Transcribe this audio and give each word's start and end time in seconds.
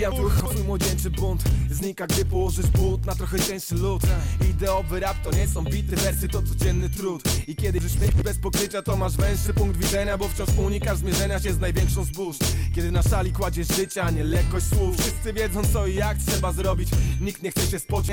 Tu 0.00 0.30
swój 0.30 0.64
młodzieńczy 0.64 1.10
bunt 1.10 1.42
Znika 1.70 2.06
gdy 2.06 2.24
położysz 2.24 2.66
but 2.66 3.06
na 3.06 3.14
trochę 3.14 3.40
cięższy 3.40 3.74
lód. 3.74 4.02
Ideowy 4.50 5.00
rap 5.00 5.16
to 5.24 5.30
nie 5.30 5.48
są 5.48 5.64
bity 5.64 5.96
wersy, 5.96 6.28
to 6.28 6.42
codzienny 6.42 6.90
trud. 6.90 7.22
I 7.48 7.56
kiedy 7.56 7.80
żyć 7.80 7.92
bez 8.24 8.38
pokrycia 8.38 8.82
to 8.82 8.96
masz 8.96 9.16
węższy 9.16 9.54
punkt 9.54 9.76
widzenia 9.76 10.18
Bo 10.18 10.28
wciąż 10.28 10.48
unikasz 10.58 10.98
zmierzenia 10.98 11.40
się 11.40 11.52
z 11.52 11.58
największą 11.58 12.04
zbóż. 12.04 12.36
Kiedy 12.74 12.92
na 12.92 13.02
szali 13.02 13.32
kładziesz 13.32 13.68
życia, 13.68 14.02
a 14.02 14.10
nie 14.10 14.24
lekkość 14.24 14.66
słów. 14.66 14.96
Wszyscy 14.96 15.32
wiedzą 15.32 15.62
co 15.72 15.86
i 15.86 15.94
jak 15.94 16.18
trzeba 16.18 16.52
zrobić. 16.52 16.88
Nikt 17.20 17.42
nie 17.42 17.50
chce 17.50 17.66
się 17.66 17.78
spocząć, 17.78 18.10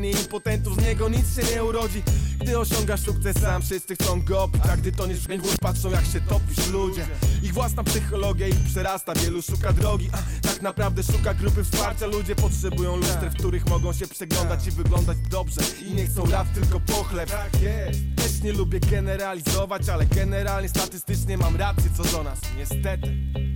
nie 0.00 0.10
impotentów 0.10 0.76
z 0.76 0.84
niego 0.84 1.08
nic 1.08 1.36
się 1.36 1.54
nie 1.54 1.64
urodzi 1.64 2.02
Gdy 2.40 2.58
osiągasz 2.58 3.00
sukces 3.00 3.36
sam, 3.40 3.62
wszyscy 3.62 3.94
chcą 3.94 4.22
go. 4.22 4.50
A 4.72 4.76
gdy 4.76 4.92
to 4.92 5.06
nie 5.06 5.14
w 5.14 5.58
patrzą 5.60 5.90
jak 5.90 6.04
się 6.04 6.20
topisz 6.20 6.68
ludzie. 6.68 7.06
Ich 7.42 7.54
własna 7.54 7.84
psychologia 7.84 8.48
ich 8.48 8.56
przerasta, 8.56 9.14
wielu 9.14 9.42
szuka 9.42 9.72
drogi 9.72 10.10
a, 10.12 10.48
Tak 10.48 10.62
naprawdę 10.62 11.02
szuka 11.02 11.34
grupy 11.34 11.64
wsparcia. 11.64 12.06
Ludzie 12.06 12.36
potrzebują 12.36 12.96
luster, 12.96 13.30
w 13.30 13.34
których 13.34 13.66
mogą 13.66 13.92
się 13.92 14.06
przeglądać 14.06 14.66
i 14.66 14.70
wyglądać 14.70 15.18
dobrze. 15.30 15.60
I 15.86 15.94
nie 15.94 16.06
chcą 16.06 16.30
rad, 16.30 16.52
tylko 16.54 16.80
pochleb. 16.80 17.30
Tak 17.30 17.62
jest. 17.62 18.00
Też 18.16 18.42
nie 18.42 18.52
lubię 18.52 18.80
generalizować, 18.80 19.88
ale 19.88 20.06
generalnie 20.06 20.68
statystycznie 20.68 21.38
mam 21.38 21.56
rację 21.56 21.90
co 21.96 22.04
do 22.04 22.22
nas. 22.22 22.40
Niestety 22.56 23.47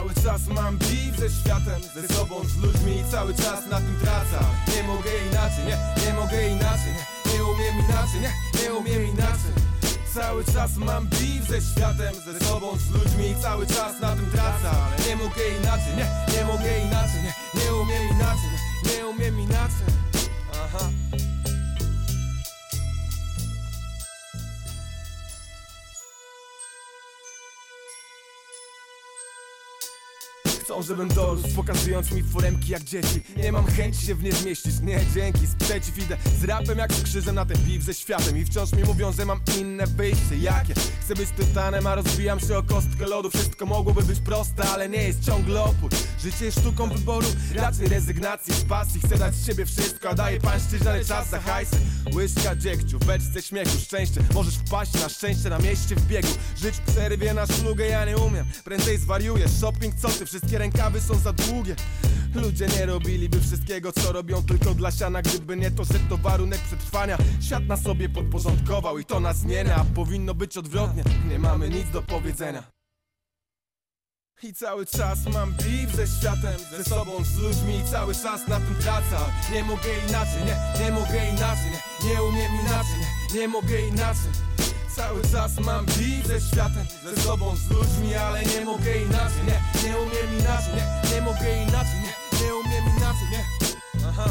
Cały 0.00 0.14
czas 0.14 0.46
mam 0.46 0.78
beef 0.78 1.16
ze 1.18 1.30
światem, 1.30 1.80
ze 1.94 2.14
sobą, 2.14 2.34
z 2.44 2.56
ludźmi 2.56 3.00
i 3.00 3.10
cały 3.10 3.34
czas 3.34 3.66
na 3.66 3.76
tym 3.76 3.96
tracę 4.00 4.44
Nie 4.76 4.82
mogę 4.82 5.10
inaczej, 5.30 5.64
nie, 5.66 6.04
nie 6.06 6.14
mogę 6.14 6.48
inaczej, 6.48 6.92
nie, 6.92 7.32
nie 7.32 7.44
umiem 7.44 7.74
inaczej, 7.84 8.20
nie, 8.20 8.62
nie 8.62 8.74
umiem 8.74 9.04
inaczej. 9.06 9.52
Cały 10.14 10.44
czas 10.44 10.76
mam 10.76 11.06
beef 11.06 11.48
ze 11.48 11.60
światem, 11.60 12.14
ze 12.14 12.46
sobą, 12.46 12.76
z 12.76 12.90
ludźmi 12.90 13.30
i 13.30 13.42
cały 13.42 13.66
czas 13.66 14.00
na 14.00 14.16
tym 14.16 14.30
tracę 14.30 14.70
Nie 15.08 15.16
mogę 15.16 15.48
inaczej, 15.60 15.96
nie, 15.96 16.36
nie 16.36 16.44
mogę 16.44 16.78
inaczej, 16.78 17.22
nie, 17.22 17.60
nie 17.60 17.74
umiem 17.74 18.02
inaczej, 18.10 18.50
nie, 18.84 18.96
nie 18.96 19.06
umiem 19.06 19.40
inaczej 19.40 20.19
Żebym 30.78 31.08
dorósł, 31.08 31.54
pokazując 31.56 32.12
mi 32.12 32.22
foremki 32.22 32.72
jak 32.72 32.84
dzieci. 32.84 33.22
Nie 33.36 33.52
mam 33.52 33.66
chęci 33.66 34.06
się 34.06 34.14
w 34.14 34.22
nie 34.22 34.32
zmieścić, 34.32 34.80
nie 34.82 35.00
dzięki 35.14 35.46
Sprzeciw 35.46 35.98
idę. 35.98 36.16
Z 36.40 36.44
rapem 36.44 36.78
jak 36.78 36.92
z 36.92 37.02
krzyżem 37.02 37.34
na 37.34 37.46
ten 37.46 37.58
piw 37.66 37.82
ze 37.82 37.94
światem. 37.94 38.38
I 38.38 38.44
wciąż 38.44 38.72
mi 38.72 38.84
mówią, 38.84 39.12
że 39.12 39.26
mam 39.26 39.40
inne 39.60 39.86
wyjście. 39.86 40.36
Jakie? 40.40 40.74
Chcę 41.00 41.14
być 41.14 41.30
tytanem, 41.30 41.86
a 41.86 41.94
rozbijam 41.94 42.40
się 42.40 42.58
o 42.58 42.62
kostkę 42.62 43.06
lodu. 43.06 43.30
Wszystko 43.30 43.66
mogłoby 43.66 44.02
być 44.02 44.20
proste, 44.20 44.64
ale 44.64 44.88
nie 44.88 45.02
jest 45.02 45.24
ciągle 45.24 45.62
opór. 45.62 45.90
Życie 46.22 46.44
jest 46.44 46.60
sztuką 46.60 46.88
wyboru, 46.88 47.26
raczej 47.54 47.88
rezygnacji 47.88 48.54
z 48.54 48.64
pasji. 48.64 49.00
Chcę 49.00 49.18
dać 49.18 49.34
z 49.34 49.46
siebie 49.46 49.66
wszystko, 49.66 50.10
a 50.10 50.14
daję 50.14 50.40
pańszczyźnie, 50.40 50.90
ale 50.90 51.04
czas 51.04 51.30
za 51.30 51.40
hajsy. 51.40 51.76
Łyżka 52.14 52.56
dziegciu, 52.56 52.98
beczce 52.98 53.42
śmiechu, 53.42 53.78
szczęście. 53.78 54.20
Możesz 54.34 54.54
wpaść 54.54 54.92
na 54.94 55.08
szczęście 55.08 55.50
na 55.50 55.58
mieście 55.58 55.96
w 55.96 56.06
biegu. 56.06 56.28
Żyć 56.56 56.74
przerwie 56.86 57.34
na 57.34 57.46
szlugę, 57.46 57.86
ja 57.86 58.04
nie 58.04 58.16
umiem. 58.16 58.46
Prędzej 58.64 58.98
zwariuję, 58.98 59.48
shopping 59.60 59.94
co 59.94 60.08
ty, 60.08 60.26
wszystkie 60.26 60.58
rękawy 60.60 61.00
są 61.00 61.14
za 61.14 61.32
długie. 61.32 61.76
Ludzie 62.34 62.66
nie 62.66 62.86
robiliby 62.86 63.40
wszystkiego 63.40 63.92
co 63.92 64.12
robią 64.12 64.42
tylko 64.42 64.74
dla 64.74 64.90
siana. 64.90 65.22
Gdyby 65.22 65.56
nie 65.56 65.70
to, 65.70 65.84
że 65.84 65.98
to 66.08 66.16
warunek 66.16 66.60
przetrwania. 66.60 67.18
Świat 67.40 67.66
na 67.66 67.76
sobie 67.76 68.08
podporządkował 68.08 68.98
i 68.98 69.04
to 69.04 69.20
nas 69.20 69.44
nie 69.44 69.74
a 69.74 69.84
powinno 69.84 70.34
być 70.34 70.56
odwrotnie. 70.58 71.04
Nie 71.28 71.38
mamy 71.38 71.68
nic 71.68 71.90
do 71.90 72.02
powiedzenia. 72.02 72.62
I 74.42 74.54
cały 74.54 74.86
czas 74.86 75.18
mam 75.34 75.52
beef 75.52 75.96
ze 75.96 76.06
światem, 76.06 76.58
ze 76.70 76.84
sobą, 76.84 77.24
z 77.24 77.38
ludźmi. 77.38 77.78
I 77.78 77.90
cały 77.90 78.14
czas 78.14 78.48
na 78.48 78.60
tym 78.60 78.74
tracę 78.74 79.16
Nie 79.52 79.64
mogę 79.64 79.90
inaczej, 80.08 80.42
nie, 80.46 80.84
nie 80.84 80.92
mogę 80.92 81.30
inaczej, 81.30 81.70
nie, 82.04 82.10
nie 82.10 82.22
umiem 82.22 82.52
inaczej, 82.60 83.00
nie, 83.34 83.40
nie 83.40 83.48
mogę 83.48 83.80
inaczej 83.80 84.49
Cały 85.00 85.22
czas 85.32 85.60
mam 85.60 85.86
beef 85.86 86.26
ze 86.26 86.40
światem, 86.40 86.86
ze 87.04 87.22
sobą, 87.22 87.56
z 87.56 87.70
ludźmi, 87.70 88.14
ale 88.14 88.44
nie 88.44 88.64
mogę 88.64 88.96
inaczej, 89.02 89.42
nie, 89.46 89.88
nie 89.88 89.98
umiem 89.98 90.38
inaczej, 90.38 90.74
nie, 90.74 91.14
nie 91.14 91.22
mogę 91.22 91.62
inaczej, 91.62 92.00
nie, 92.04 92.14
nie 92.46 92.54
umiem 92.54 92.84
inaczej, 92.96 93.28
nie, 93.32 93.44
aha. 94.08 94.30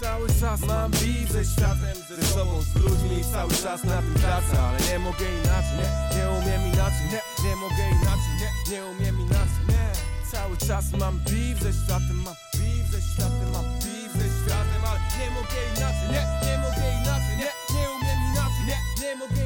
Cały 0.00 0.28
czas 0.40 0.60
mam 0.60 0.90
beef 0.90 1.32
ze 1.32 1.44
światem, 1.44 1.96
ze 2.08 2.26
sobą, 2.26 2.62
z 2.62 2.74
ludźmi 2.74 3.20
i 3.20 3.24
cały 3.32 3.50
czas 3.50 3.84
na 3.84 4.02
tym 4.02 4.14
tracę 4.14 4.62
Ale 4.68 4.78
nie 4.90 4.98
mogę 4.98 5.26
inaczej, 5.44 5.76
nie, 5.78 6.18
nie 6.18 6.30
umiem 6.30 6.62
inaczej, 6.72 7.06
nie, 7.12 7.48
nie 7.48 7.56
mogę 7.56 7.84
inaczej, 8.00 8.32
nie, 8.40 8.72
nie 8.72 8.84
umiem 8.84 9.20
inaczej, 9.20 9.64
nie. 9.68 9.84
Cały 10.32 10.56
czas 10.56 10.84
mam 11.00 11.18
beef 11.18 11.62
ze 11.62 11.72
światem, 11.72 12.22
mam 12.24 12.34
beef 12.54 12.86
ze 12.92 13.00
światem, 13.12 13.50
mam 13.52 13.64
beef 13.64 14.12
ze 14.12 14.28
światem 14.38 14.84
Ale 14.90 15.00
nie 15.18 15.30
mogę 15.30 15.58
inaczej, 15.76 16.08
nie, 16.14 16.24
nie 16.46 16.58
mogę 16.58 16.86
inaczej, 17.02 17.36
nie, 17.42 17.50
nie 17.74 17.86
umiem 17.96 18.18
inaczej, 18.32 18.64
nie, 18.68 18.78
nie 19.02 19.16
mogę 19.16 19.43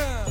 Aha, 0.00 0.27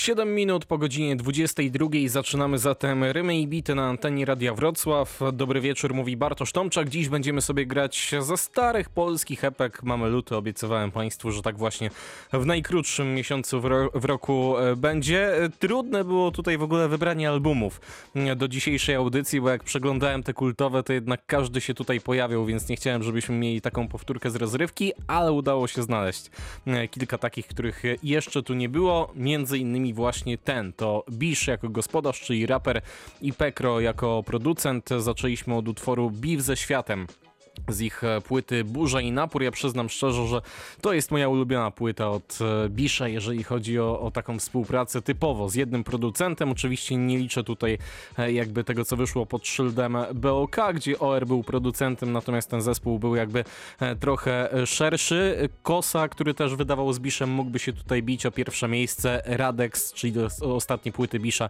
7 0.00 0.34
minut 0.34 0.64
po 0.64 0.78
godzinie 0.78 1.16
22 1.16 1.88
zaczynamy 2.06 2.58
zatem 2.58 3.04
Rymy 3.04 3.38
i 3.38 3.46
Bity 3.46 3.74
na 3.74 3.88
antenie 3.88 4.24
Radia 4.24 4.54
Wrocław. 4.54 5.20
Dobry 5.32 5.60
wieczór, 5.60 5.94
mówi 5.94 6.16
Bartosz 6.16 6.52
Tomczak. 6.52 6.88
Dziś 6.88 7.08
będziemy 7.08 7.40
sobie 7.40 7.66
grać 7.66 8.14
ze 8.20 8.36
starych 8.36 8.88
polskich 8.88 9.44
epek. 9.44 9.82
Mamy 9.82 10.08
luty, 10.08 10.36
obiecywałem 10.36 10.90
Państwu, 10.90 11.30
że 11.30 11.42
tak 11.42 11.58
właśnie 11.58 11.90
w 12.32 12.46
najkrótszym 12.46 13.14
miesiącu 13.14 13.60
w, 13.60 13.64
ro 13.64 13.90
w 13.94 14.04
roku 14.04 14.58
e, 14.58 14.76
będzie. 14.76 15.32
Trudne 15.58 16.04
było 16.04 16.30
tutaj 16.30 16.58
w 16.58 16.62
ogóle 16.62 16.88
wybranie 16.88 17.28
albumów 17.28 17.80
e, 18.14 18.36
do 18.36 18.48
dzisiejszej 18.48 18.94
audycji, 18.94 19.40
bo 19.40 19.50
jak 19.50 19.64
przeglądałem 19.64 20.22
te 20.22 20.34
kultowe, 20.34 20.82
to 20.82 20.92
jednak 20.92 21.26
każdy 21.26 21.60
się 21.60 21.74
tutaj 21.74 22.00
pojawiał, 22.00 22.46
więc 22.46 22.68
nie 22.68 22.76
chciałem, 22.76 23.02
żebyśmy 23.02 23.34
mieli 23.34 23.60
taką 23.60 23.88
powtórkę 23.88 24.30
z 24.30 24.36
rozrywki, 24.36 24.92
ale 25.06 25.32
udało 25.32 25.66
się 25.66 25.82
znaleźć 25.82 26.30
e, 26.66 26.88
kilka 26.88 27.18
takich, 27.18 27.46
których 27.46 27.82
jeszcze 28.02 28.42
tu 28.42 28.54
nie 28.54 28.68
było, 28.68 29.12
między 29.14 29.58
innymi 29.58 29.89
właśnie 29.94 30.38
ten. 30.38 30.72
To 30.72 31.04
Bish 31.10 31.46
jako 31.46 31.68
gospodarz, 31.68 32.20
czyli 32.20 32.46
raper 32.46 32.82
i 33.22 33.32
Pekro 33.32 33.80
jako 33.80 34.22
producent. 34.22 34.88
Zaczęliśmy 34.98 35.54
od 35.54 35.68
utworu 35.68 36.10
Beef 36.10 36.40
ze 36.40 36.56
światem 36.56 37.06
z 37.68 37.80
ich 37.80 38.04
e, 38.04 38.20
płyty 38.20 38.64
Burza 38.64 39.00
i 39.00 39.12
Napór. 39.12 39.42
Ja 39.42 39.50
przyznam 39.50 39.88
szczerze, 39.88 40.26
że 40.26 40.42
to 40.80 40.92
jest 40.92 41.10
moja 41.10 41.28
ulubiona 41.28 41.70
płyta 41.70 42.10
od 42.10 42.38
e, 42.40 42.68
Bisza, 42.68 43.08
jeżeli 43.08 43.44
chodzi 43.44 43.78
o, 43.78 44.00
o, 44.00 44.10
taką 44.10 44.38
współpracę 44.38 45.02
typowo 45.02 45.48
z 45.48 45.54
jednym 45.54 45.84
producentem. 45.84 46.50
Oczywiście 46.50 46.96
nie 46.96 47.18
liczę 47.18 47.44
tutaj 47.44 47.78
e, 48.18 48.32
jakby 48.32 48.64
tego, 48.64 48.84
co 48.84 48.96
wyszło 48.96 49.26
pod 49.26 49.46
szyldem 49.46 49.96
BOK, 50.14 50.56
gdzie 50.74 50.98
OR 50.98 51.26
był 51.26 51.42
producentem, 51.42 52.12
natomiast 52.12 52.50
ten 52.50 52.60
zespół 52.60 52.98
był 52.98 53.16
jakby 53.16 53.44
trochę 54.00 54.50
szerszy. 54.66 55.48
Kosa, 55.62 56.08
który 56.08 56.34
też 56.34 56.54
wydawał 56.54 56.92
z 56.92 56.98
Biszem, 56.98 57.30
mógłby 57.30 57.58
się 57.58 57.72
tutaj 57.72 58.02
bić 58.02 58.26
o 58.26 58.30
pierwsze 58.30 58.68
miejsce. 58.68 59.22
Radex, 59.26 59.92
czyli 59.92 60.14
ostatnie 60.42 60.92
płyty 60.92 61.18
Bisza, 61.18 61.48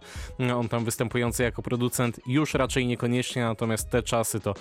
on 0.55 0.69
tam 0.69 0.85
występujący 0.85 1.43
jako 1.43 1.61
producent, 1.61 2.19
już 2.27 2.53
raczej 2.53 2.87
niekoniecznie, 2.87 3.43
natomiast 3.43 3.89
te 3.89 4.03
czasy 4.03 4.39
to, 4.39 4.53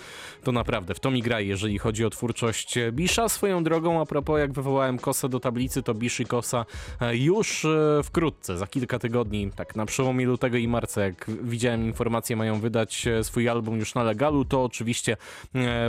to 0.45 0.53
naprawdę 0.53 0.95
w 0.95 1.01
to 1.01 1.11
mi 1.11 1.23
jeżeli 1.39 1.79
chodzi 1.79 2.05
o 2.05 2.11
twórczość 2.11 2.75
Bisza. 2.93 3.29
Swoją 3.29 3.65
drogą, 3.65 4.01
a 4.01 4.07
propos 4.07 4.41
jak 4.41 4.53
wywołałem 4.53 4.99
Kosę 4.99 5.29
do 5.29 5.41
tablicy, 5.41 5.83
to 5.83 5.95
Bisz 5.95 6.21
i 6.21 6.25
Kosa 6.25 6.67
e, 7.01 7.17
już 7.17 7.65
e, 7.65 8.01
wkrótce, 8.05 8.59
za 8.59 8.67
kilka 8.67 8.99
tygodni, 8.99 9.51
tak 9.57 9.77
na 9.77 9.87
przełomie 9.87 10.27
lutego 10.27 10.57
i 10.57 10.69
marca, 10.69 11.01
jak 11.01 11.31
widziałem 11.43 11.85
informacje, 11.85 12.37
mają 12.37 12.61
wydać 12.61 13.07
e, 13.07 13.25
swój 13.25 13.49
album 13.49 13.79
już 13.79 13.95
na 13.95 14.03
legalu. 14.03 14.45
To 14.45 14.65
oczywiście 14.65 15.17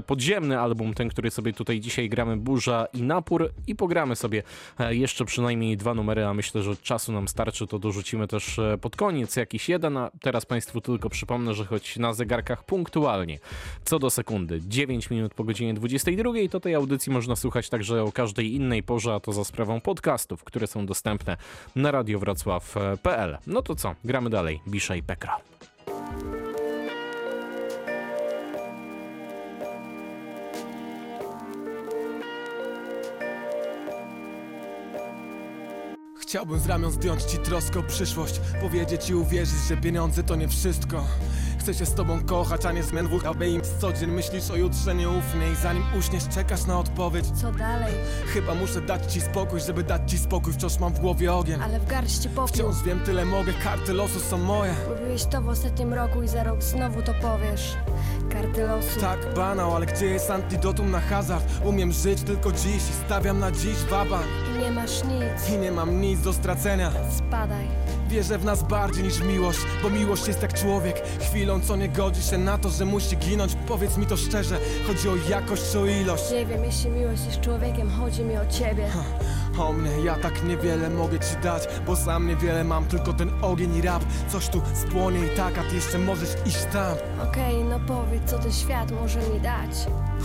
podziemny 0.06 0.60
album, 0.60 0.94
ten, 0.94 1.10
który 1.10 1.32
sobie 1.32 1.54
tutaj 1.54 1.80
dzisiaj 1.80 2.10
gramy, 2.10 2.38
Burza 2.38 2.88
i 2.94 3.02
Napór 3.02 3.52
i 3.68 3.76
pogramy 3.76 4.16
sobie 4.16 4.44
jeszcze 4.90 5.26
przynajmniej 5.26 5.78
dwa 5.78 5.94
numery, 5.94 6.26
a 6.26 6.34
myślę, 6.34 6.64
że 6.64 6.76
czasu 6.76 7.12
nam 7.12 7.28
starczy, 7.28 7.68
to 7.68 7.80
dorzucimy 7.80 8.28
też 8.28 8.60
pod 8.82 8.96
koniec 8.96 9.36
jakiś 9.36 9.70
jeden, 9.70 9.98
a 9.98 10.12
teraz 10.22 10.46
Państwu 10.46 10.82
tylko 10.82 11.10
przypomnę, 11.10 11.54
że 11.54 11.66
choć 11.66 11.98
na 11.98 12.14
zegarkach 12.14 12.66
punktualnie, 12.66 13.40
co 13.86 14.00
do 14.00 14.10
sekundy, 14.10 14.62
9 14.68 15.10
minut 15.10 15.31
po 15.34 15.44
godzinie 15.44 15.74
22, 15.74 16.32
to 16.52 16.60
tej 16.60 16.76
audycji 16.76 17.12
można 17.12 17.36
słuchać 17.36 17.70
także 17.70 18.04
o 18.04 18.12
każdej 18.12 18.54
innej 18.54 18.84
porze, 18.84 19.14
a 19.14 19.20
to 19.20 19.34
za 19.34 19.44
sprawą 19.44 19.82
podcastów, 19.82 20.44
które 20.44 20.68
są 20.68 20.86
dostępne 20.86 21.38
na 21.76 21.92
radiowrocław.pl. 21.92 23.38
No 23.48 23.62
to 23.62 23.76
co, 23.76 23.96
gramy 24.04 24.30
dalej. 24.30 24.62
Bisza 24.68 24.96
i 24.96 25.04
Pekra. 25.04 25.38
Chciałbym 36.32 36.60
z 36.60 36.66
ramion 36.66 36.92
zdjąć 36.92 37.24
ci 37.24 37.38
troskę 37.38 37.80
o 37.80 37.84
przyszłość 37.84 38.42
Powiedzieć 38.62 39.10
i 39.10 39.16
uwierzyć, 39.16 39.60
że 39.70 39.78
pieniądze 39.78 40.24
to 40.24 40.36
nie 40.36 40.48
wszystko 40.48 41.06
Chcę 41.62 41.74
się 41.74 41.86
z 41.86 41.94
tobą 41.94 42.24
kochać, 42.26 42.66
a 42.66 42.72
nie 42.72 42.84
zmian 42.84 43.06
dwóch 43.06 43.26
aby 43.26 43.50
im 43.50 43.62
co 43.80 43.94
dzień 43.94 44.12
myślisz 44.12 44.52
o 44.52 44.56
jutrze 44.56 44.96
nieufnie 44.96 45.52
I 45.52 45.56
zanim 45.56 45.84
uśniesz 46.00 46.28
czekasz 46.28 46.66
na 46.66 46.80
odpowiedź. 46.80 47.26
Co 47.42 47.52
dalej? 47.52 47.94
Chyba 48.26 48.56
muszę 48.56 48.82
dać 48.82 49.14
ci 49.14 49.22
spokój, 49.22 49.60
żeby 49.60 49.84
dać 49.84 50.12
ci 50.12 50.18
spokój 50.18 50.54
Wciąż 50.54 50.80
mam 50.80 50.94
w 50.94 51.00
głowie 51.00 51.34
ogień. 51.34 51.62
Ale 51.62 51.80
w 51.80 51.86
garści 51.86 52.30
popiół 52.30 52.48
Wciąż 52.48 52.84
wiem 52.84 53.00
tyle 53.00 53.26
mogę, 53.26 53.54
karty 53.54 53.94
losu 53.94 54.20
są 54.20 54.38
moje. 54.38 54.76
Mówiłeś 54.90 55.26
to 55.26 55.42
w 55.42 55.50
ostatnim 55.50 55.94
roku 55.94 56.24
i 56.24 56.28
za 56.28 56.44
rok 56.44 56.64
znowu 56.64 57.02
to 57.02 57.14
powiesz. 57.22 57.78
Karty 58.32 58.68
losu. 58.68 59.00
Tak 59.00 59.34
banał, 59.36 59.76
ale 59.76 59.86
gdzie 59.86 60.06
jest 60.06 60.32
antidotum 60.32 60.92
na 60.92 61.00
hazard? 61.00 61.46
Umiem 61.66 61.92
żyć 61.92 62.22
tylko 62.22 62.52
dziś 62.52 62.76
i 62.76 63.06
stawiam 63.06 63.40
na 63.40 63.52
dziś 63.52 63.78
waban. 63.90 64.24
I 64.56 64.60
nie 64.64 64.72
masz 64.72 65.04
nic. 65.04 65.50
I 65.56 65.58
nie 65.58 65.72
mam 65.72 66.02
nic 66.02 66.22
do 66.22 66.34
stracenia. 66.34 66.92
Spadaj 67.18 67.68
Wierzę 68.12 68.38
w 68.38 68.46
nas 68.46 68.64
bardziej 68.64 69.04
niż 69.04 69.20
miłość, 69.20 69.60
bo 69.84 69.90
miłość 69.90 70.28
jest 70.28 70.42
jak 70.42 70.54
człowiek. 70.54 71.04
Chwilą 71.20 71.62
co 71.62 71.76
nie 71.76 71.90
godzi 71.90 72.22
się 72.24 72.38
na 72.38 72.58
to, 72.58 72.70
że 72.70 72.86
musi 72.86 73.18
ginąć. 73.18 73.56
Powiedz 73.68 73.98
mi 73.98 74.06
to 74.06 74.18
szczerze, 74.18 74.58
chodzi 74.88 75.10
o 75.10 75.16
jakość 75.30 75.64
czy 75.72 75.80
o 75.80 75.86
ilość? 75.86 76.32
Nie 76.32 76.46
wiem, 76.46 76.64
jeśli 76.64 76.90
miłość 76.90 77.26
jest 77.26 77.42
człowiekiem, 77.42 77.90
chodzi 77.90 78.24
mi 78.24 78.38
o 78.38 78.46
ciebie 78.46 78.88
O 79.60 79.74
mnie, 79.74 79.92
ja 80.04 80.16
tak 80.16 80.44
niewiele 80.44 80.90
mogę 80.90 81.20
ci 81.20 81.36
dać 81.44 81.64
Bo 81.86 81.96
sam 81.96 82.28
niewiele 82.28 82.64
mam, 82.64 82.86
tylko 82.86 83.14
ten 83.14 83.32
ogień 83.42 83.76
i 83.76 83.82
rap. 83.82 84.04
Coś 84.30 84.50
tu 84.50 84.62
spłonie 84.74 85.26
i 85.26 85.30
tak, 85.38 85.58
a 85.58 85.64
ty 85.64 85.76
jeszcze 85.76 85.98
możesz 85.98 86.30
iść 86.46 86.66
tam. 86.74 86.96
Okej, 87.30 87.64
no 87.64 87.80
powiedz, 87.88 88.22
co 88.26 88.40
ten 88.40 88.52
świat 88.52 88.92
może 88.92 89.20
mi 89.20 89.40
dać? 89.40 89.72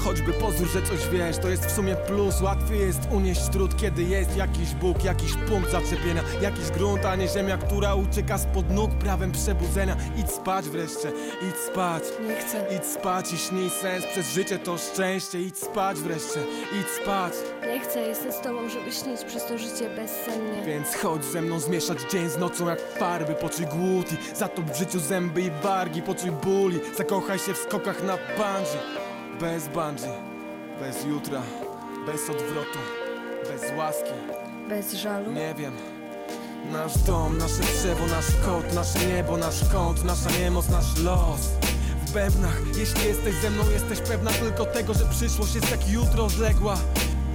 Choćby 0.04 0.32
pozór, 0.32 0.68
że 0.68 0.82
coś 0.82 1.08
wiesz, 1.08 1.38
to 1.38 1.48
jest 1.48 1.66
w 1.66 1.70
sumie 1.70 1.96
plus. 1.96 2.40
Łatwiej 2.40 2.80
jest 2.80 3.00
unieść 3.10 3.48
trud, 3.48 3.76
kiedy 3.76 4.02
jest 4.02 4.36
jakiś 4.36 4.74
Bóg 4.74 5.04
Jakiś 5.04 5.32
punkt 5.48 5.70
zaczepienia, 5.70 6.22
jakiś 6.42 6.70
grunt, 6.70 7.04
a 7.04 7.16
nie 7.16 7.28
ziemia 7.28 7.56
Która 7.58 7.94
ucieka 7.94 8.38
spod 8.38 8.70
nóg 8.70 8.90
prawem 8.90 9.32
przebudzenia. 9.32 9.96
Idź 10.16 10.30
spać 10.30 10.64
wreszcie, 10.64 11.12
idź 11.48 11.56
spać. 11.72 12.02
Nie 12.28 12.36
chcę, 12.36 12.66
Idź 12.76 12.84
spać 12.86 13.32
i 13.32 13.38
śnij 13.38 13.70
sens, 13.70 14.04
przez 14.06 14.32
życie 14.32 14.58
to 14.58 14.78
szczęście. 14.78 15.40
Idź 15.40 15.58
spać 15.58 15.98
wreszcie, 15.98 16.40
idź 16.80 17.02
spać 17.02 17.32
nie 17.66 17.80
chcę, 17.80 18.00
jestem 18.00 18.32
z 18.32 18.40
tobą, 18.40 18.68
żeby 18.68 18.92
śnić 18.92 19.24
przez 19.26 19.44
to 19.46 19.58
życie 19.58 19.90
bezsennie. 19.90 20.62
Więc 20.66 20.96
chodź 20.96 21.24
ze 21.24 21.42
mną 21.42 21.60
zmieszać 21.60 21.98
dzień 22.12 22.30
z 22.30 22.38
nocą 22.38 22.68
jak 22.68 22.80
farby 22.80 23.34
Poczuj 23.34 23.66
głód 23.66 24.12
i 24.12 24.36
zatop 24.36 24.64
w 24.64 24.78
życiu 24.78 25.00
zęby 25.00 25.42
i 25.42 25.50
wargi 25.50 26.02
Poczuj 26.02 26.30
ból 26.30 26.72
i 26.72 26.96
zakochaj 26.96 27.38
się 27.38 27.54
w 27.54 27.58
skokach 27.58 28.02
na 28.02 28.16
bungee. 28.16 28.78
Bez 29.40 29.68
bungee, 29.68 30.12
bez 30.80 31.04
jutra, 31.04 31.42
bez 32.06 32.30
odwrotu, 32.30 32.78
bez 33.50 33.78
łaski. 33.78 34.12
Bez 34.68 34.92
żalu? 34.92 35.32
Nie 35.32 35.54
wiem. 35.54 35.72
Nasz 36.72 36.98
dom, 36.98 37.38
nasze 37.38 37.62
drzewo, 37.62 38.06
nasz 38.06 38.46
kot, 38.46 38.74
nasze 38.74 39.06
niebo, 39.06 39.36
nasz 39.36 39.72
kąt, 39.72 40.04
nasza 40.04 40.30
niemoc, 40.38 40.68
nasz 40.68 40.98
los. 40.98 41.40
W 42.06 42.12
bębnach, 42.12 42.60
jeśli 42.76 43.04
jesteś 43.04 43.34
ze 43.34 43.50
mną, 43.50 43.62
jesteś 43.70 44.00
pewna 44.00 44.30
tylko 44.30 44.64
tego, 44.64 44.94
że 44.94 45.04
przyszłość 45.04 45.54
jest 45.54 45.70
jak 45.70 45.88
jutro 45.88 46.24
odległa 46.24 46.76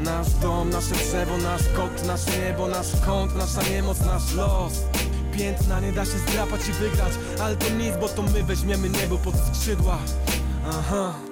Nasz 0.04 0.30
dom, 0.42 0.70
nasze 0.70 0.96
drzewo, 0.96 1.38
nasz 1.38 1.62
kot, 1.76 2.08
nasze 2.08 2.32
niebo, 2.40 2.68
nasz 2.68 2.88
kąt, 3.06 3.36
nasza 3.36 3.62
niemoc, 3.70 4.00
nasz 4.00 4.34
los. 4.34 4.74
Piętna 5.38 5.80
nie 5.80 5.92
da 5.92 6.06
się 6.06 6.18
zdrapać 6.28 6.70
i 6.70 6.72
wygrać, 6.72 7.14
ale 7.42 7.56
to 7.56 7.70
nic, 7.70 7.96
bo 8.02 8.10
to 8.10 8.22
my 8.22 8.44
weźmiemy 8.44 8.90
niebo 8.90 9.18
pod 9.18 9.36
skrzydła. 9.36 9.98
Aha 10.70 11.31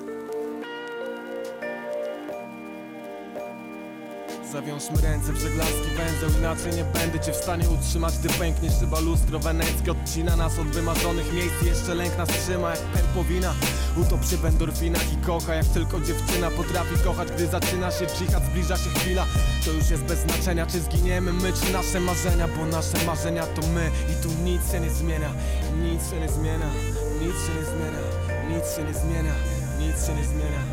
Zawiążmy 4.52 5.02
ręce 5.02 5.34
w 5.34 5.38
żeglarski 5.38 5.90
węzeł 5.98 6.40
Inaczej 6.40 6.74
nie 6.74 6.84
będę 6.84 7.20
cię 7.20 7.32
w 7.32 7.36
stanie 7.36 7.70
utrzymać. 7.70 8.18
Gdy 8.18 8.30
pękniesz 8.30 8.74
chyba 8.80 9.00
lustro 9.00 9.40
weneckie 9.40 9.92
Odcina 9.92 10.36
nas 10.36 10.60
od 10.60 10.68
wymarzonych 10.68 11.34
miejsc. 11.34 11.62
Jeszcze 11.66 11.96
lęk 11.96 12.18
nas 12.18 12.30
trzyma 12.30 12.70
jak 12.70 12.80
pępowina 12.80 13.54
Utop 13.98 14.26
się 14.26 14.38
w 14.38 14.46
endorfinach 14.46 15.14
i 15.14 15.18
kocha 15.18 15.56
Jak 15.56 15.66
tylko 15.66 16.00
dziewczyna 16.00 16.52
potrafi 16.52 16.96
kochać. 17.04 17.32
Gdy 17.32 17.48
zaczyna 17.48 17.92
się 17.92 18.06
dżihad, 18.06 18.44
zbliża 18.46 18.78
się 18.78 18.90
chwila. 18.90 19.26
To 19.66 19.72
już 19.72 19.90
jest 19.90 20.04
bez 20.04 20.20
znaczenia 20.20 20.66
Czy 20.66 20.80
zginiemy 20.80 21.34
my, 21.34 21.54
czy 21.54 21.74
nasze 21.74 22.00
marzenia. 22.00 22.48
Bo 22.48 22.66
nasze 22.66 23.06
marzenia 23.06 23.46
to 23.46 23.68
my 23.68 23.92
I 24.12 24.24
tu 24.24 24.30
nic 24.44 24.72
się 24.72 24.80
nie 24.80 24.90
zmienia. 24.90 25.32
Nic 25.84 26.10
się 26.10 26.20
nie 26.20 26.30
zmienia 26.30 26.70
Nic 27.22 27.36
się 27.46 27.54
nie 27.60 27.66
zmienia 27.66 28.02
Nic 28.50 28.76
się 28.76 28.84
nie 28.84 28.94
zmienia 28.94 29.34
Nic 29.80 30.06
się 30.06 30.14
nie 30.14 30.24
zmienia 30.24 30.64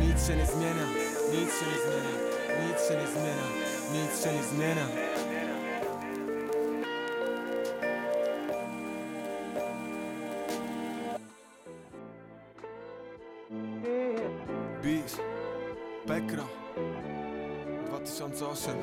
Nic 0.00 0.26
się 0.26 0.36
nie 0.36 0.46
zmienia 0.46 0.86
Nic 1.32 1.50
się 1.58 1.66
nie 1.66 1.78
zmienia 1.84 2.15
nic 2.76 2.88
się 2.88 2.94
nie 2.94 3.06
zmienia, 3.06 3.46
nic 3.92 4.24
się 4.24 4.32
nie 4.32 4.42
zmienia. 4.42 4.86
Beat, 14.82 15.16
Pekro 16.06 16.44
2008 17.86 18.74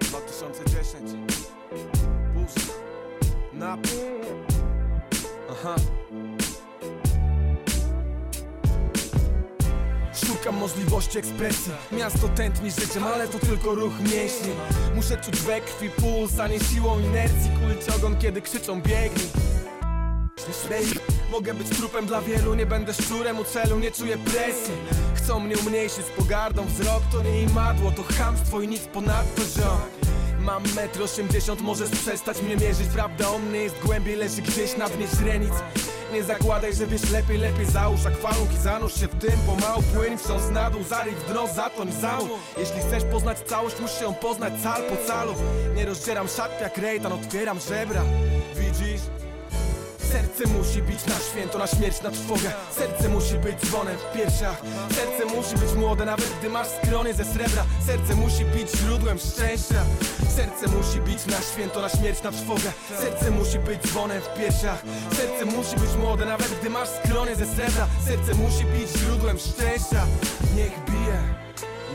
2010 0.00 1.10
Push 2.34 2.66
Nap 3.52 3.80
Aha 5.50 5.74
Szukam 10.40 10.56
możliwości 10.56 11.18
ekspresji. 11.18 11.72
Miasto 11.92 12.28
tętni 12.28 12.70
życiem, 12.70 13.04
ale 13.04 13.28
to 13.28 13.38
tylko 13.38 13.74
ruch 13.74 13.92
mięśni. 14.00 14.52
Muszę 14.94 15.16
czuć 15.16 15.40
we 15.40 15.60
krwi 15.60 15.90
puls, 15.90 16.38
a 16.38 16.48
nie 16.48 16.60
siłą 16.60 17.00
inercji. 17.00 17.50
Kulić 17.60 17.96
ogon, 17.96 18.18
kiedy 18.18 18.42
krzyczą 18.42 18.82
biegnij. 18.82 19.26
Mogę 21.30 21.54
być 21.54 21.68
trupem 21.68 22.06
dla 22.06 22.20
wielu, 22.20 22.54
nie 22.54 22.66
będę 22.66 22.94
szczurem 22.94 23.38
u 23.38 23.44
celu, 23.44 23.78
nie 23.78 23.90
czuję 23.90 24.18
presji. 24.18 24.74
Chcą 25.14 25.40
mnie 25.40 25.58
umniejszyć 25.58 26.06
pogardą, 26.16 26.66
wzrok 26.66 27.02
to 27.12 27.22
nie 27.22 27.42
imadło, 27.42 27.90
to 27.90 28.02
chamstwo 28.18 28.60
i 28.60 28.68
nic 28.68 28.82
ponadto, 28.82 29.42
ziom. 29.42 29.80
Mam 30.40 30.62
metr 30.76 31.02
osiemdziesiąt, 31.02 31.60
możesz 31.60 31.90
przestać 31.90 32.42
mnie 32.42 32.56
mierzyć. 32.56 32.86
Prawda 32.94 33.28
o 33.28 33.38
mnie 33.38 33.58
jest 33.58 33.78
głębiej, 33.78 34.16
leży 34.16 34.42
gdzieś 34.42 34.76
na 34.76 34.88
dnie 34.88 35.06
źrenic 35.18 35.52
Nie 36.12 36.24
zakładaj, 36.24 36.74
że 36.74 36.86
wiesz 36.86 37.10
lepiej, 37.10 37.38
lepiej 37.38 37.66
załóż. 37.66 38.06
Akwalung 38.06 38.52
i 38.52 38.56
zanurz 38.56 38.94
się 39.00 39.06
w 39.06 39.18
tym 39.18 39.38
Pomału 39.46 39.82
płyń 39.82 40.18
wstrząs 40.18 40.50
na 40.50 40.70
dół, 40.70 40.82
zaryj 40.82 41.14
w 41.14 41.24
dno, 41.32 41.46
zatoń 41.46 41.92
załóż 41.92 42.30
Jeśli 42.58 42.80
chcesz 42.80 43.04
poznać 43.04 43.38
całość, 43.38 43.80
musisz 43.80 44.00
ją 44.00 44.14
poznać 44.14 44.52
cal 44.62 44.82
po 44.82 44.96
calu. 45.06 45.34
Nie 45.74 45.86
rozdzieram 45.86 46.28
szat 46.28 46.60
jak 46.60 46.78
rejtan, 46.78 47.12
otwieram 47.12 47.58
żebra. 47.68 48.02
Widzisz? 48.54 49.00
Serce 50.12 50.46
musi 50.46 50.82
bić 50.82 51.06
na 51.06 51.14
święto, 51.14 51.58
na 51.58 51.66
śmierć, 51.66 52.02
na 52.02 52.10
trwogę. 52.10 52.52
Serce 52.76 53.08
musi 53.08 53.34
być 53.34 53.60
dzwonem 53.60 53.96
w 53.98 54.16
piersiach. 54.16 54.62
Serce 54.90 55.36
musi 55.36 55.54
być 55.56 55.72
młode, 55.76 56.04
nawet 56.04 56.28
gdy 56.40 56.50
masz 56.50 56.66
skronie 56.68 57.14
ze 57.14 57.24
srebra. 57.24 57.64
Serce 57.86 58.14
musi 58.14 58.44
bić 58.44 58.68
źródłem 58.70 59.18
szczęścia. 59.18 59.84
Serce 60.36 60.66
musi 60.76 61.00
bić 61.00 61.26
na 61.26 61.40
święto, 61.52 61.80
na 61.80 61.88
śmierć, 61.88 62.22
na 62.22 62.32
trwogę. 62.32 62.72
Serce 63.00 63.30
musi 63.30 63.58
być 63.58 63.82
dzwonem 63.82 64.22
w 64.22 64.38
piersiach. 64.38 64.82
Serce 65.12 65.44
musi 65.44 65.76
być 65.76 65.94
młode, 65.98 66.24
nawet 66.24 66.60
gdy 66.60 66.70
masz 66.70 66.88
skronie 66.88 67.36
ze 67.36 67.46
srebra. 67.46 67.86
Serce 68.06 68.34
musi 68.34 68.64
bić 68.64 68.88
źródłem 68.98 69.38
szczęścia. 69.38 70.06
Niech 70.56 70.74
bije, 70.86 71.20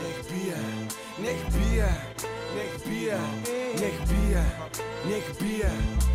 niech 0.02 0.20
bije, 0.30 0.56
niech 1.18 1.42
bije, 1.52 1.88
niech 2.56 2.88
bije, 2.88 3.18
niech 3.80 4.08
bije, 4.08 4.42
niech 5.06 5.38
bije, 5.40 5.70
niech 5.70 5.98
bije. 5.98 6.05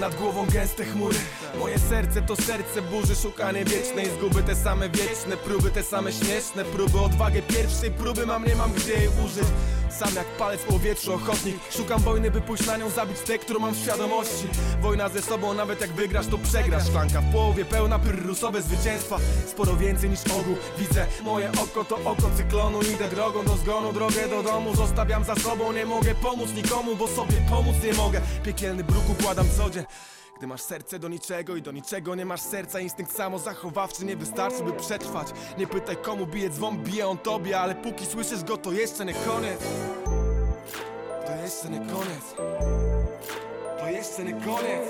Nad 0.00 0.14
głową 0.14 0.46
gęste 0.46 0.84
chmury. 0.84 1.18
Moje 1.58 1.78
serce 1.78 2.22
to 2.22 2.36
serce 2.36 2.82
burzy 2.82 3.16
Szukanie 3.16 3.64
wiecznej 3.64 4.06
zguby. 4.10 4.42
Te 4.42 4.56
same 4.56 4.88
wieczne 4.88 5.36
próby, 5.36 5.70
te 5.70 5.82
same 5.82 6.12
śmieszne 6.12 6.64
próby. 6.64 7.00
Odwagę 7.00 7.42
pierwszej 7.42 7.90
próby 7.90 8.26
mam, 8.26 8.44
nie 8.44 8.56
mam 8.56 8.72
gdzie 8.72 8.92
jej 8.92 9.08
użyć 9.24 9.44
Sam 9.98 10.14
jak 10.14 10.26
palec 10.26 10.60
w 10.60 10.64
powietrzu 10.64 11.14
ochotnik. 11.14 11.56
Szukam 11.70 12.00
wojny, 12.00 12.30
by 12.30 12.40
pójść 12.40 12.66
na 12.66 12.76
nią 12.76 12.90
zabić 12.90 13.18
tę, 13.18 13.38
którą 13.38 13.60
mam 13.60 13.74
w 13.74 13.78
świadomości. 13.78 14.46
Wojna 14.80 15.08
ze 15.08 15.22
sobą, 15.22 15.54
nawet 15.54 15.80
jak 15.80 15.90
wygrasz, 15.90 16.26
to 16.26 16.38
przegrasz. 16.38 16.86
Szklanka 16.86 17.20
w 17.20 17.32
połowie 17.32 17.64
pełna, 17.64 17.98
pyrrusowe 17.98 18.62
zwycięstwa. 18.62 19.18
Sporo 19.46 19.76
więcej 19.76 20.10
niż 20.10 20.20
ogół. 20.26 20.56
Widzę 20.78 21.06
moje 21.22 21.52
oko 21.52 21.84
to 21.84 21.96
oko 21.96 22.30
cyklonu. 22.36 22.82
Idę 22.82 23.08
drogą 23.08 23.44
do 23.44 23.56
zgonu, 23.56 23.92
drogę 23.92 24.28
do 24.28 24.42
domu. 24.42 24.76
Zostawiam 24.76 25.24
za 25.24 25.34
sobą, 25.34 25.72
nie 25.72 25.86
mogę 25.86 26.14
pomóc 26.14 26.54
nikomu 26.54 26.96
Bo 26.96 27.08
sobie 27.08 27.36
pomóc 27.50 27.76
nie 27.84 27.92
mogę. 27.92 28.20
Piekielny 28.44 28.84
bruk 28.84 29.10
układam 29.10 29.46
co 29.56 29.70
gdy 30.42 30.46
masz 30.48 30.62
serce 30.62 30.98
do 30.98 31.08
niczego 31.08 31.56
i 31.56 31.62
do 31.62 31.72
niczego 31.72 32.14
nie 32.14 32.24
masz 32.24 32.40
serca. 32.40 32.80
Instynkt 32.80 33.16
samozachowawczy 33.16 34.04
nie 34.04 34.16
wystarczy 34.16 34.62
by 34.64 34.72
przetrwać. 34.72 35.26
Nie 35.58 35.66
pytaj 35.66 35.96
komu 35.96 36.26
bije 36.26 36.50
dzwon, 36.50 36.78
bije 36.78 37.08
on 37.08 37.18
tobie 37.18 37.60
Ale 37.60 37.74
póki 37.74 38.06
słyszysz 38.06 38.44
go 38.44 38.56
to 38.56 38.72
jeszcze 38.72 39.04
nie 39.04 39.14
koniec. 39.14 39.60
To 41.26 41.36
jeszcze 41.42 41.70
nie 41.70 41.78
koniec. 41.78 42.34
To 43.78 43.88
jeszcze 43.88 44.24
nie 44.24 44.32
koniec 44.32 44.82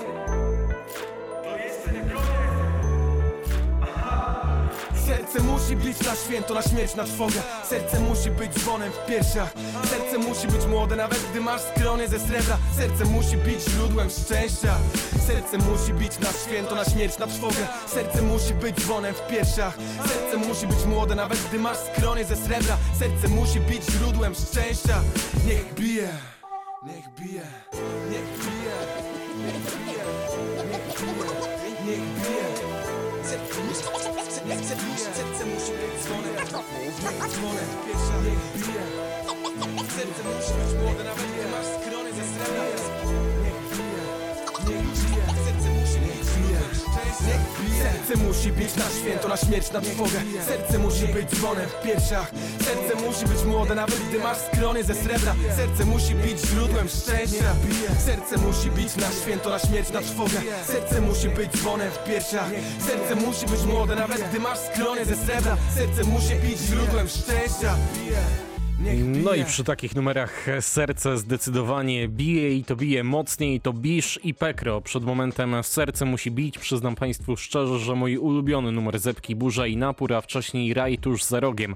Serce 5.13 5.39
musi 5.39 5.75
być 5.75 5.99
na 5.99 6.15
święto, 6.15 6.53
na 6.53 6.61
śmierć, 6.61 6.95
na 6.95 7.03
trwogę. 7.03 7.41
Serce 7.69 7.99
musi 7.99 8.31
być 8.31 8.53
dzwonem 8.53 8.91
w 8.91 9.05
piersiach. 9.05 9.53
Serce 9.89 10.17
musi 10.17 10.47
być 10.47 10.65
młode, 10.65 10.95
nawet 10.95 11.19
gdy 11.31 11.41
masz 11.41 11.61
skronie 11.61 12.07
ze 12.07 12.19
srebra. 12.19 12.57
Serce 12.77 13.05
musi 13.05 13.37
być 13.37 13.59
źródłem 13.69 14.09
szczęścia. 14.09 14.75
Serce 15.27 15.57
musi 15.57 15.93
być 15.93 16.19
na 16.19 16.29
święto, 16.31 16.75
na 16.75 16.85
śmierć, 16.85 17.17
na 17.17 17.27
trwogę. 17.27 17.67
Serce 17.87 18.21
musi 18.21 18.53
być 18.53 18.75
dzwonem 18.75 19.13
w 19.15 19.27
piersiach. 19.27 19.77
Serce 20.07 20.47
musi 20.47 20.67
być 20.67 20.85
młode, 20.85 21.15
nawet 21.15 21.39
gdy 21.49 21.59
masz 21.59 21.77
skronie 21.77 22.25
ze 22.25 22.35
srebra. 22.35 22.77
Serce 22.99 23.27
musi 23.27 23.59
być 23.59 23.83
źródłem 23.85 24.33
szczęścia. 24.35 25.01
Niech 25.47 25.73
bije, 25.73 26.09
niech 26.83 27.09
bije, 27.19 27.45
niech 28.09 28.29
bije, 28.39 28.75
niech 29.39 29.61
bije, 29.75 30.03
niech 30.67 30.85
bije, 30.97 31.25
niech 31.85 32.01
bije 32.01 32.43
dzwonem 37.01 37.67
w 37.73 37.85
piersiach 37.85 38.23
Niech 38.25 38.43
bije, 38.53 38.83
serce 39.95 40.21
musi 40.29 40.53
być 40.59 40.71
młode, 40.81 41.03
nawet 41.03 41.27
gdy 41.33 41.45
masz 41.53 41.69
skronie 41.75 42.11
ze 42.17 42.25
srebra 42.31 42.63
Niech 43.43 43.59
bije, 43.71 44.03
niech 44.67 44.87
bije, 44.99 45.23
serce 45.45 45.69
musi 45.75 45.97
szczęścia 46.03 46.05
Niech 46.05 46.23
bije, 46.33 46.59
serce 47.83 48.15
musi 48.27 48.51
być 48.51 48.75
na 48.75 48.85
święto, 49.01 49.27
na 49.27 49.37
śmierć, 49.37 49.71
na 49.71 49.81
trwogę. 49.81 50.19
Serce 50.47 50.79
musi 50.79 51.07
być 51.07 51.29
dzwonem 51.29 51.69
w 51.69 51.81
piersiach. 51.83 52.31
Serce 52.65 53.07
musi 53.07 53.25
być 53.25 53.43
młode, 53.43 53.75
nawet 53.75 53.99
gdy 54.09 54.19
masz 54.19 54.37
skronie 54.37 54.83
ze 54.83 54.95
srebra. 54.95 55.35
Serce 55.55 55.85
musi 55.85 56.15
być 56.15 56.39
źródłem 56.47 56.87
szczęścia. 56.89 57.55
Serce 58.05 58.37
musi 58.37 58.71
być 58.71 58.95
na 58.95 59.11
święto, 59.11 59.49
na 59.49 59.59
śmierć, 59.59 59.89
na 59.91 60.01
trwogę. 60.01 60.39
Serce 60.67 61.01
musi 61.01 61.29
być 61.29 61.51
dzwonem 61.51 61.91
w 61.91 62.03
piersiach. 62.03 62.49
Serce 62.87 63.15
musi 63.15 63.45
być 63.45 63.61
młode, 63.61 63.95
nawet 63.95 64.29
gdy 64.29 64.39
masz 64.39 64.59
skronie 64.59 65.05
ze 65.05 65.15
srebra. 65.15 65.57
Serce 65.75 66.03
musi 66.03 66.35
być 66.35 66.59
źródłem 66.59 67.07
szczęścia. 67.07 67.75
No 69.23 69.33
i 69.33 69.45
przy 69.45 69.63
takich 69.63 69.95
numerach 69.95 70.45
serce 70.59 71.17
zdecydowanie 71.17 72.07
bije 72.07 72.55
i 72.55 72.63
to 72.63 72.75
bije 72.75 73.03
mocniej, 73.03 73.61
to 73.61 73.73
Bisz 73.73 74.19
i 74.23 74.33
Pekro. 74.33 74.81
Przed 74.81 75.03
momentem 75.03 75.63
serce 75.63 76.05
musi 76.05 76.31
bić. 76.31 76.57
Przyznam 76.57 76.95
Państwu 76.95 77.37
szczerze, 77.37 77.79
że 77.79 77.95
mój 77.95 78.17
ulubiony 78.17 78.71
numer 78.71 78.99
Zepki, 78.99 79.35
Burza 79.35 79.67
i 79.67 79.77
Napór, 79.77 80.13
a 80.13 80.21
wcześniej 80.21 80.73
Raj 80.73 80.97
tuż 80.97 81.23
za 81.23 81.39
rogiem. 81.39 81.75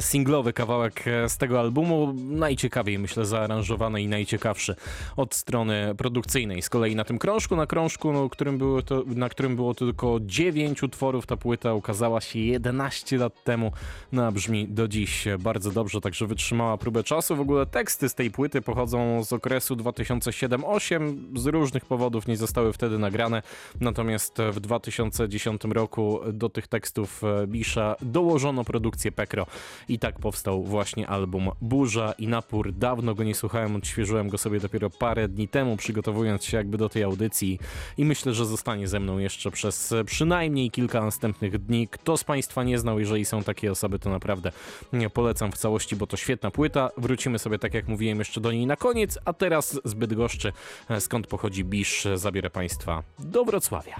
Singlowy 0.00 0.52
kawałek 0.52 1.04
z 1.28 1.36
tego 1.36 1.60
albumu, 1.60 2.14
najciekawiej 2.16 2.98
myślę 2.98 3.24
zaaranżowany 3.24 4.02
i 4.02 4.08
najciekawszy 4.08 4.76
od 5.16 5.34
strony 5.34 5.94
produkcyjnej. 5.98 6.62
Z 6.62 6.68
kolei 6.68 6.96
na 6.96 7.04
tym 7.04 7.18
krążku, 7.18 7.56
na 7.56 7.66
krążku, 7.66 8.12
no, 8.12 8.28
którym 8.30 8.58
było 8.58 8.82
to, 8.82 9.02
na 9.06 9.28
którym 9.28 9.56
było 9.56 9.74
tylko 9.74 10.18
9 10.20 10.82
utworów, 10.82 11.26
ta 11.26 11.36
płyta 11.36 11.74
ukazała 11.74 12.20
się 12.20 12.38
11 12.38 13.16
lat 13.16 13.44
temu. 13.44 13.72
No 14.12 14.26
a 14.26 14.32
brzmi 14.32 14.68
do 14.68 14.88
dziś 14.88 15.24
bardzo 15.38 15.70
dobrze, 15.70 16.00
także 16.00 16.26
wytrzymała 16.46 16.78
próbę 16.78 17.04
czasu. 17.04 17.36
W 17.36 17.40
ogóle 17.40 17.66
teksty 17.66 18.08
z 18.08 18.14
tej 18.14 18.30
płyty 18.30 18.62
pochodzą 18.62 19.24
z 19.24 19.32
okresu 19.32 19.76
2007-2008. 19.76 21.16
Z 21.36 21.46
różnych 21.46 21.84
powodów 21.84 22.26
nie 22.26 22.36
zostały 22.36 22.72
wtedy 22.72 22.98
nagrane. 22.98 23.42
Natomiast 23.80 24.38
w 24.52 24.60
2010 24.60 25.62
roku 25.64 26.20
do 26.32 26.48
tych 26.48 26.68
tekstów 26.68 27.22
Bisza 27.46 27.96
dołożono 28.02 28.64
produkcję 28.64 29.12
Pekro. 29.12 29.46
I 29.88 29.98
tak 29.98 30.18
powstał 30.18 30.62
właśnie 30.64 31.08
album 31.08 31.50
Burza 31.60 32.14
i 32.18 32.28
Napór. 32.28 32.72
Dawno 32.72 33.14
go 33.14 33.24
nie 33.24 33.34
słuchałem, 33.34 33.76
odświeżyłem 33.76 34.28
go 34.28 34.38
sobie 34.38 34.60
dopiero 34.60 34.90
parę 34.90 35.28
dni 35.28 35.48
temu, 35.48 35.76
przygotowując 35.76 36.44
się 36.44 36.56
jakby 36.56 36.78
do 36.78 36.88
tej 36.88 37.02
audycji. 37.02 37.58
I 37.96 38.04
myślę, 38.04 38.34
że 38.34 38.46
zostanie 38.46 38.88
ze 38.88 39.00
mną 39.00 39.18
jeszcze 39.18 39.50
przez 39.50 39.94
przynajmniej 40.06 40.70
kilka 40.70 41.00
następnych 41.00 41.58
dni. 41.58 41.88
Kto 41.88 42.16
z 42.16 42.24
Państwa 42.24 42.64
nie 42.64 42.78
znał, 42.78 42.98
jeżeli 42.98 43.24
są 43.24 43.42
takie 43.42 43.72
osoby, 43.72 43.98
to 43.98 44.10
naprawdę 44.10 44.52
nie 44.92 45.10
polecam 45.10 45.52
w 45.52 45.58
całości, 45.58 45.96
bo 45.96 46.06
to 46.06 46.16
świetna 46.36 46.50
płyta. 46.50 46.90
Wrócimy 46.96 47.38
sobie, 47.38 47.58
tak 47.58 47.74
jak 47.74 47.88
mówiłem, 47.88 48.18
jeszcze 48.18 48.40
do 48.40 48.52
niej 48.52 48.66
na 48.66 48.76
koniec, 48.76 49.18
a 49.24 49.32
teraz 49.32 49.80
z 49.84 49.94
Bydgoszczy, 49.94 50.52
skąd 51.00 51.26
pochodzi 51.26 51.64
Bisz, 51.64 52.08
zabierę 52.14 52.50
Państwa 52.50 53.02
do 53.18 53.44
Wrocławia. 53.44 53.96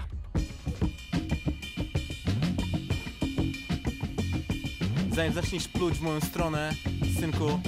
Zanim 5.11 5.33
zaczniesz 5.33 5.67
pluć 5.67 5.93
w 5.93 6.01
moją 6.01 6.21
stronę, 6.21 6.73
synku, 7.19 7.59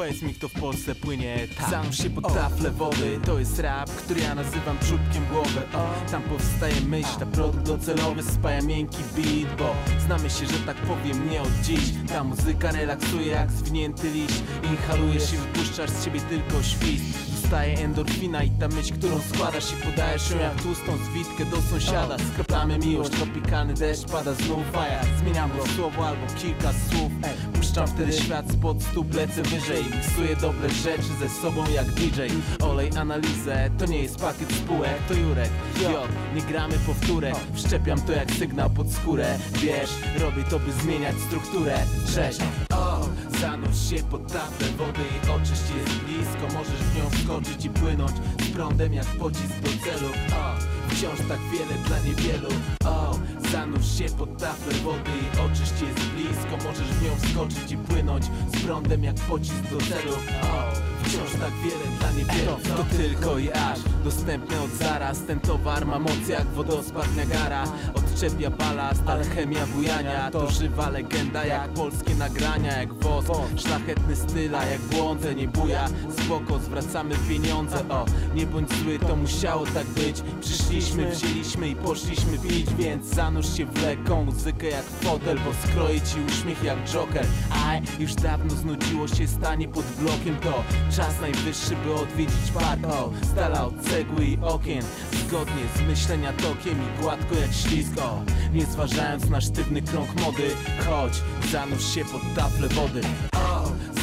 powiedz 0.00 0.22
mi 0.22 0.34
kto 0.34 0.48
w 0.48 0.52
Polsce 0.52 0.94
płynie 0.94 1.48
tam. 1.58 1.70
Zanurz 1.70 1.98
się 1.98 2.10
pod 2.10 2.34
tafle 2.34 2.70
wody, 2.70 3.20
to 3.24 3.38
jest 3.38 3.58
rap, 3.58 3.90
który 3.90 4.20
ja 4.20 4.34
nazywam 4.34 4.78
czubkiem 4.78 5.26
głowy 5.32 5.62
Tam 6.10 6.22
powstaje 6.22 6.80
myśl, 6.80 7.18
ta 7.18 7.26
produkt 7.26 7.66
docelowy 7.66 8.22
spaja 8.22 8.62
miękki 8.62 9.02
beat 9.16 9.58
Bo 9.58 9.74
znamy 10.06 10.30
się, 10.30 10.46
że 10.46 10.58
tak 10.66 10.76
powiem, 10.76 11.30
nie 11.30 11.42
od 11.42 11.52
dziś. 11.62 11.80
Ta 12.08 12.24
muzyka 12.24 12.72
relaksuje 12.72 13.26
jak 13.26 13.50
zwinięty 13.50 14.10
liść 14.10 14.42
Inhalujesz 14.70 15.32
i 15.32 15.36
wypuszczasz 15.36 15.90
z 15.90 16.04
siebie 16.04 16.20
tylko 16.20 16.62
świst 16.62 17.29
Zostaje 17.50 17.78
endorfina 17.78 18.42
i 18.42 18.50
ta 18.50 18.68
myśl, 18.68 18.94
którą 18.94 19.20
składasz 19.20 19.72
I 19.72 19.76
podajesz 19.86 20.30
ją 20.30 20.38
jak 20.38 20.62
tłustą 20.62 20.92
zwitkę 20.96 21.44
do 21.44 21.62
sąsiada. 21.62 22.16
Skrapamy 22.32 22.78
miłość, 22.78 23.10
tropikalny 23.10 23.74
deszcz 23.74 24.04
pada 24.10 24.34
znów 24.34 24.76
A 24.76 24.86
ja 24.86 25.00
zmieniam 25.18 25.50
to 25.50 25.66
słowo 25.66 26.08
albo 26.08 26.26
kilka 26.42 26.72
słów 26.72 27.12
Ej, 27.22 27.52
Puszczam 27.52 27.86
wtedy 27.86 28.12
świat 28.12 28.52
spod 28.52 28.82
stóp, 28.82 29.14
lecę 29.14 29.42
wyżej. 29.42 29.84
Miksuję 29.96 30.36
dobre 30.36 30.70
rzeczy 30.70 31.08
ze 31.20 31.28
sobą 31.28 31.64
jak 31.74 31.86
DJ 31.86 32.20
Olej 32.60 32.90
analizę, 32.96 33.70
to 33.78 33.86
nie 33.86 34.02
jest 34.02 34.16
pakiet 34.16 34.52
spółek 34.52 34.98
To 35.08 35.14
Jurek, 35.14 35.50
J, 35.82 35.92
nie 36.34 36.42
gramy 36.42 36.74
powtórek. 36.86 37.34
Wszczepiam 37.54 38.00
to 38.00 38.12
jak 38.12 38.30
sygnał 38.30 38.70
pod 38.70 38.92
skórę. 38.92 39.38
Wiesz, 39.52 39.90
robię 40.20 40.42
to 40.50 40.58
by 40.58 40.72
zmieniać 40.72 41.16
strukturę. 41.26 41.78
Cześć, 42.14 42.40
o, 42.72 43.08
zanurz 43.40 43.90
się 43.90 44.02
pod 44.02 44.32
taflę 44.32 44.66
wody 44.66 45.02
I 45.16 45.30
oczyść 45.30 45.62
jest 45.76 45.98
blisko, 45.98 46.58
możesz 46.58 46.80
w 46.80 46.96
nią 46.96 47.10
wskoczyć 47.10 47.64
i 47.64 47.70
płynąć 47.70 48.16
Z 48.42 48.50
prądem 48.50 48.94
jak 48.94 49.06
pocisk 49.06 49.60
do 49.60 49.68
celu. 49.68 50.10
O, 50.32 50.79
wciąż 50.90 51.18
tak 51.28 51.40
wiele 51.52 51.74
dla 51.86 51.98
niewielu. 51.98 52.48
O, 52.84 53.18
zanurz 53.52 53.98
się 53.98 54.04
pod 54.04 54.38
taflę 54.38 54.74
wody 54.74 55.10
I 55.34 55.38
oczyść 55.38 55.72
jest 55.72 56.06
blisko, 56.08 56.68
możesz 56.68 56.88
w 56.88 57.02
nią 57.02 57.10
wskoczyć 57.16 57.72
i 57.72 57.76
płynąć 57.76 58.24
Z 58.24 58.64
prądem 58.64 59.04
jak 59.04 59.14
pocisk 59.14 59.62
do 59.62 59.78
celu. 59.78 60.12
O, 60.42 60.72
wciąż 61.04 61.32
tak 61.32 61.52
wiele 61.64 61.98
dla 61.98 62.10
niewielu. 62.12 62.56
To 62.76 62.96
tylko 62.96 63.38
i 63.38 63.52
aż, 63.52 63.78
dostępne 64.04 64.60
od 64.62 64.70
zaraz. 64.70 65.22
Ten 65.26 65.40
towar 65.40 65.86
ma 65.86 65.98
moc 65.98 66.28
jak 66.28 66.46
wodospad 66.46 67.16
Niagara. 67.16 67.64
Odczepia 67.94 68.50
balast, 68.50 69.02
alchemia 69.06 69.66
bujania 69.66 70.30
To 70.30 70.50
żywa 70.50 70.88
legenda 70.90 71.44
jak 71.44 71.70
polskie 71.70 72.14
nagrania 72.14 72.78
Jak 72.78 72.94
wosk, 72.94 73.30
szlachetny 73.56 74.16
styla 74.16 74.64
jak 74.64 74.80
błądzę 74.80 75.34
Nie 75.34 75.48
buja, 75.48 75.88
spoko, 76.24 76.58
zwracamy 76.58 77.14
pieniądze. 77.28 77.88
O, 77.88 78.04
nie 78.34 78.46
bądź 78.46 78.68
zły, 78.74 78.98
to 78.98 79.16
musiało 79.16 79.66
tak 79.66 79.86
być. 79.86 80.22
Przyszliśmy, 80.40 80.79
wzięliśmy 80.80 81.68
i 81.68 81.76
poszliśmy 81.76 82.38
pić 82.38 82.74
Więc 82.74 83.06
zanurz 83.06 83.56
się 83.56 83.66
w 83.66 83.82
lekką 83.82 84.24
muzykę 84.24 84.66
jak 84.66 84.84
fotel 84.84 85.38
Bo 85.38 85.68
skroję 85.68 86.00
ci 86.00 86.16
uśmiech 86.28 86.64
jak 86.64 86.78
Joker. 86.84 87.26
Aj, 87.66 87.82
już 87.98 88.14
dawno 88.14 88.50
znudziło 88.50 89.08
się 89.08 89.26
stanie 89.26 89.68
pod 89.68 89.84
blokiem 89.84 90.36
To 90.36 90.64
czas 90.96 91.20
najwyższy, 91.20 91.76
by 91.84 91.94
odwiedzić 91.94 92.50
park. 92.54 92.84
O, 92.84 93.10
z 93.22 93.58
od 93.60 93.80
cegły 93.80 94.24
i 94.24 94.38
okien 94.42 94.82
Zgodnie 95.12 95.62
z 95.76 95.88
myślenia 95.88 96.32
tokiem 96.32 96.78
i 96.78 97.02
gładko 97.02 97.34
jak 97.34 97.52
ślisko. 97.52 98.22
Nie 98.52 98.64
zważając 98.64 99.30
na 99.30 99.40
sztywny 99.40 99.82
krąg 99.82 100.20
mody 100.20 100.50
Chodź, 100.86 101.22
zanurz 101.52 101.94
się 101.94 102.04
pod 102.04 102.34
taflę 102.34 102.68
wody 102.68 103.00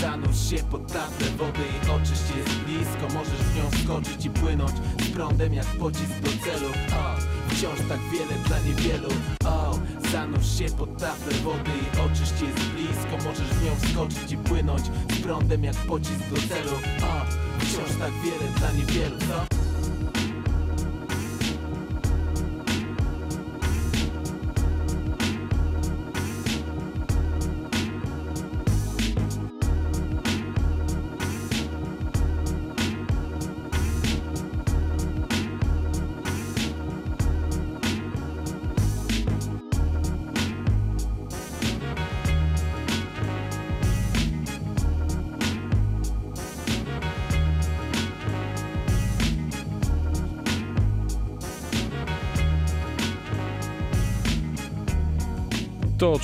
zanurz 0.02 0.50
się 0.50 0.64
pod 0.64 0.94
taflę 0.94 1.28
wody 1.38 1.64
I 1.76 1.90
oczyść 1.90 2.24
jest 2.38 2.58
blisko, 2.60 3.14
możesz 3.14 3.42
w 3.48 3.56
nią 3.56 3.70
wskoczyć 3.72 4.26
i 4.26 4.30
płynąć 4.30 4.72
Z 5.02 5.10
prądem 5.10 5.54
jak 5.54 5.66
pocisk 5.66 6.20
do 6.22 6.30
celu. 6.30 6.70
O, 6.70 7.16
wciąż 7.50 7.80
tak 7.90 8.00
wiele 8.12 8.44
dla 8.48 8.60
niewielu. 8.60 9.10
O, 9.46 9.80
zanurz 10.12 10.58
się 10.58 10.66
pod 10.78 10.98
taflę 10.98 11.34
wody 11.44 11.72
I 11.84 12.00
oczyść 12.00 12.42
jest 12.42 12.70
blisko, 12.70 13.30
możesz 13.30 13.48
w 13.48 13.66
nią 13.66 13.76
wskoczyć 13.76 14.32
i 14.32 14.38
płynąć 14.38 14.84
Z 15.12 15.22
prądem 15.24 15.64
jak 15.64 15.76
pocisk 15.76 16.22
do 16.30 16.36
celu. 16.36 16.76
O, 17.04 17.26
wciąż 17.60 18.00
tak 18.00 18.12
wiele 18.24 18.52
dla 18.60 18.72
niewielu, 18.72 19.18
co? 19.20 19.57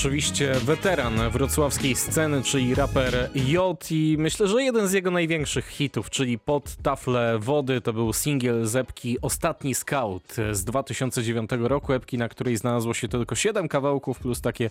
Oczywiście 0.03 0.53
weteran 0.53 1.29
wrocławskiej 1.29 1.95
sceny, 1.95 2.41
czyli 2.41 2.75
raper 2.75 3.29
J 3.35 3.91
i 3.91 4.15
myślę, 4.19 4.47
że 4.47 4.63
jeden 4.63 4.87
z 4.87 4.93
jego 4.93 5.11
największych 5.11 5.67
hitów, 5.67 6.09
czyli 6.09 6.39
Pod 6.39 6.75
tafle 6.75 7.39
wody, 7.39 7.81
to 7.81 7.93
był 7.93 8.13
singiel 8.13 8.65
z 8.65 8.75
epki 8.75 9.17
Ostatni 9.21 9.75
Scout 9.75 10.35
z 10.51 10.63
2009 10.63 11.49
roku, 11.59 11.93
epki, 11.93 12.17
na 12.17 12.29
której 12.29 12.57
znalazło 12.57 12.93
się 12.93 13.07
tylko 13.07 13.35
7 13.35 13.67
kawałków 13.67 14.19
plus 14.19 14.41
takie 14.41 14.69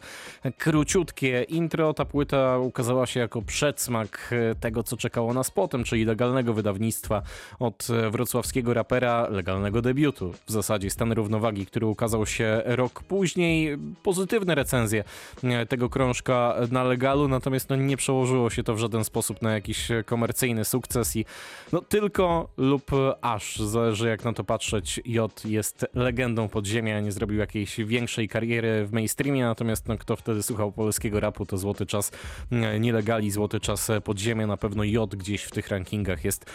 króciutkie 0.59 1.43
intro. 1.43 1.95
Ta 1.95 2.05
płyta 2.05 2.59
ukazała 2.59 3.07
się 3.07 3.21
jako 3.21 3.43
przedsmak 3.43 4.35
tego, 4.61 4.83
co 4.83 4.97
czekało 4.97 5.35
nas 5.35 5.51
potem, 5.51 5.85
czyli 5.85 6.05
legalnego 6.05 6.55
wydawnictwa 6.55 7.23
od 7.59 7.89
wrocławskiego 8.11 8.75
rapera, 8.75 9.29
legalnego 9.31 9.83
debiutu 9.83 10.35
w 10.47 10.53
zasadzie 10.53 10.91
Stan 10.91 11.13
Równowagi, 11.13 11.67
który 11.67 11.87
ukazał 11.87 12.27
się 12.27 12.63
rok 12.65 13.03
później. 13.03 13.79
Pozytywne 14.03 14.55
recenzje 14.55 15.05
tego 15.69 15.89
krążka 15.89 16.55
na 16.71 16.85
legalu, 16.85 17.29
natomiast 17.29 17.71
no, 17.71 17.77
nie 17.77 17.97
przełożyło 17.97 18.51
się 18.51 18.63
to 18.63 18.75
w 18.75 18.79
żaden 18.79 19.05
sposób 19.05 19.43
na 19.43 19.53
jakiś 19.53 19.89
komercyjny 20.07 20.65
sukces 20.65 21.17
i 21.17 21.25
no 21.73 21.81
tylko 21.81 22.49
lub 22.57 22.91
aż, 23.21 23.57
zależy 23.57 24.09
jak 24.09 24.25
na 24.25 24.33
to 24.33 24.45
patrzeć, 24.45 25.01
J 25.05 25.45
jest 25.45 25.87
legendą 25.95 26.49
podziemia, 26.49 27.01
nie 27.01 27.13
zrobił 27.13 27.39
jakiejś 27.39 27.77
większej 27.81 28.29
kariery 28.29 28.87
w 28.87 28.93
mainstreamie, 28.93 29.45
natomiast 29.45 29.89
no, 29.89 29.99
kto 29.99 30.17
wtedy 30.17 30.43
słuchał 30.43 30.73
polskiego 30.73 31.21
rapu, 31.21 31.47
to 31.47 31.59
złoty 31.59 31.87
czas 31.87 32.13
nielegali, 32.81 33.31
złoty 33.31 33.61
czas 33.61 33.91
podziemia, 34.05 34.47
na 34.47 34.57
pewno 34.57 34.85
J 34.85 35.15
gdzieś 35.15 35.43
w 35.43 35.51
tych 35.51 35.69
rankingach 35.69 36.25
jest 36.25 36.51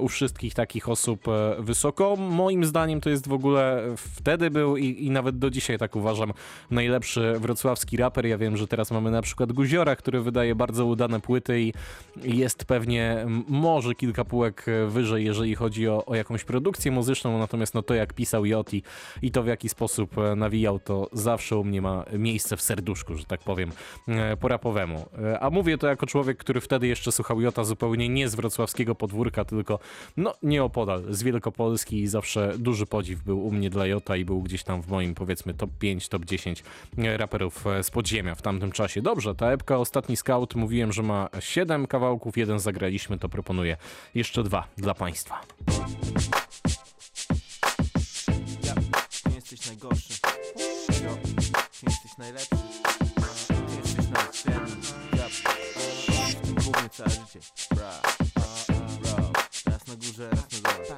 u 0.00 0.08
wszystkich 0.08 0.54
takich 0.54 0.88
osób 0.88 1.24
wysoko. 1.58 2.16
Moim 2.16 2.64
zdaniem 2.64 3.00
to 3.00 3.10
jest 3.10 3.28
w 3.28 3.32
ogóle 3.32 3.82
wtedy 3.96 4.50
był 4.50 4.76
i, 4.76 5.06
i 5.06 5.10
nawet 5.10 5.38
do 5.38 5.50
dzisiaj 5.50 5.78
tak 5.78 5.96
uważam 5.96 6.32
najlepszy 6.70 7.34
wrocławski 7.38 7.82
polski 7.82 7.96
raper. 8.12 8.26
Ja 8.26 8.38
wiem, 8.38 8.56
że 8.56 8.66
teraz 8.66 8.90
mamy 8.90 9.10
na 9.10 9.22
przykład 9.22 9.52
Guziora, 9.52 9.96
który 9.96 10.20
wydaje 10.20 10.54
bardzo 10.54 10.86
udane 10.86 11.20
płyty 11.20 11.60
i 11.60 11.72
jest 12.22 12.64
pewnie 12.64 13.26
może 13.48 13.94
kilka 13.94 14.24
półek 14.24 14.66
wyżej, 14.88 15.24
jeżeli 15.24 15.54
chodzi 15.54 15.88
o, 15.88 16.06
o 16.06 16.14
jakąś 16.14 16.44
produkcję 16.44 16.92
muzyczną, 16.92 17.38
natomiast 17.38 17.74
no 17.74 17.82
to 17.82 17.94
jak 17.94 18.12
pisał 18.12 18.44
Joti 18.44 18.82
i 19.22 19.30
to 19.30 19.42
w 19.42 19.46
jaki 19.46 19.68
sposób 19.68 20.18
e, 20.18 20.36
nawijał, 20.36 20.78
to 20.78 21.08
zawsze 21.12 21.56
u 21.56 21.64
mnie 21.64 21.82
ma 21.82 22.04
miejsce 22.18 22.56
w 22.56 22.62
serduszku, 22.62 23.14
że 23.14 23.24
tak 23.24 23.40
powiem, 23.40 23.72
e, 24.08 24.36
po 24.36 24.48
rapowemu. 24.48 25.06
E, 25.22 25.40
a 25.40 25.50
mówię 25.50 25.78
to 25.78 25.86
jako 25.86 26.06
człowiek, 26.06 26.38
który 26.38 26.60
wtedy 26.60 26.86
jeszcze 26.86 27.12
słuchał 27.12 27.40
Jota 27.40 27.64
zupełnie 27.64 28.08
nie 28.08 28.28
z 28.28 28.34
wrocławskiego 28.34 28.94
podwórka, 28.94 29.44
tylko 29.44 29.78
no 30.16 30.34
nieopodal, 30.42 31.04
z 31.08 31.22
Wielkopolski 31.22 32.00
i 32.00 32.06
zawsze 32.06 32.54
duży 32.58 32.86
podziw 32.86 33.22
był 33.22 33.46
u 33.46 33.50
mnie 33.52 33.70
dla 33.70 33.86
Jota 33.86 34.16
i 34.16 34.24
był 34.24 34.42
gdzieś 34.42 34.62
tam 34.62 34.82
w 34.82 34.88
moim 34.88 35.14
powiedzmy 35.14 35.54
top 35.54 35.70
5, 35.78 36.08
top 36.08 36.24
10 36.24 36.64
raperów 37.16 37.64
z 37.82 37.90
podziemia 38.02 38.34
w 38.34 38.42
tamtym 38.42 38.72
czasie. 38.72 39.02
Dobrze, 39.02 39.34
ta 39.34 39.50
epka 39.50 39.78
Ostatni 39.78 40.16
Scout 40.16 40.54
mówiłem, 40.54 40.92
że 40.92 41.02
ma 41.02 41.28
7 41.40 41.86
kawałków, 41.86 42.36
jeden 42.36 42.58
zagraliśmy, 42.58 43.18
to 43.18 43.28
proponuję 43.28 43.76
jeszcze 44.14 44.42
dwa 44.42 44.68
dla 44.76 44.94
Państwa. 44.94 45.40
Ja, 48.64 48.74
nie 49.30 49.34
jesteś 49.34 49.66
najgorszy. 49.66 50.14
Jo, 51.04 51.10
nie 51.82 51.92
jesteś 51.92 52.18
najlepszy. 52.18 52.56
Nie 53.68 53.76
jesteś 53.76 54.06
świetny. 54.32 54.76
Ja, 55.16 55.28
w 56.28 56.46
tym 56.46 56.54
na 59.88 59.94
górze, 59.96 60.30
raz 60.30 60.62
na 60.62 60.70
dole. 60.70 60.96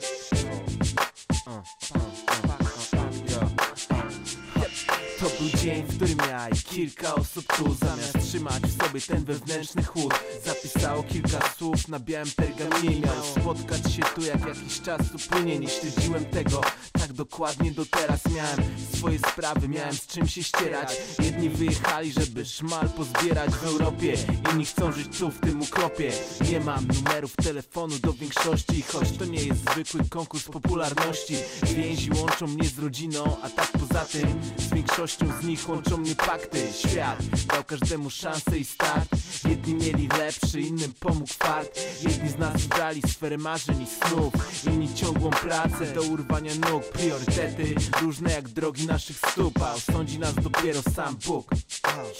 To 5.20 5.30
był 5.44 5.60
dzień, 5.60 5.82
w 5.82 5.96
którym 5.96 6.18
ja 6.28 6.48
i 6.48 6.56
kilka 6.56 7.14
osób 7.14 7.44
tu 7.56 7.74
Zamiast 7.74 8.28
trzymać 8.28 8.62
w 8.62 8.82
sobie 8.82 9.00
ten 9.00 9.24
wewnętrzny 9.24 9.84
chłód 9.84 10.14
Zapisało 10.44 11.02
kilka 11.02 11.54
słów 11.58 11.88
na 11.88 11.98
białym 11.98 12.30
pergaminie 12.36 13.00
Miał 13.00 13.24
spotkać 13.40 13.92
się 13.92 14.02
tu 14.14 14.22
jak 14.22 14.46
jakiś 14.46 14.80
czas 14.80 15.00
tu 15.12 15.18
płynie 15.28 15.58
Nie 15.58 15.68
śledziłem 15.68 16.24
tego 16.24 16.60
tak 17.04 17.12
dokładnie 17.12 17.70
do 17.70 17.86
teraz. 17.86 18.20
Miałem 18.34 18.60
swoje 18.96 19.18
sprawy, 19.18 19.68
miałem 19.68 19.94
z 19.94 20.06
czym 20.06 20.28
się 20.28 20.42
ścierać. 20.42 20.96
Jedni 21.22 21.50
wyjechali, 21.50 22.12
żeby 22.12 22.44
szmal 22.44 22.90
pozbierać 22.90 23.50
w 23.50 23.64
Europie. 23.64 24.14
Inni 24.52 24.64
chcą 24.64 24.92
żyć 24.92 25.18
tu 25.18 25.30
w 25.30 25.40
tym 25.40 25.62
ukropie. 25.62 26.12
Nie 26.50 26.60
mam 26.60 26.86
numerów 26.86 27.36
telefonu 27.36 27.98
do 27.98 28.12
większości 28.12 28.82
Choć 28.82 29.12
to 29.18 29.24
nie 29.24 29.44
jest 29.44 29.60
zwykły 29.70 30.08
konkurs 30.08 30.44
popularności. 30.44 31.36
Więzi 31.62 32.10
łączą 32.10 32.46
mnie 32.46 32.68
z 32.68 32.78
rodziną, 32.78 33.36
a 33.42 33.50
tak 33.50 33.68
poza 33.72 34.04
tym 34.04 34.40
Z 34.58 34.74
większością 34.74 35.26
z 35.40 35.44
nich 35.44 35.68
łączą 35.68 35.96
mnie 35.96 36.14
pakty 36.14 36.72
Świat 36.72 37.18
dał 37.46 37.64
każdemu 37.64 38.10
szansę 38.10 38.58
i 38.58 38.64
start. 38.64 39.08
Jedni 39.48 39.74
mieli 39.74 40.08
lepszy, 40.08 40.60
innym 40.60 40.92
pomógł 41.00 41.32
fart. 41.32 41.80
Jedni 42.02 42.28
z 42.28 42.38
nas 42.38 42.62
wybrali 42.62 43.02
sferę 43.02 43.38
marzeń 43.38 43.82
i 43.82 43.86
snów. 43.86 44.32
Inni 44.66 44.94
ciągłą 44.94 45.30
pracę 45.30 45.94
do 45.94 46.02
urwania 46.02 46.52
nóg. 46.54 46.84
Priorytety 46.84 47.74
różne 48.00 48.32
jak 48.32 48.48
drogi 48.48 48.86
naszych 48.86 49.16
stóp. 49.16 49.62
A 49.62 49.74
osądzi 49.74 50.18
nas 50.18 50.34
dopiero 50.34 50.82
sam 50.82 51.16
Bóg. 51.26 51.50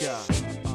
Yeah. 0.00 0.74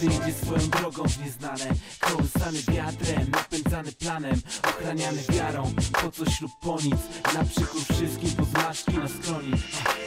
Każdy 0.00 0.16
idzie 0.16 0.38
swoją 0.38 0.70
drogą 0.70 1.02
w 1.08 1.24
nieznane. 1.24 1.74
Kołysany 2.00 2.58
wiatrem, 2.62 3.30
napędzany 3.30 3.92
planem 3.92 4.40
Ochraniany 4.68 5.22
wiarą, 5.32 5.74
po 6.02 6.10
coś 6.10 6.40
lub 6.40 6.50
po 6.60 6.76
nic 6.76 7.00
Na 7.34 7.44
przykód 7.44 7.82
wszystkim 7.82 8.30
po 8.30 8.44
zmarszki 8.44 8.98
na 8.98 9.08
skroni. 9.08 9.52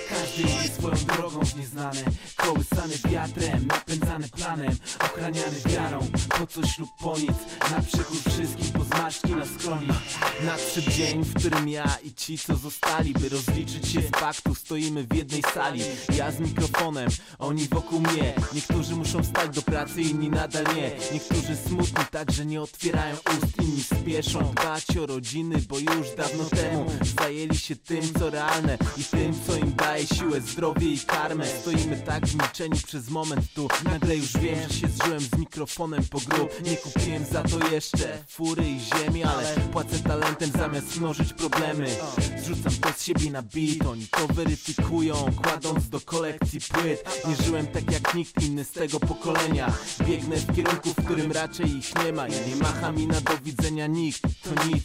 Każdy 0.10 0.42
idzie 0.42 0.74
swoją 0.74 0.96
drogą 0.96 1.40
w 1.46 1.56
nieznane. 1.56 2.04
Kołysany 2.36 2.94
wiatrem, 3.12 3.68
napędzany 3.68 4.30
planem 4.30 4.78
Ochraniany 5.00 5.58
wiarą, 5.66 6.08
po 6.40 6.48
coś 6.48 6.80
lub 6.80 6.90
po 7.00 7.18
nic 7.18 7.38
Na 7.72 7.82
przykód 7.82 8.34
wszystkim 8.34 8.72
po 8.72 8.84
zmarszki 8.84 9.36
na 9.36 9.46
skroni. 9.46 9.88
Nadszedł 10.46 10.92
dzień, 10.92 11.24
w 11.24 11.34
którym 11.34 11.70
ja 11.70 11.98
i 12.04 12.14
ci 12.14 12.38
co 12.38 12.56
zostali 12.56 13.14
By 13.14 13.30
rozliczyć 13.30 13.88
się 13.88 14.02
z 14.02 14.10
faktu, 14.20 14.56
stoimy 14.56 15.04
w 15.04 15.16
jednej 15.16 15.42
sali. 15.54 15.82
Ja 16.18 16.32
z 16.32 16.40
mikrofonem, 16.40 17.10
oni 17.40 17.68
wokół 17.68 18.00
mnie. 18.00 18.34
Niektórzy 18.54 18.96
muszą 18.96 19.24
wstać 19.24 19.56
do 19.56 19.62
pracy, 19.62 19.83
inni 19.98 20.30
nadal 20.30 20.64
nie. 20.76 20.92
Niektórzy 21.14 21.58
smutni 21.68 22.06
tak, 22.12 22.32
że 22.32 22.46
nie 22.46 22.62
otwierają 22.62 23.16
ust 23.16 23.62
Inni 23.62 23.84
spieszą 23.84 24.52
dbać 24.52 24.98
o 24.98 25.06
rodziny, 25.06 25.56
bo 25.70 25.80
już 25.80 26.16
dawno 26.18 26.44
temu 26.44 26.86
Zajęli 27.20 27.58
się 27.58 27.76
tym, 27.76 28.02
co 28.20 28.30
realne 28.30 28.78
i 28.98 29.04
tym, 29.04 29.34
co 29.48 29.56
im 29.56 29.74
daje 29.76 30.08
siłę, 30.08 30.42
zdrowie 30.42 30.88
i 30.88 31.00
karmę. 31.00 31.46
Stoimy 31.62 31.98
tak 32.06 32.28
zmilczeni 32.28 32.80
przez 32.88 33.10
moment 33.10 33.54
tu. 33.54 33.68
Nagle 33.84 34.16
już 34.16 34.38
wiem, 34.38 34.60
że 34.70 34.74
się 34.80 34.88
zżyłem 34.88 35.20
z 35.20 35.38
mikrofonem 35.38 36.04
po 36.04 36.20
grób 36.20 36.50
Nie 36.66 36.78
kupiłem 36.78 37.26
za 37.26 37.44
to 37.44 37.72
jeszcze 37.72 38.24
fury 38.28 38.64
i 38.64 38.80
ziemi 38.80 39.24
Ale 39.24 39.56
płacę 39.72 40.00
talentem 40.00 40.52
zamiast 40.58 40.98
mnożyć 40.98 41.34
problemy. 41.34 41.88
Zrzucam 42.44 42.74
to 42.74 42.90
z 42.98 43.04
siebie 43.04 43.32
na 43.32 43.42
beat 43.42 43.88
Oni 43.92 44.08
to 44.08 44.28
weryfikują, 44.28 45.16
kładąc 45.44 45.90
do 45.90 46.02
kolekcji 46.02 46.60
płyt. 46.62 47.26
Nie 47.28 47.46
żyłem 47.46 47.68
tak 47.68 47.92
jak 47.92 48.14
nikt 48.14 48.44
inny 48.44 48.64
z 48.64 48.72
tego 48.72 49.00
pokolenia 49.00 49.73
Biegnę 50.08 50.36
w 50.36 50.56
kierunku, 50.56 50.90
w 50.90 51.06
którym 51.06 51.32
raczej 51.32 51.78
ich 51.78 52.06
nie 52.06 52.14
ma. 52.14 52.28
I 52.28 52.50
nie 52.50 52.56
macha 52.56 52.92
mi 52.92 53.08
na 53.08 53.22
do 53.22 53.38
widzenia 53.44 53.88
nikt, 53.88 54.22
to 54.22 54.68
nic 54.68 54.84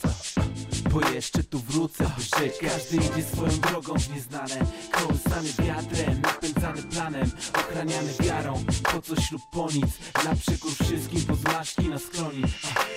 bo 0.92 1.00
jeszcze 1.00 1.44
tu 1.44 1.58
wrócę, 1.58 2.04
by 2.04 2.22
żyć. 2.22 2.52
Każdy 2.60 2.96
idzie 2.96 3.28
swoją 3.32 3.52
drogą 3.52 3.94
w 3.98 4.14
nieznane. 4.14 4.66
Kołysany 4.92 5.48
wiatrem, 5.66 6.20
napędzany 6.20 6.82
planem. 6.82 7.30
Ochraniany 7.54 8.12
wiarą, 8.20 8.64
po 8.92 9.02
coś 9.02 9.32
lub 9.32 9.42
po 9.52 9.68
nic. 9.70 9.98
Na 10.24 10.34
przykór 10.36 10.72
wszystkim 10.82 11.22
po 11.22 11.34
zmarszki 11.34 11.88
na 11.88 11.98
skroni. 11.98 12.42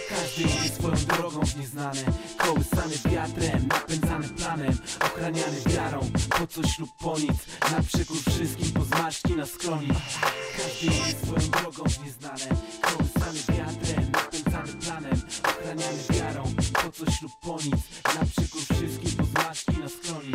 Każdy 0.10 0.42
idzie 0.42 0.70
swoją 0.76 0.96
drogą 0.96 1.46
w 1.46 1.58
nieznane. 1.58 2.04
Kołysany 2.38 2.96
wiatrem, 3.12 3.68
napędzany 3.68 4.30
planem. 4.30 4.78
Ochraniany 5.06 5.62
wiarą, 5.66 6.12
po 6.30 6.48
coś 6.48 6.80
lub 6.80 6.90
po 7.00 7.20
nic. 7.20 7.38
Na 7.72 7.84
przykór 7.84 8.18
wszystkim 8.18 8.72
po 8.72 8.84
zmarszki 8.84 9.36
na 9.36 9.46
skroni. 9.46 9.88
Każdy 10.58 10.86
idzie 10.86 11.18
swoją 11.24 11.50
drogą 11.50 11.84
w 11.84 12.06
nieznane 12.06 12.62
coś 17.06 17.22
lub 17.22 17.32
po 17.40 17.58
nic. 17.58 17.84
Na 18.06 18.26
przykór 18.26 18.62
wszystkim 18.62 19.12
po 19.18 19.24
zmarszki 19.24 19.72
na 19.80 19.90
skroni 19.90 20.32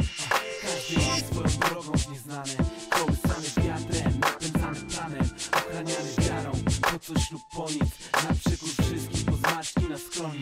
Każdy 0.62 0.94
idzie 0.94 1.26
swoją 1.26 1.48
drogą 1.68 1.92
w 1.98 2.11
nieznane. 2.11 2.55
Kołysany 2.90 3.48
wiatrem, 3.57 4.20
napędzany 4.20 4.81
planem. 4.90 5.29
Ochraniany 5.52 6.11
wiarą, 6.18 6.52
po 6.83 6.98
coś 6.98 7.31
lub 7.31 7.42
po 7.57 7.70
nic. 7.70 7.90
Na 8.12 8.35
przykór 8.35 8.68
wszystkim 8.85 9.24
po 9.24 9.37
zmarszki 9.37 9.88
na 9.88 9.98
skroni 9.98 10.40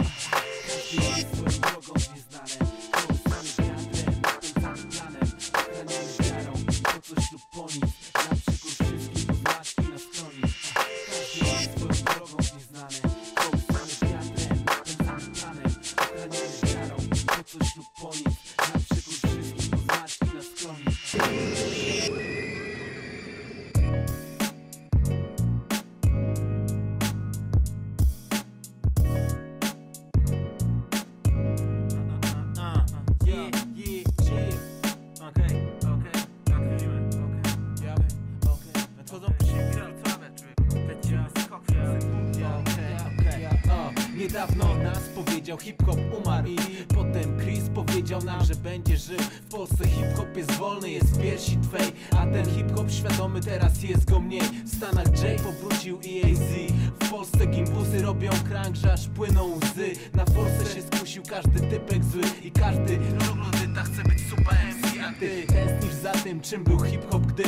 powiedział 45.55 45.59
hip-hop 45.59 45.99
umarł 46.19 46.49
I 46.49 46.57
potem 46.95 47.41
Chris 47.41 47.69
powiedział 47.75 48.23
nam, 48.23 48.45
że 48.45 48.55
będzie 48.55 48.97
żył. 48.97 49.19
W 49.19 49.53
Polsce 49.53 49.89
hip-hop 49.89 50.37
jest 50.37 50.53
wolny, 50.53 50.91
jest 50.91 51.07
w 51.07 51.23
piersi 51.23 51.57
twej 51.57 51.93
A 52.11 52.27
ten 52.27 52.45
hip-hop 52.51 52.91
świadomy 52.91 53.41
teraz 53.41 53.83
jest 53.83 54.11
go 54.11 54.21
mniej. 54.21 54.41
W 54.65 54.77
Stanach 54.77 55.23
Jay 55.23 55.37
powrócił 55.39 56.01
i 56.01 56.23
AZ 56.23 56.75
W 57.01 57.11
Polsce 57.11 57.47
gimbusy 57.47 58.03
robią 58.03 58.31
krank, 58.49 58.77
że 58.77 58.93
aż 58.93 59.09
płyną 59.09 59.45
łzy. 59.57 59.93
Na 60.15 60.25
Polsce 60.25 60.75
się 60.75 60.83
skusił 60.83 61.23
każdy 61.31 61.61
typek 61.61 62.05
zły 62.05 62.23
I 62.43 62.51
każdy 62.51 62.99
troglodyta 63.19 63.83
chce 63.83 64.03
być 64.03 64.19
super 64.31 64.59
MC 64.69 65.01
A 65.09 65.21
ty 65.21 65.45
tęsknisz 65.47 65.95
za 65.95 66.13
tym, 66.13 66.41
czym 66.41 66.65
był 66.65 66.85
hip-hop, 66.85 67.27
gdy 67.27 67.45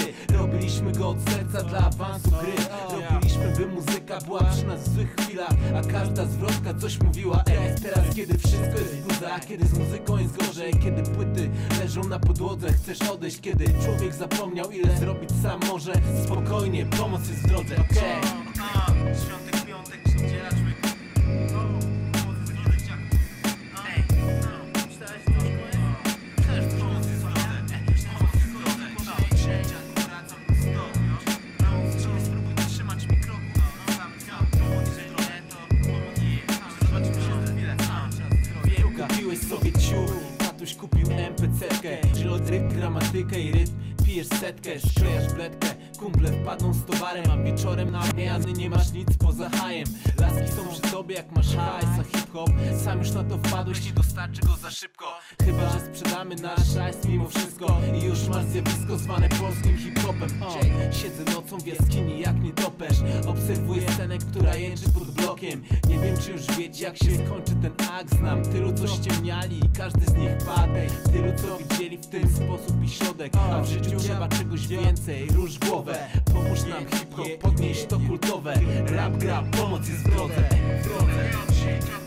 Robiliśmy 0.57 0.92
go 0.92 1.09
od 1.09 1.31
serca 1.31 1.62
dla 1.62 1.79
awansu 1.79 2.31
gry. 2.31 2.53
Robiliśmy, 3.11 3.53
by 3.57 3.66
muzyka 3.66 4.21
była 4.21 4.45
przy 4.45 4.66
nas 4.66 4.88
w 4.88 4.95
złych 4.95 5.16
chwilach. 5.16 5.55
A 5.75 5.92
każda 5.92 6.25
zwrotka 6.25 6.75
coś 6.75 7.01
mówiła. 7.01 7.42
Ej, 7.47 7.75
teraz 7.83 8.14
kiedy 8.14 8.38
wszystko 8.38 8.79
jest 8.79 9.03
guzach 9.03 9.47
Kiedy 9.47 9.66
z 9.66 9.79
muzyką 9.79 10.19
jest 10.19 10.37
gorzej 10.37 10.73
Kiedy 10.73 11.03
płyty 11.03 11.51
leżą 11.81 12.05
na 12.05 12.19
podłodze 12.19 12.73
Chcesz 12.73 13.03
odejść, 13.03 13.40
kiedy 13.40 13.64
człowiek 13.85 14.14
zapomniał 14.14 14.71
ile 14.71 14.97
zrobić 14.97 15.31
sam 15.42 15.61
może. 15.69 15.92
Spokojnie, 16.25 16.87
pomoc 16.87 17.29
jest 17.29 17.42
w 17.42 17.49
drodze, 17.49 17.75
okej 17.75 19.56
Tatuś 40.67 40.79
kupił 40.79 41.07
MPC-kę 41.11 41.99
Żylotyp, 42.17 42.63
gramatykę 42.63 43.41
i 43.41 43.53
rytm. 43.53 43.73
Pijesz 44.07 44.27
setkę, 44.29 44.71
sklejasz 44.81 45.33
bledkę 45.33 45.69
Kumple 45.99 46.33
wpadną 46.33 46.75
z 46.75 46.85
towarem, 46.85 47.31
a 47.31 47.37
wieczorem 47.37 47.91
na 47.91 48.03
pijany 48.03 48.53
nie 48.53 48.71
masz 48.71 48.93
nic 48.93 49.09
poza 49.19 49.51
hajem. 49.51 49.87
Laski 50.21 50.53
są 50.53 50.69
przy 50.69 50.81
tobie 50.93 51.15
jak 51.15 51.33
masz 51.33 51.57
hajs, 51.57 51.87
a 52.01 52.19
hip-hop 52.19 52.51
Sam 52.85 52.99
już 52.99 53.11
na 53.11 53.25
to 53.25 53.39
wpadłeś 53.39 53.87
i 53.87 53.93
dostarczy 53.93 54.41
go 54.41 54.57
za 54.57 54.71
szybko. 54.71 55.05
Chyba, 55.45 55.71
że 55.71 55.81
sprzedamy 55.81 56.35
nasz 56.35 56.75
hajs 56.77 57.05
mimo 57.05 57.29
wszystko 57.29 57.81
I 58.01 58.05
już 58.05 58.29
masz 58.29 58.45
zjawisko 58.45 58.99
zwane 58.99 59.29
polskim 59.29 59.77
hip-hopem. 59.77 60.29
Siedzę 60.93 61.25
nocą 61.35 61.59
w 61.59 61.67
jaskini 61.67 62.21
jak 62.21 62.43
nie 62.43 62.53
topesz 62.53 62.97
Obserwuję 63.27 63.93
scenę, 63.93 64.19
która 64.19 64.57
jęczy 64.57 64.89
pod 64.95 65.11
blokiem. 65.11 65.65
Nie 65.89 65.99
wiem 65.99 66.17
czy 66.25 66.33
już 66.33 66.47
wiecie 66.59 66.85
jak 66.85 66.97
się 66.97 67.27
skończy 67.27 67.53
ten 67.63 67.89
akt. 67.91 68.15
Znam 68.19 68.43
tylu 68.43 68.73
co 68.73 68.87
ściemniali 68.87 69.59
i 69.59 69.69
każdy 69.79 70.07
z 70.07 70.15
nich 70.15 70.31
padł 70.47 70.73
Tylu 71.13 71.33
co 71.37 71.59
widzieli 71.59 71.99
w 71.99 72.07
ten 72.07 72.31
sposób 72.31 72.85
i 72.85 72.89
środek. 72.89 73.33
A 73.37 73.61
w 73.61 73.67
życiu 73.67 73.91
trzeba 73.99 74.29
czegoś 74.29 74.67
więcej, 74.67 75.29
rusz 75.29 75.59
głowę 75.87 76.09
Pomóż 76.35 76.64
nam 76.64 76.87
hip-hop, 76.87 77.38
podnieść 77.40 77.87
to 77.87 77.99
kultowe. 78.09 78.55
Rap 78.87 79.16
gra, 79.16 79.42
pomoc 79.42 79.88
jest 79.88 80.01
w 80.01 80.11
drodze. 80.11 80.49
W 80.81 80.88
drodze 80.88 82.06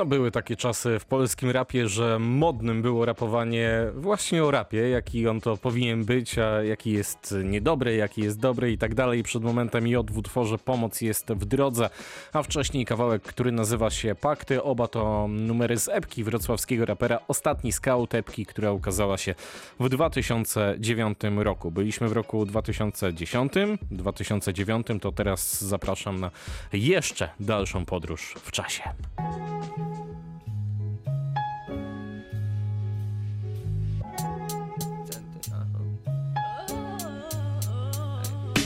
No 0.00 0.06
były 0.06 0.30
takie 0.30 0.56
czasy 0.56 0.98
w 0.98 1.04
polskim 1.04 1.50
rapie, 1.50 1.88
że 1.88 2.18
modnym 2.18 2.82
było 2.82 3.04
rapowanie 3.04 3.70
właśnie 3.94 4.44
o 4.44 4.50
rapie, 4.50 4.88
jaki 4.88 5.28
on 5.28 5.40
to 5.40 5.56
powinien 5.56 6.04
być, 6.04 6.38
a 6.38 6.62
jaki 6.62 6.92
jest 6.92 7.34
niedobry, 7.44 7.96
jaki 7.96 8.20
jest 8.22 8.38
dobry 8.38 8.72
i 8.72 8.78
tak 8.78 8.94
dalej. 8.94 9.22
Przed 9.22 9.42
momentem 9.42 9.86
J 9.86 10.10
w 10.10 10.18
utworze 10.18 10.58
Pomoc 10.58 11.00
jest 11.00 11.32
w 11.32 11.44
drodze, 11.44 11.90
a 12.32 12.42
wcześniej 12.42 12.84
kawałek, 12.84 13.22
który 13.22 13.52
nazywa 13.52 13.90
się 13.90 14.14
Pakty. 14.14 14.62
Oba 14.62 14.88
to 14.88 15.26
numery 15.28 15.78
z 15.78 15.88
epki 15.88 16.24
wrocławskiego 16.24 16.84
rapera 16.84 17.18
Ostatni 17.28 17.72
Scout 17.72 18.14
epki, 18.14 18.46
która 18.46 18.72
ukazała 18.72 19.18
się 19.18 19.34
w 19.80 19.88
2009 19.88 21.18
roku. 21.36 21.70
Byliśmy 21.70 22.08
w 22.08 22.12
roku 22.12 22.46
2010, 22.46 23.52
2009 23.90 24.86
to 25.00 25.12
teraz 25.12 25.64
zapraszam 25.64 26.20
na 26.20 26.30
jeszcze 26.72 27.30
dalszą 27.40 27.84
podróż 27.84 28.34
w 28.42 28.50
czasie. 28.50 28.82
Thank 29.90 30.06
you. 30.06 30.29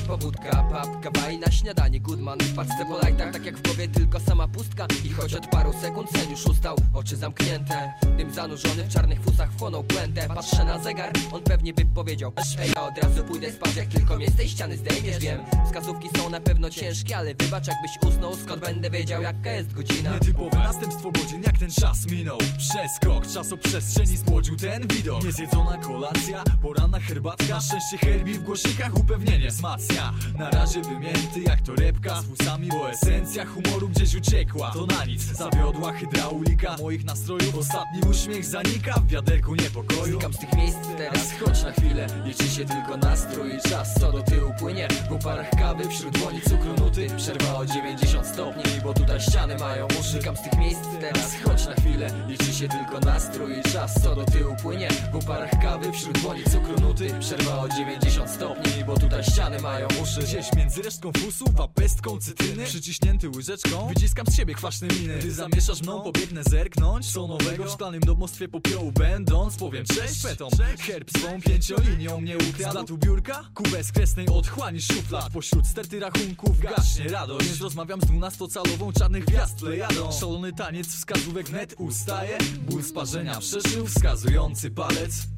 Pobudka, 0.09 0.65
papka, 0.73 1.11
baj 1.11 1.39
na 1.39 1.51
śniadanie 1.51 2.01
Goodman 2.01 2.39
paczce 2.57 2.87
po 2.89 2.99
lajtach 2.99 3.33
Tak 3.33 3.47
jak 3.47 3.57
w 3.57 3.63
głowie 3.63 3.89
tylko 3.89 4.21
sama 4.21 4.49
pustka. 4.49 4.87
I 5.05 5.11
choć 5.11 5.35
od 5.35 5.47
paru 5.47 5.73
sekund 5.81 6.11
sen 6.11 6.31
już 6.31 6.47
ustał 6.47 6.77
Oczy 6.95 7.17
zamknięte 7.17 7.93
Dym 8.17 8.35
zanurzony 8.35 8.85
w 8.85 8.89
czarnych 8.89 9.21
fusach 9.21 9.53
wchłonął 9.53 9.85
puentę 9.85 10.29
Patrzę 10.29 10.65
na 10.65 10.79
zegar, 10.79 11.13
on 11.33 11.43
pewnie 11.43 11.75
by 11.75 11.85
powiedział 11.85 12.33
Ej, 12.59 12.71
ja 12.77 12.83
od 12.83 12.99
razu 12.99 13.25
pójdę 13.25 13.53
spać 13.53 13.77
Jak 13.77 13.89
tylko 13.89 14.17
mnie 14.17 14.31
z 14.31 14.37
tej 14.37 14.49
ściany 14.49 14.77
zdejmiesz 14.77 15.19
Wiem, 15.19 15.41
wskazówki 15.67 16.09
są 16.17 16.31
na 16.31 16.41
pewno 16.41 16.71
ciężkie 16.71 17.17
Ale 17.17 17.35
wybacz 17.35 17.67
jakbyś 17.67 17.91
usnął 18.09 18.37
Skąd 18.37 18.61
będę 18.61 18.91
wiedział 18.91 19.23
jaka 19.23 19.53
jest 19.53 19.73
godzina. 19.73 20.15
Nietypowe 20.15 20.59
następstwo 20.59 21.13
godzin, 21.13 21.43
jak 21.43 21.59
ten 21.59 21.71
czas 21.71 22.07
minął. 22.07 22.39
Przeskok 22.59 23.27
czasoprzestrzeni 23.27 24.17
spłodził 24.17 24.57
ten 24.57 24.89
widok. 24.89 25.25
Niezjedzona 25.25 25.79
kolacja, 25.79 26.45
poranna 26.63 27.01
herbatka 27.01 27.61
Szczęście 27.61 27.99
herbi 27.99 28.35
w 28.35 28.43
głośnikach 28.43 28.97
upewnienie 28.97 29.51
wzmacnia 29.95 30.13
Na 30.39 30.51
razie 30.51 30.83
wymięty 30.83 31.41
jak 31.47 31.61
torebka 31.61 32.23
Z 32.23 32.25
fusami, 32.25 32.69
bo 32.69 32.91
esencja 32.91 33.47
humoru 33.47 33.89
gdzieś 33.89 34.15
uciekła. 34.15 34.71
To 34.71 34.87
na 34.87 35.05
nic, 35.05 35.23
zawiodła 35.23 35.93
hydraulika 35.93 36.77
Moich 36.81 37.05
nastrojów. 37.05 37.55
Ostatni 37.55 38.01
uśmiech 38.11 38.45
zanika 38.45 38.95
W 38.95 39.07
wiaderku 39.07 39.55
niepokoju. 39.55 40.05
Znikam 40.05 40.33
z 40.33 40.39
tych 40.39 40.53
miejsc 40.53 40.79
teraz. 40.97 41.33
Chodź 41.41 41.63
na 41.63 41.73
chwilę, 41.73 42.07
liczy 42.25 42.49
się 42.49 42.65
tylko 42.65 42.97
nastrój 42.97 43.57
i 43.57 43.69
czas. 43.71 43.95
Co 44.01 44.13
do 44.13 44.23
tyłu 44.23 44.53
płynie. 44.59 44.89
W 45.11 45.25
parach 45.25 45.51
kawy 45.51 45.89
Wśród 45.89 46.19
dłoni 46.19 46.41
cukru 46.41 46.75
nuty. 46.85 47.07
Przerwa 47.17 47.55
o 47.55 47.67
90 47.67 48.27
stopni 48.27 48.81
Bo 48.85 48.95
tutaj 48.95 49.21
ściany 49.21 49.57
mają. 49.59 49.87
Uszy 50.01 50.11
Znikam 50.11 50.37
z 50.37 50.43
tych 50.43 50.59
miejsc 50.59 50.81
teraz. 51.01 51.35
Chodź 51.45 51.67
na 51.67 51.75
chwilę, 51.75 52.11
liczy 52.29 52.55
się 52.55 52.69
tylko 52.69 53.01
nastrój 53.01 53.59
i 53.59 53.63
czas. 53.63 54.03
Co 54.03 54.15
do 54.15 54.25
tyłu 54.25 54.57
płynie. 54.63 54.89
W 55.13 55.27
parach 55.27 55.51
kawy 55.63 55.93
Wśród 55.93 56.19
dłoni 56.19 56.45
cukru 56.45 56.81
nuty. 56.81 57.15
Przerwa 57.21 57.59
o 57.61 57.69
90 57.69 58.31
stopni 58.31 58.85
Bo 58.87 58.97
tutaj 58.99 59.25
ściany 59.25 59.61
mają 59.61 59.84
uszy 60.03 60.21
Gdzieś 60.21 60.53
między 60.53 60.83
resztką 60.83 61.13
fusów 61.13 61.61
a 61.61 61.69
pestką 61.69 62.19
cytryny. 62.19 62.65
Przyciśnięty 62.65 63.29
łyżeczką 63.29 63.89
Wyciskam 63.89 64.27
z 64.27 64.37
siebie 64.37 64.55
kwaśne 64.55 64.89
miny. 64.89 65.19
Ty 65.19 65.33
zamieszasz 65.33 65.83
mną, 65.83 66.01
pobiegnę 66.01 66.43
zerknąć. 66.45 67.13
Co 67.13 67.27
nowego 67.27 67.65
w 67.65 67.71
szklanym 67.71 68.01
domostwie 68.01 68.49
popiołu 68.49 68.93
będąc 68.93 69.57
Powiem 69.57 69.85
cześć 69.85 70.23
fetom 70.23 70.51
Herb 70.79 71.11
swą 71.19 71.41
pięciolinią 71.41 72.21
mnie 72.21 72.37
ukradł. 72.37 72.73
Blatu 72.73 72.99
biurka? 72.99 73.45
Kubę 73.55 73.85
z 73.85 73.93
kresnej 73.93 74.29
otchłani 74.29 74.81
szuflad. 74.81 75.33
Pośród 75.33 75.67
sterty 75.67 76.01
rachunków 76.01 76.61
gaśnie 76.61 77.09
radość. 77.09 77.47
Więc 77.47 77.61
rozmawiam 77.61 78.01
z 78.01 78.05
dwunastocalową 78.05 78.93
czarnych 78.93 79.25
gwiazd 79.25 79.59
plejadą. 79.59 80.13
Szalony 80.13 80.53
taniec 80.53 80.89
wskazówek 80.89 81.51
net 81.51 81.75
ustaje. 81.79 82.39
Ból 82.71 82.83
sparzenia 82.83 83.39
przeżył 83.39 83.87
wskazujący 83.87 84.71
palec 84.71 85.34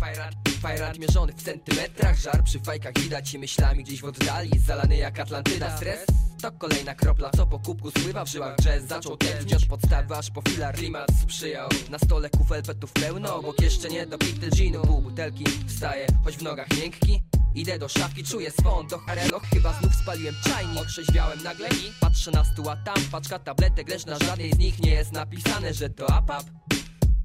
Fajrat, 0.00 0.34
fajrat 0.60 0.98
mierzony 0.98 1.32
w 1.32 1.42
centymetrach. 1.42 2.18
Żar 2.18 2.44
przy 2.44 2.60
fajkach 2.60 2.94
widać 2.98 3.34
i 3.34 3.38
myślami 3.38 3.84
gdzieś 3.84 4.00
w 4.00 4.04
oddali. 4.04 4.50
Zalany 4.66 4.96
jak 4.96 5.20
Atlantyda. 5.20 5.76
Stres 5.76 6.00
to 6.42 6.52
kolejna 6.52 6.94
kropla, 6.94 7.30
co 7.36 7.46
po 7.46 7.58
kubku 7.58 7.90
spływa 7.90 8.24
w 8.24 8.28
żyłach. 8.28 8.56
Jazz 8.56 8.84
zaczął 8.84 9.16
tętnić 9.16 9.54
od 9.54 9.66
podstawy 9.66 10.16
aż 10.16 10.30
po 10.30 10.42
filar 10.42 10.74
Klimat 10.74 11.08
sprzyjał 11.22 11.68
Na 11.90 11.98
stole 11.98 12.30
kufel 12.30 12.62
petów 12.62 12.92
pełno 12.92 13.36
Obok 13.36 13.60
jeszcze 13.60 13.88
nie 13.88 14.06
dopity 14.06 14.50
ginu. 14.50 14.82
Pół 14.82 15.02
butelki 15.02 15.44
wstaje, 15.66 16.06
choć 16.24 16.36
w 16.36 16.42
nogach 16.42 16.68
miękki. 16.80 17.22
Idę 17.54 17.78
do 17.78 17.88
szafki, 17.88 18.24
czuję 18.24 18.50
swą 18.50 18.86
do 18.86 18.98
harelo 18.98 19.40
Chyba 19.40 19.72
znów 19.72 19.94
spaliłem 19.94 20.34
czajnik. 20.44 20.80
Otrzeźwiałem 20.80 21.42
nagle 21.42 21.68
i 21.68 21.92
patrzę 22.00 22.30
na 22.30 22.44
stół, 22.44 22.70
a 22.70 22.76
tam 22.76 23.04
paczka 23.10 23.38
tabletek 23.38 23.88
Lecz 23.88 24.06
na 24.06 24.18
żadnej 24.18 24.52
z 24.52 24.58
nich. 24.58 24.78
Nie 24.78 24.90
jest 24.90 25.12
napisane, 25.12 25.74
że 25.74 25.90
to 25.90 26.10
Apap 26.10 26.44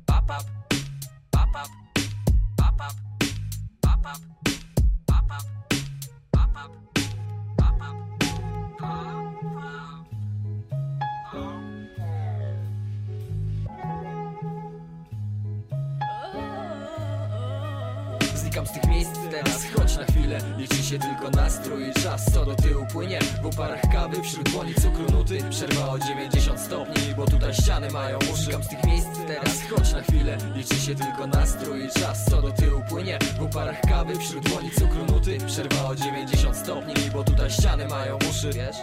Apap 0.08 0.44
Apap 1.32 1.85
Apap 6.56 6.72
Apap 7.60 9.35
Znikam 18.56 18.76
z 18.76 18.82
tych 18.82 18.89
miejsc 18.91 19.12
teraz. 19.32 19.65
Chodź 19.76 19.98
na 19.98 20.06
chwilę, 20.06 20.39
liczy 20.58 20.84
się 20.84 21.00
tylko 21.00 21.30
nastrój. 21.30 21.89
I 21.89 21.94
czas 21.94 22.26
Co 22.34 22.46
do 22.46 22.56
tyłu 22.56 22.86
płynie. 22.91 23.20
W 23.41 23.46
uparach 23.46 23.82
kawy 23.91 24.22
Wśród 24.22 24.50
dłoni 24.50 24.76
cukru 24.76 25.12
nuty. 25.12 25.39
Przerwa 25.50 25.89
o 25.89 26.00
90 26.00 26.60
stopni 26.60 27.15
Bo 27.18 27.26
tutaj 27.26 27.54
ściany 27.54 27.91
mają. 27.91 28.18
Uszy 28.18 28.36
Znikam 28.36 28.63
z 28.63 28.68
tych 28.68 28.84
miejsc 28.84 29.08
teraz. 29.28 29.62
Chodź 29.70 29.94
na 29.94 30.02
chwilę, 30.02 30.38
liczy 30.56 30.76
się 30.76 30.96
tylko 30.96 31.28
nastrój. 31.28 31.86
I 31.86 31.89
czas 32.00 32.26
Co 32.26 32.41
do 32.41 32.52
tyłu 32.52 32.82
płynie. 32.89 33.20
W 33.39 33.41
uparach 33.41 33.82
kawy 33.82 34.15
Wśród 34.15 34.50
dłoni 34.50 34.72
cukru 34.72 35.06
nuty. 35.06 35.38
Przerwa 35.48 35.86
o 35.86 35.96
90 35.96 36.58
stopni 36.58 36.94
Bo 37.13 37.24
tutaj 37.24 37.52
ściany 37.52 37.88
mają. 37.88 38.18
Uszy 38.30 38.50
Wiesz? 38.54 38.78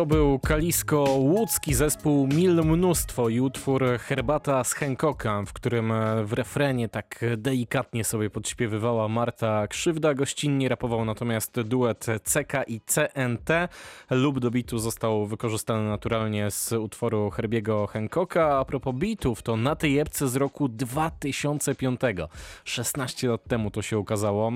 To 0.00 0.06
był 0.06 0.38
Kalisko 0.38 1.04
łódzki 1.18 1.74
zespół 1.74 2.26
Mil 2.26 2.54
Mnóstwo 2.64 3.28
i 3.28 3.40
utwór 3.40 3.84
Herbata 3.98 4.64
z 4.64 4.72
Hancocka, 4.72 5.42
w 5.46 5.52
którym 5.52 5.92
e, 5.92 6.24
w 6.24 6.32
refrenie 6.32 6.88
tak 6.88 7.24
delikatnie 7.36 8.04
sobie 8.04 8.30
podśpiewywała 8.30 9.08
Marta 9.08 9.66
Krzywda. 9.68 10.14
Gościnnie 10.14 10.68
rapował 10.68 11.04
natomiast 11.04 11.60
duet 11.60 12.06
CK 12.24 12.52
i 12.66 12.80
CNT. 12.80 13.68
Lub 14.10 14.38
do 14.38 14.50
bitu 14.50 14.78
został 14.78 15.26
wykorzystany 15.26 15.88
naturalnie 15.88 16.50
z 16.50 16.72
utworu 16.72 17.30
Herbiego 17.30 17.86
Hancocka. 17.86 18.58
A 18.58 18.64
propos 18.64 18.94
bitów, 18.94 19.42
to 19.42 19.56
na 19.56 19.76
tej 19.76 19.98
epce 19.98 20.28
z 20.28 20.36
roku 20.36 20.68
2005. 20.68 22.00
16 22.64 23.28
lat 23.28 23.44
temu 23.44 23.70
to 23.70 23.82
się 23.82 23.98
ukazało. 23.98 24.52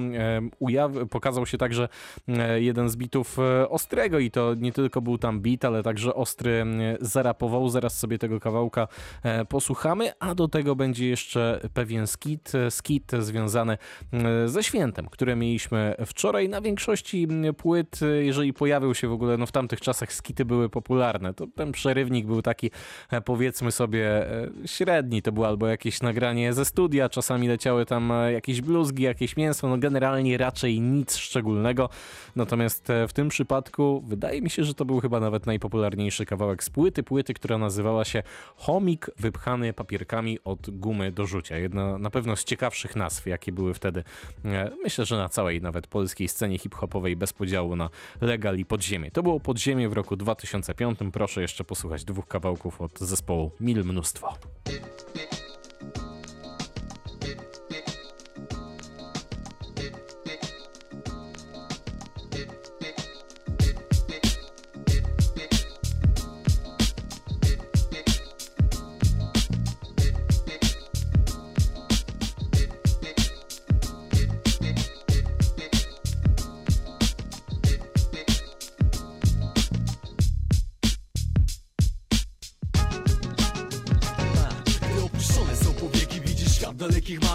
Ujaw- 0.60 1.06
pokazał 1.06 1.46
się 1.46 1.58
także 1.58 1.88
e, 2.28 2.60
jeden 2.60 2.88
z 2.88 2.96
bitów 2.96 3.38
e, 3.38 3.68
Ostrego 3.68 4.18
i 4.18 4.30
to 4.30 4.54
nie 4.54 4.72
tylko 4.72 5.00
był 5.00 5.18
tam 5.18 5.33
beat, 5.40 5.64
ale 5.64 5.82
także 5.82 6.14
Ostry 6.14 6.50
e, 6.50 6.96
zarapował. 7.00 7.68
Zaraz 7.68 7.98
sobie 7.98 8.18
tego 8.18 8.40
kawałka 8.40 8.88
e, 9.22 9.44
posłuchamy, 9.44 10.12
a 10.20 10.34
do 10.34 10.48
tego 10.48 10.76
będzie 10.76 11.08
jeszcze 11.08 11.60
pewien 11.74 12.06
skit, 12.06 12.54
e, 12.54 12.70
skit 12.70 13.12
związany 13.18 13.78
e, 14.12 14.48
ze 14.48 14.62
świętem, 14.62 15.06
które 15.10 15.36
mieliśmy 15.36 15.94
wczoraj. 16.06 16.48
Na 16.48 16.60
większości 16.60 17.26
m, 17.30 17.54
płyt, 17.54 18.00
e, 18.02 18.06
jeżeli 18.06 18.52
pojawił 18.52 18.94
się 18.94 19.08
w 19.08 19.12
ogóle, 19.12 19.36
no 19.36 19.46
w 19.46 19.52
tamtych 19.52 19.80
czasach 19.80 20.12
skity 20.12 20.44
były 20.44 20.68
popularne, 20.68 21.34
to 21.34 21.46
ten 21.46 21.72
przerywnik 21.72 22.26
był 22.26 22.42
taki 22.42 22.70
powiedzmy 23.24 23.72
sobie 23.72 24.26
średni, 24.66 25.22
to 25.22 25.32
było 25.32 25.46
albo 25.46 25.66
jakieś 25.66 26.02
nagranie 26.02 26.52
ze 26.52 26.64
studia, 26.64 27.08
czasami 27.08 27.48
leciały 27.48 27.86
tam 27.86 28.12
jakieś 28.32 28.60
bluzgi, 28.60 29.02
jakieś 29.02 29.36
mięso, 29.36 29.68
no 29.68 29.78
generalnie 29.78 30.38
raczej 30.38 30.80
nic 30.80 31.16
szczególnego. 31.16 31.88
Natomiast 32.36 32.88
w 33.08 33.12
tym 33.12 33.28
przypadku 33.28 34.04
wydaje 34.06 34.42
mi 34.42 34.50
się, 34.50 34.64
że 34.64 34.74
to 34.74 34.84
był 34.84 35.00
chyba 35.00 35.20
nawet 35.24 35.46
najpopularniejszy 35.46 36.26
kawałek 36.26 36.64
z 36.64 36.70
płyty, 36.70 37.02
płyty, 37.02 37.34
która 37.34 37.58
nazywała 37.58 38.04
się 38.04 38.22
Chomik 38.56 39.10
wypchany 39.18 39.72
papierkami 39.72 40.38
od 40.44 40.70
gumy 40.70 41.12
do 41.12 41.26
rzucia. 41.26 41.56
Jedna 41.56 41.98
na 41.98 42.10
pewno 42.10 42.36
z 42.36 42.44
ciekawszych 42.44 42.96
nazw, 42.96 43.26
jakie 43.26 43.52
były 43.52 43.74
wtedy. 43.74 44.04
e, 44.44 44.70
Myślę, 44.84 45.04
że 45.04 45.16
na 45.16 45.28
całej 45.28 45.62
nawet 45.62 45.86
polskiej 45.86 46.28
scenie 46.28 46.58
hip-hopowej 46.58 47.16
bez 47.16 47.32
podziału 47.32 47.76
na 47.76 47.90
legal 48.20 48.58
i 48.58 48.64
podziemie. 48.64 49.10
To 49.10 49.22
było 49.22 49.40
podziemie 49.40 49.88
w 49.88 49.92
roku 49.92 50.16
2005. 50.16 50.98
Proszę 51.12 51.42
jeszcze 51.42 51.64
posłuchać 51.64 52.04
dwóch 52.04 52.26
kawałków 52.28 52.80
od 52.80 52.98
zespołu 52.98 53.50
Mil 53.60 53.84
Mnóstwo. 53.84 54.28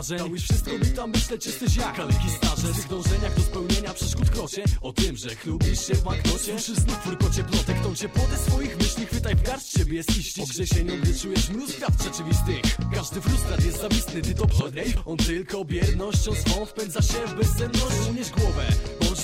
Marzeń 0.10 0.28
Dałeś 0.28 0.44
wszystko, 0.44 0.72
by 0.80 0.86
tam 0.86 1.12
lecz 1.32 1.46
jesteś 1.46 1.76
jak. 1.76 1.96
Kaleki 1.96 2.30
starzec 2.38 2.72
W 2.72 2.76
tych 2.76 2.88
dążeniach 2.88 3.36
do 3.36 3.42
spełnienia 3.42 3.94
przeszkód 3.94 4.30
krocie 4.30 4.64
O 4.82 4.94
tym, 4.94 5.18
że 5.18 5.36
chlubisz 5.36 5.88
się 5.88 5.96
w 5.96 6.04
banknocie. 6.04 6.38
Słyszysz 6.40 6.78
znów 6.78 6.98
furkocie 6.98 7.44
plotek, 7.44 7.80
tą 7.84 7.96
cię 7.96 8.10
płotę 8.10 8.38
swoich 8.38 8.78
myśli 8.78 9.06
Chwytaj 9.06 9.36
w 9.36 9.42
garść, 9.42 9.72
ciebie. 9.72 9.98
Jest 9.98 10.18
iścić 10.18 10.44
Ogrzesienią, 10.44 10.94
gdy 11.02 11.20
czujesz 11.20 11.50
mróz 11.50 11.72
prawd 11.72 12.04
rzeczywistych. 12.04 12.62
Każdy 12.94 13.22
frustrat 13.22 13.66
jest 13.66 13.82
zawistny, 13.82 14.22
ty 14.22 14.34
to 14.34 14.48
przodej 14.48 14.94
On 15.06 15.18
tylko 15.18 15.66
biernością 15.66 16.32
swą 16.36 16.66
wpędza 16.66 17.02
się 17.02 17.28
w 17.28 17.36
bezsenność. 17.36 18.10
Unieś 18.10 18.30
głowę, 18.30 18.66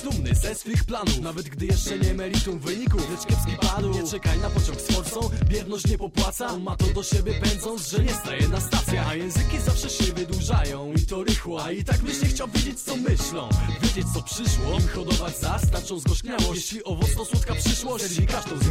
bądź 0.04 0.16
dumny 0.16 0.34
ze 0.34 0.54
swych 0.54 0.84
planów. 0.84 1.20
Nawet 1.20 1.48
gdy 1.48 1.66
jeszcze 1.66 1.98
nie 1.98 2.14
meritum 2.14 2.58
wyników, 2.58 3.10
lecz 3.10 3.26
kiepski 3.26 3.52
panu 3.60 3.90
Nie 3.90 4.10
czekaj 4.10 4.38
na 4.38 4.50
pociąg 4.50 4.80
z 4.80 4.86
forsą, 4.86 5.30
bierność 5.48 5.86
nie 5.86 5.98
popłaca. 5.98 6.46
On 6.46 6.62
ma 6.62 6.76
to 6.76 6.86
do 6.86 7.02
siebie 7.02 7.34
pędząc, 7.34 7.90
że 7.90 7.98
nie 7.98 8.14
staje 8.14 8.48
na 8.48 8.60
stacjach. 8.60 9.08
A 9.08 9.14
języki 9.14 9.58
zawsze 9.66 9.90
się 9.90 10.12
wydłużają 10.12 10.92
i 10.92 11.06
to 11.06 11.24
rychło. 11.24 11.64
A 11.64 11.70
i 11.70 11.84
tak 11.84 11.98
byś 11.98 12.22
nie 12.22 12.28
chciał 12.28 12.48
wiedzieć 12.48 12.80
co 12.80 12.96
myślą. 12.96 13.48
Wiedzieć 13.82 14.06
co 14.14 14.22
przyszło, 14.22 14.78
im 14.80 14.88
hodować 14.88 15.38
za 15.38 15.58
starczą 15.58 15.98
zgorzkniałość. 15.98 16.54
Jeśli 16.54 16.84
owoc 16.84 17.14
to 17.16 17.24
słodka 17.24 17.54
przyszłość, 17.54 18.04
zerwij 18.04 18.26
każdą 18.26 18.58
z 18.58 18.68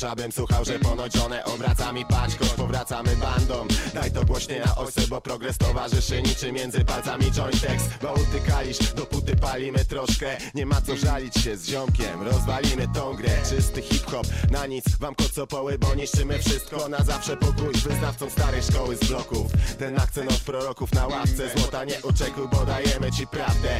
bym 0.00 0.32
słuchał, 0.32 0.64
że 0.64 0.78
ponoć 0.78 1.16
one 1.16 1.44
obraca 1.44 1.92
mi 1.92 2.06
paczką 2.06 2.46
Powracamy 2.56 3.16
bandą, 3.16 3.66
daj 3.94 4.12
to 4.12 4.24
głośniej 4.24 4.60
na 4.60 4.76
ojce 4.76 5.00
Bo 5.08 5.20
progres 5.20 5.58
towarzyszy 5.58 6.22
niczym 6.22 6.54
między 6.54 6.84
palcami 6.84 7.24
jointex 7.32 7.84
Bo 8.02 8.12
utykalisz, 8.12 8.78
dopóty 8.94 9.36
palimy 9.36 9.84
troszkę. 9.84 10.36
Nie 10.54 10.66
ma 10.66 10.80
co 10.80 10.96
żalić 10.96 11.34
się 11.34 11.56
z 11.56 11.66
ziomkiem, 11.66 12.22
rozwalimy 12.22 12.88
tą 12.94 13.14
grę. 13.14 13.30
Czysty 13.48 13.82
hip-hop, 13.82 14.26
na 14.50 14.66
nic 14.66 14.84
wam 15.00 15.14
kocopoły 15.14 15.78
Bo 15.78 15.94
niszczymy 15.94 16.38
wszystko, 16.38 16.88
na 16.88 17.04
zawsze. 17.04 17.36
Pokój 17.36 17.74
Wyznawcą 17.74 18.30
starej 18.30 18.62
szkoły 18.62 18.96
z 18.96 19.08
bloków. 19.08 19.52
Ten 19.78 20.00
akcent 20.00 20.30
od 20.32 20.40
proroków 20.40 20.92
na 20.92 21.06
ławce. 21.06 21.50
Złota 21.56 21.84
nie 21.84 22.02
oczekuj, 22.02 22.48
bo 22.52 22.66
dajemy 22.66 23.12
ci 23.12 23.26
prawdę 23.26 23.78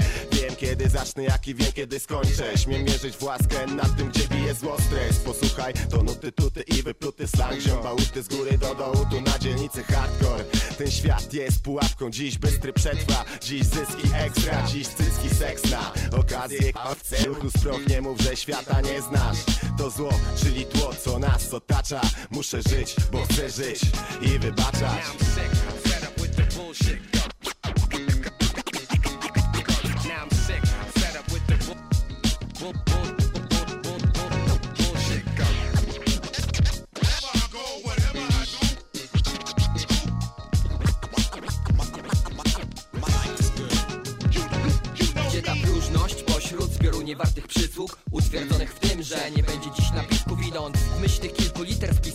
kiedy 0.80 0.98
zacznę, 0.98 1.22
jak 1.22 1.48
i 1.48 1.54
wiem 1.54 1.72
kiedy 1.72 2.00
skończę. 2.00 2.58
Śmiem 2.58 2.84
mierzyć 2.84 3.16
w 3.16 3.22
łaskę 3.22 3.66
nad 3.66 3.96
tym, 3.96 4.08
gdzie 4.08 4.28
bije 4.28 4.54
zło 4.54 4.76
stres. 4.80 5.16
Posłuchaj, 5.16 5.74
to 5.90 6.02
nuty, 6.02 6.32
tuty 6.32 6.62
i 6.62 6.82
wypluty 6.82 7.28
slang. 7.28 7.60
Ziom 7.60 7.82
bałuty 7.82 8.22
z 8.22 8.28
góry 8.28 8.58
do 8.58 8.74
dołu, 8.74 9.06
tu 9.10 9.20
na 9.20 9.38
dzielnicy 9.38 9.82
hardcore. 9.82 10.44
Ten 10.78 10.90
świat 10.90 11.32
jest 11.32 11.62
pułapką, 11.62 12.10
dziś 12.10 12.38
bystry 12.38 12.72
przetrwa. 12.72 13.24
Dziś 13.42 13.64
zyski 13.64 14.08
ekstra, 14.14 14.66
dziś 14.66 14.88
cyski 14.88 15.34
seks 15.34 15.70
na 15.70 15.92
okazję 16.18 16.72
w 17.02 17.24
ruchu 17.24 17.50
sproch, 17.50 17.86
nie 17.88 18.00
mów, 18.00 18.20
że 18.20 18.36
świata 18.36 18.80
nie 18.80 19.02
znasz. 19.02 19.38
To 19.78 19.90
zło, 19.90 20.12
czyli 20.42 20.66
tło, 20.66 20.94
co 21.04 21.18
nas 21.18 21.54
otacza. 21.54 22.00
Muszę 22.30 22.62
żyć, 22.62 22.96
bo 23.12 23.24
chcę 23.24 23.50
żyć 23.50 23.80
i 24.22 24.38
wybaczać 24.38 25.04
bullshit. 26.56 27.19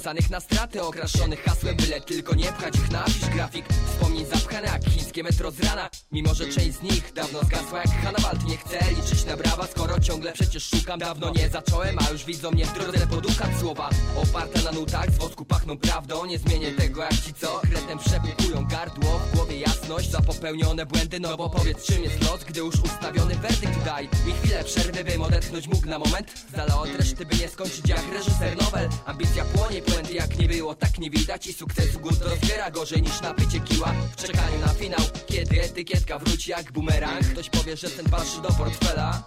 Wpisanych 0.06 0.30
na 0.30 0.40
straty 0.40 0.82
Okraszonych. 0.82 1.44
Hasłem, 1.44 1.76
byle 1.76 2.02
tylko 2.02 2.36
nie 2.36 2.52
pchać 2.52 2.76
ich 2.76 2.92
Napisz 2.92 3.30
grafik, 3.36 3.66
wspomnień 3.88 4.26
zapchane 4.26 4.68
jak 4.68 4.86
chińskie 4.86 5.24
metro 5.24 5.52
z 5.52 5.60
rana. 5.60 5.90
Mimo, 6.12 6.34
że 6.34 6.46
część 6.46 6.78
z 6.78 6.82
nich 6.82 7.14
dawno 7.14 7.40
zgasła 7.44 7.78
jak 7.78 7.88
Hannibal 7.88 8.38
Nie 8.48 8.58
chcę 8.58 8.80
liczyć 8.90 9.26
na 9.26 9.38
brawa, 9.38 9.68
skoro 9.68 10.00
ciągle 10.00 10.34
przecież 10.34 10.70
szukam. 10.70 11.00
Dawno 11.00 11.32
nie 11.36 11.50
zacząłem, 11.50 11.98
a 12.00 12.12
już 12.12 12.26
widzą 12.26 12.52
mnie 12.52 12.66
w 12.66 12.74
drodze 12.74 13.08
podukać 13.08 13.50
słowa. 13.60 13.90
Oparte 14.24 14.62
na 14.62 14.72
nutach, 14.72 15.12
z 15.12 15.18
wosku 15.18 15.46
pachną 15.46 15.78
prawdą. 15.78 16.26
Nie 16.26 16.40
zmienię 16.40 16.72
tego 16.72 17.02
jak 17.02 17.14
ci 17.14 17.34
co, 17.34 17.62
kretem 17.72 18.00
przepukują 18.00 18.68
gardło. 18.68 19.20
W 19.20 19.36
głowie 19.36 19.60
jasność 19.60 20.12
za 20.12 20.22
popełnione 20.22 20.86
błędy. 20.86 21.20
No 21.20 21.38
bo 21.38 21.50
powiedz 21.50 21.86
czym 21.86 22.04
jest 22.04 22.22
los, 22.22 22.44
gdy 22.44 22.60
już 22.60 22.76
ustawiony 22.76 23.36
werdykt 23.36 23.84
daj. 23.86 24.10
Mi 24.26 24.34
chwilę 24.34 24.64
przerwy, 24.64 25.04
bym 25.04 25.22
odetchnąć 25.22 25.68
mógł 25.68 25.88
na 25.88 26.00
moment. 26.00 26.46
Z 26.56 26.72
od 26.74 26.96
reszty, 26.96 27.26
by 27.26 27.36
nie 27.36 27.50
skończyć 27.50 27.90
jak 27.90 28.14
reżyser 28.14 28.58
nowel 28.62 28.90
Ambicja 29.06 29.46
płonie, 29.46 29.82
puenty 30.06 30.14
jak 30.14 30.40
nie 30.40 30.48
było, 30.48 30.76
tak 30.76 31.00
nie 31.00 31.10
widać 31.10 31.48
I 31.48 31.54
sukcesu 31.54 32.00
głód 32.00 32.22
rozbiera 32.22 32.72
gorzej 32.72 33.02
niż 33.02 33.22
napicie 33.22 33.60
kiła. 33.60 33.94
W 34.12 34.16
czekaniu 34.16 34.60
na 34.60 34.68
finał, 34.68 35.02
kiedy 35.28 35.62
etykietka 35.62 36.20
wróci 36.20 36.52
jak 36.52 36.72
bumerang. 36.72 37.26
Ktoś 37.26 37.50
powie, 37.50 37.78
że 37.78 37.90
ten 37.90 38.06
patrzy 38.06 38.42
do 38.42 38.50
portfela 38.50 39.24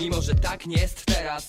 Mimo, 0.00 0.22
że 0.22 0.34
tak 0.34 0.66
nie 0.66 0.76
jest 0.76 1.06
teraz 1.06 1.48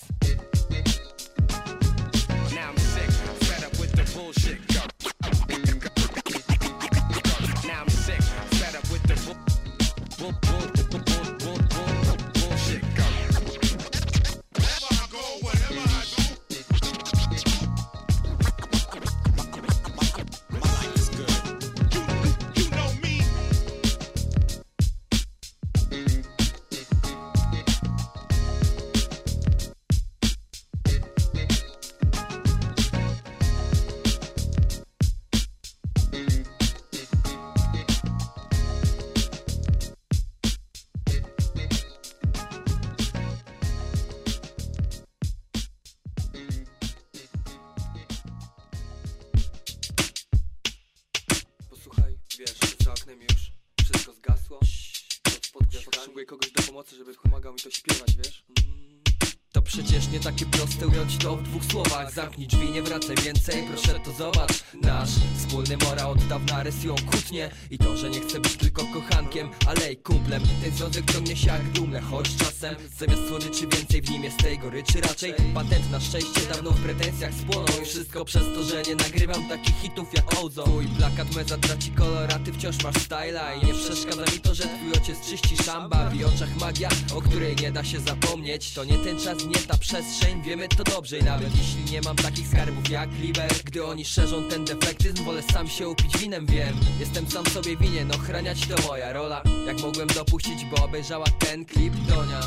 kłótnie. 66.85 67.49
I 67.71 67.77
to, 67.77 67.97
że 67.97 68.09
nie 68.09 68.19
chcę 68.19 68.39
być 68.39 68.57
tylko 68.57 68.83
kochankiem, 68.93 69.49
ale 69.67 69.93
i 69.93 69.97
kumplem. 69.97 70.41
Ten 70.63 70.71
związek 70.71 71.11
ciągnie 71.11 71.35
się 71.35 71.47
jak 71.47 71.71
dumne, 71.71 72.01
choć 72.01 72.35
czasem 72.35 72.75
Zamiast 72.97 73.27
słodyczy 73.27 73.67
więcej 73.67 73.96
nim 74.27 74.33
jest 74.33 74.43
tej 74.43 74.59
goryczy 74.59 75.01
raczej. 75.01 75.33
Patent 75.53 75.91
na 75.91 75.99
szczęście 75.99 76.41
dawno 76.53 76.71
w 76.71 76.81
pretensjach 76.81 77.33
spłonął 77.33 77.81
I 77.81 77.85
wszystko 77.85 78.25
przez 78.25 78.43
to, 78.43 78.63
że 78.63 78.83
nie 78.83 78.95
nagrywam 78.95 79.49
takich 79.49 79.75
hitów 79.75 80.13
jak 80.13 80.43
Ozone 80.43 80.67
Twój 80.67 80.87
plakat 80.87 81.35
me 81.35 81.43
zatraci 81.43 81.91
kolor, 81.91 82.33
a 82.33 82.39
ty 82.39 82.53
wciąż 82.53 82.83
masz 82.83 82.95
styla 82.97 83.53
I 83.53 83.65
nie 83.65 83.73
przeszkadza 83.73 84.21
mi 84.21 84.39
to, 84.39 84.55
że 84.55 84.63
twój 84.63 84.91
ojciec 84.93 85.29
czyści 85.29 85.57
szamba. 85.57 86.09
W 86.09 86.35
oczach 86.35 86.57
magia, 86.59 86.89
o 87.15 87.21
której 87.21 87.55
nie 87.55 87.71
da 87.71 87.83
się 87.83 87.99
zapomnieć 87.99 88.73
To 88.73 88.83
nie 88.83 88.97
ten 88.97 89.19
czas, 89.19 89.45
nie 89.45 89.61
ta 89.67 89.77
przestrzeń, 89.77 90.41
wiemy 90.41 90.67
to 90.67 90.83
dobrze 90.83 91.17
I 91.17 91.23
nawet 91.23 91.49
jeśli 91.57 91.91
nie 91.91 92.01
mam 92.01 92.15
takich 92.15 92.47
skarbów 92.47 92.89
jak 92.89 93.09
Liber 93.21 93.51
Gdy 93.65 93.85
oni 93.85 94.05
szerzą 94.05 94.43
ten 94.43 94.65
defektyzm, 94.65 95.23
wolę 95.23 95.43
sam 95.51 95.67
się 95.67 95.89
upić 95.89 96.17
winem, 96.17 96.45
wiem. 96.45 96.75
Jestem 96.99 97.31
sam 97.31 97.45
sobie 97.45 97.77
winien, 97.77 98.11
ochraniać 98.11 98.67
to 98.67 98.87
moja 98.87 99.13
rola. 99.13 99.41
Jak 99.67 99.81
mogłem 99.81 100.07
dopuścić, 100.07 100.65
bo 100.65 100.85
obejrzała 100.85 101.25
ten 101.39 101.65
klip 101.65 101.93
Donia, 101.93 102.39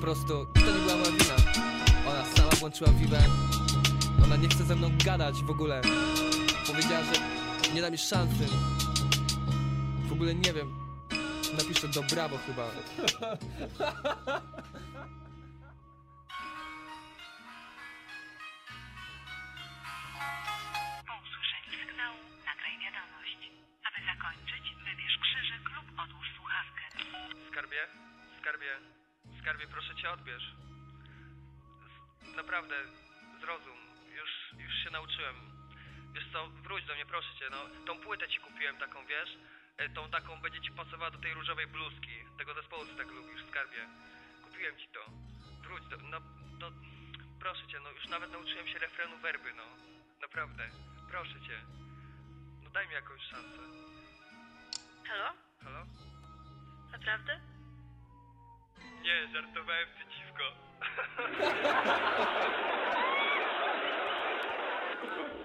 prostu, 0.00 0.46
to 0.54 0.60
nie 0.60 0.80
była 0.80 0.96
moja 0.96 1.10
wina. 1.10 1.36
Ona 2.08 2.24
sama 2.24 2.50
włączyła 2.50 2.90
Vivę. 2.90 3.22
Ona 4.24 4.36
nie 4.36 4.48
chce 4.48 4.64
ze 4.64 4.76
mną 4.76 4.90
gadać 5.04 5.42
w 5.42 5.50
ogóle. 5.50 5.82
Powiedziała, 6.66 7.04
że 7.04 7.20
nie 7.74 7.80
da 7.80 7.90
mi 7.90 7.98
szansy. 7.98 8.46
W 10.08 10.12
ogóle 10.12 10.34
nie 10.34 10.52
wiem. 10.52 10.74
Napiszę 11.58 11.88
do 11.88 12.02
brawo 12.02 12.38
chyba 12.46 12.66
skarbie, 29.40 29.66
proszę 29.66 29.94
cię 29.94 30.10
odbierz. 30.10 30.52
Naprawdę, 32.36 32.74
zrozum, 33.40 33.78
już, 34.16 34.30
już 34.58 34.74
się 34.84 34.90
nauczyłem. 34.90 35.34
Wiesz 36.14 36.24
co, 36.32 36.48
wróć 36.48 36.84
do 36.84 36.94
mnie, 36.94 37.06
proszę 37.06 37.28
cię, 37.38 37.46
no, 37.50 37.56
tą 37.86 38.00
płytę 38.00 38.28
ci 38.28 38.40
kupiłem 38.40 38.76
taką, 38.76 39.06
wiesz? 39.06 39.30
E, 39.76 39.88
Tą 39.88 40.10
taką 40.10 40.40
będzie 40.40 40.60
ci 40.60 40.72
pasowała 40.72 41.10
do 41.10 41.18
tej 41.18 41.34
różowej 41.34 41.66
bluzki, 41.66 42.14
tego 42.38 42.54
zespołu, 42.54 42.86
co 42.86 42.94
tak 42.94 43.06
lubisz, 43.10 43.42
skarbie. 43.50 43.88
Kupiłem 44.44 44.76
ci 44.76 44.88
to. 44.88 45.00
Wróć 45.62 45.82
do, 45.90 45.96
no, 45.96 46.20
no, 46.60 46.70
proszę 47.40 47.66
cię, 47.66 47.80
no, 47.80 47.90
już 47.90 48.08
nawet 48.08 48.32
nauczyłem 48.32 48.68
się 48.68 48.78
refrenu 48.78 49.18
werby, 49.18 49.52
no. 49.56 49.62
Naprawdę, 50.20 50.70
proszę 51.10 51.40
cię. 51.40 51.60
No 52.62 52.70
daj 52.70 52.88
mi 52.88 52.94
jakąś 52.94 53.22
szansę. 53.22 53.58
Halo? 55.08 55.32
Halo? 55.64 55.86
Naprawdę? 56.92 57.40
Nie, 59.02 59.28
żartowałem 59.32 59.88
przeciwko. 59.96 60.44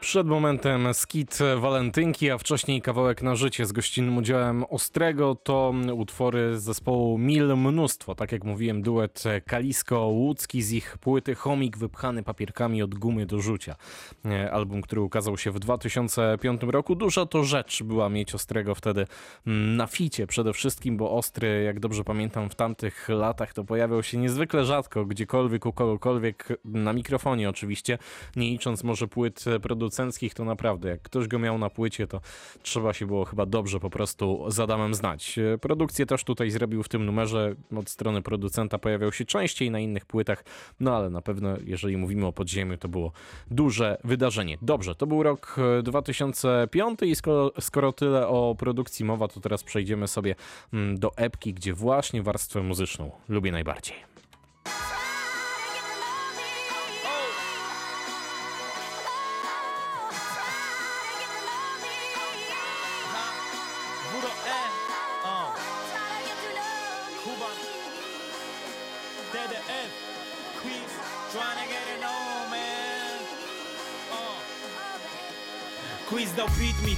Przed 0.00 0.26
momentem 0.26 0.94
skit 0.94 1.38
Walentynki, 1.56 2.30
a 2.30 2.38
wcześniej 2.38 2.82
kawałek 2.82 3.22
na 3.22 3.36
życie 3.36 3.66
z 3.66 3.72
gościnnym 3.72 4.16
udziałem 4.16 4.64
Ostrego 4.70 5.34
to 5.34 5.74
utwory 5.94 6.58
z 6.58 6.62
zespołu 6.62 7.18
Mil 7.18 7.56
Mnóstwo. 7.56 8.14
Tak 8.14 8.32
jak 8.32 8.44
mówiłem, 8.44 8.82
duet 8.82 9.24
Kalisko 9.46 10.06
Łódzki 10.06 10.62
z 10.62 10.72
ich 10.72 10.98
płyty 10.98 11.34
Chomik 11.34 11.78
wypchany 11.78 12.22
papierkami 12.22 12.82
od 12.82 12.94
gumy 12.94 13.26
do 13.26 13.40
rzucia. 13.40 13.76
E, 14.24 14.52
Album, 14.52 14.82
który 14.82 15.00
ukazał 15.00 15.38
się 15.38 15.50
w 15.50 15.58
2005 15.58 16.62
roku. 16.62 16.94
Duża 16.94 17.26
to 17.26 17.44
rzecz 17.44 17.82
była 17.82 18.08
mieć 18.08 18.34
Ostrego 18.34 18.74
wtedy 18.74 19.06
mm, 19.46 19.76
na 19.76 19.86
ficie 19.86 20.26
przede 20.26 20.52
wszystkim, 20.52 20.96
bo 20.96 21.10
Ostry, 21.10 21.62
jak 21.62 21.80
dobrze 21.80 22.04
pamiętam, 22.04 22.50
w 22.50 22.54
tamtych 22.54 23.08
latach 23.08 23.52
to 23.52 23.64
pojawiał 23.64 24.02
się 24.02 24.18
niezwykle 24.18 24.64
rzadko, 24.64 25.04
gdziekolwiek, 25.04 25.66
u 25.66 25.72
kogokolwiek, 25.72 26.48
na 26.64 26.92
mikrofonie 26.92 27.48
oczywiście, 27.48 27.98
nie 28.36 28.50
licząc 28.50 28.84
może 28.84 29.08
płyt 29.08 29.44
producenckich, 29.88 30.34
to 30.34 30.44
naprawdę, 30.44 30.88
jak 30.88 31.02
ktoś 31.02 31.28
go 31.28 31.38
miał 31.38 31.58
na 31.58 31.70
płycie, 31.70 32.06
to 32.06 32.20
trzeba 32.62 32.92
się 32.92 33.06
było 33.06 33.24
chyba 33.24 33.46
dobrze 33.46 33.80
po 33.80 33.90
prostu 33.90 34.44
z 34.48 34.60
Adamem 34.60 34.94
znać. 34.94 35.38
E, 35.38 35.58
Produkcję 35.58 36.06
też 36.06 36.24
tutaj 36.24 36.50
zrobił 36.50 36.82
w 36.82 36.88
tym 36.88 37.06
numerze, 37.06 37.54
od 37.76 37.90
strony 37.90 38.22
producenta 38.22 38.78
pojawiał 38.78 39.12
się 39.12 39.24
częściej 39.24 39.70
na 39.70 39.80
innych 39.80 40.06
płytach, 40.06 40.44
no 40.80 40.96
ale 40.96 41.10
na 41.10 41.22
pewno, 41.22 41.56
jeżeli 41.64 41.96
mówimy 41.96 42.26
o 42.26 42.32
podziemiu, 42.32 42.78
to 42.78 42.88
było 42.88 43.12
duże 43.50 43.98
wydarzenie. 44.04 44.58
Dobrze, 44.62 44.94
to 44.94 45.06
był 45.06 45.22
rok 45.22 45.56
e, 45.78 45.82
2005 45.82 47.02
i 47.02 47.14
skoro, 47.14 47.52
skoro 47.60 47.92
tyle 47.92 48.28
o 48.28 48.54
produkcji 48.58 49.04
mowa, 49.04 49.28
to 49.28 49.40
teraz 49.40 49.64
przejdziemy 49.64 50.08
sobie 50.08 50.34
mm, 50.72 50.98
do 50.98 51.16
epki, 51.16 51.54
gdzie 51.54 51.74
właśnie 51.74 52.22
warstwę 52.22 52.62
muzyczną 52.62 53.10
lubię 53.28 53.52
najbardziej. 53.52 54.17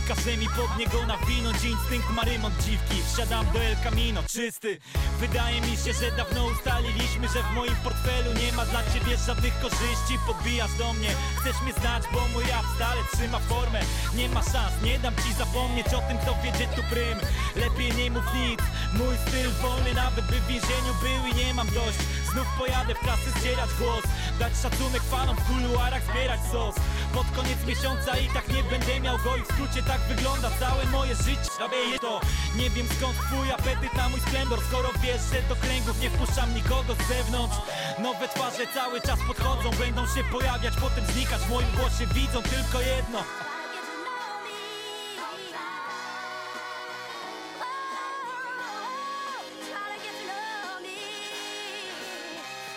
Każe 0.09 0.37
mi 0.37 0.47
pod 0.49 0.79
niego 0.79 1.07
nawinąć 1.07 1.65
Instynkt 1.65 2.11
ma 2.11 2.23
rymont 2.23 2.55
dziwki, 2.65 3.03
wsiadam 3.13 3.47
do 3.53 3.63
El 3.63 3.77
Camino 3.85 4.23
Czysty, 4.23 4.79
wydaje 5.21 5.61
mi 5.61 5.77
się, 5.77 5.93
że 6.01 6.17
dawno 6.17 6.45
ustaliliśmy 6.45 7.29
Że 7.29 7.43
w 7.43 7.55
moim 7.55 7.77
portfelu 7.85 8.33
nie 8.33 8.53
ma 8.53 8.65
dla 8.67 8.83
ciebie 8.93 9.17
żadnych 9.27 9.61
korzyści. 9.61 10.15
Podbijasz 10.27 10.75
do 10.79 10.93
mnie, 10.93 11.11
chcesz 11.39 11.63
mnie 11.63 11.73
znać, 11.73 12.03
bo 12.13 12.29
mój 12.33 12.45
rap 12.45 12.67
stale 12.77 13.01
trzyma 13.13 13.39
formę. 13.39 13.81
Nie 14.15 14.29
ma 14.29 14.43
szans, 14.43 14.75
nie 14.83 14.99
dam 14.99 15.15
ci 15.17 15.33
zapomnieć 15.39 15.87
o 15.87 16.01
tym, 16.09 16.19
kto 16.19 16.35
wiedzie 16.43 16.67
tu 16.77 16.83
prym. 16.91 17.19
Lepiej 17.57 17.93
nie 17.97 18.11
mów 18.11 18.29
nic, 18.35 18.61
mój 18.93 19.15
styl 19.27 19.51
wolny 19.63 19.95
Nawet 19.95 20.25
by 20.27 20.41
w 20.41 20.47
więzieniu 20.47 20.93
był 21.03 21.21
i 21.31 21.35
nie 21.35 21.55
mam 21.55 21.67
dość. 21.67 21.99
Znów 22.33 22.47
pojadę 22.59 22.95
w 22.95 22.99
klasy 22.99 23.31
zdzierać 23.37 23.71
głos 23.79 24.05
Dać 24.39 24.53
szacunek 24.63 25.03
fanom 25.03 25.37
w 25.37 25.45
kuluarach, 25.47 26.03
zbierać 26.11 26.41
sos. 26.53 26.75
Pod 27.15 27.27
koniec 27.37 27.67
miesiąca 27.67 28.19
i 28.19 28.27
tak 28.29 28.49
nie 28.49 28.63
będę 28.63 29.01
miał 29.01 29.19
go 29.19 29.37
I 29.37 29.43
w 29.43 29.47
skrócie 29.47 29.83
tak 29.91 30.01
wygląda 30.01 30.51
całe 30.61 30.87
moje 30.87 31.15
życie. 31.15 31.51
Robię 31.61 31.99
to, 32.01 32.21
nie 32.57 32.71
wiem 32.71 32.87
skąd 32.97 33.17
twój 33.17 33.53
apetyt 33.53 33.95
na 33.95 34.09
mój 34.09 34.21
splendor. 34.21 34.59
Skoro 34.69 34.89
wiesz, 35.03 35.23
że 35.33 35.43
do 35.49 35.57
kręgów 35.57 36.01
nie 36.01 36.11
wpuszczam 36.11 36.55
nikogo 36.55 36.95
z 36.95 37.09
zewnątrz. 37.09 37.57
Nowe 37.99 38.29
twarze 38.29 38.67
cały 38.75 39.01
czas 39.01 39.19
podchodzą 39.29 39.71
Będą 39.79 40.07
się 40.07 40.23
pojawiać, 40.33 40.75
potem 40.81 41.05
znikać. 41.07 41.41
W 41.43 41.51
moim 41.51 41.71
głosie 41.77 42.07
widzą 42.15 42.43
tylko 42.43 42.81
jedno 42.81 43.19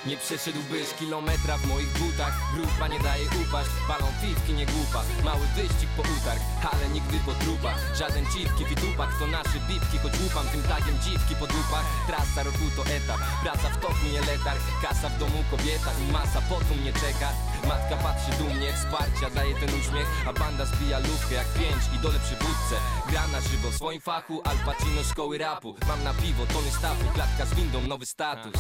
Nie 0.06 0.18
przeszedłbyś 0.18 0.88
kilometra 1.00 1.58
w 1.58 1.66
moich 1.66 1.92
butach. 2.00 2.34
Grupa 2.56 2.88
nie 2.88 3.00
daje 3.00 3.26
upaść, 3.42 3.70
balą 3.88 4.08
piwki 4.22 4.54
nie 4.54 4.66
głupa. 4.66 5.02
Mały 5.24 5.46
wyścig 5.56 5.90
po 5.98 6.02
utarg, 6.02 6.42
ale 6.72 6.90
nigdy 6.90 7.18
po 7.26 7.34
trupach. 7.34 7.78
Żaden 7.96 8.26
dziwki 8.32 8.66
witupak 8.66 9.10
to 9.20 9.28
nasze 9.28 9.60
bibki. 9.68 9.98
Choć 10.04 10.14
łupam 10.22 10.48
tym 10.48 10.64
tagiem 10.64 10.98
dziwki 11.04 11.36
po 11.36 11.48
dupach. 11.48 11.86
Trasa 12.08 12.44
roku 12.44 12.66
to 12.76 12.84
etap, 12.98 13.20
praca 13.44 13.68
w 13.70 13.78
toku 13.82 14.06
nie 14.14 14.22
letarg. 14.22 14.62
Kasa 14.82 15.10
w 15.10 15.18
domu 15.20 15.40
kobieta 15.52 15.92
i 16.02 16.12
masa 16.12 16.42
potu 16.50 16.76
mnie 16.82 16.94
czeka. 16.94 17.30
Matka 17.68 17.96
patrzy 18.04 18.32
dumnie, 18.40 18.74
wsparcia 18.74 19.30
daje 19.36 19.54
ten 19.56 19.70
uśmiech. 19.80 20.08
A 20.28 20.34
banda 20.34 20.66
zbija 20.66 21.00
lufkę 21.00 21.36
jak 21.36 21.48
pięć 21.54 21.84
i 21.96 21.98
dole 22.00 22.20
przy 22.26 22.36
wódce 22.36 22.76
Gra 23.10 23.28
na 23.28 23.42
żywo 23.42 23.70
w 23.72 23.76
swoim 23.76 24.02
fachu, 24.02 24.42
Al 24.44 24.58
Pacino 24.66 25.04
szkoły 25.04 25.38
rapu. 25.38 25.76
Mam 25.88 26.04
na 26.04 26.14
piwo, 26.14 26.46
tony 26.46 26.72
stawu, 26.72 27.04
klatka 27.14 27.46
z 27.46 27.54
windą, 27.54 27.82
nowy 27.82 28.06
status 28.06 28.54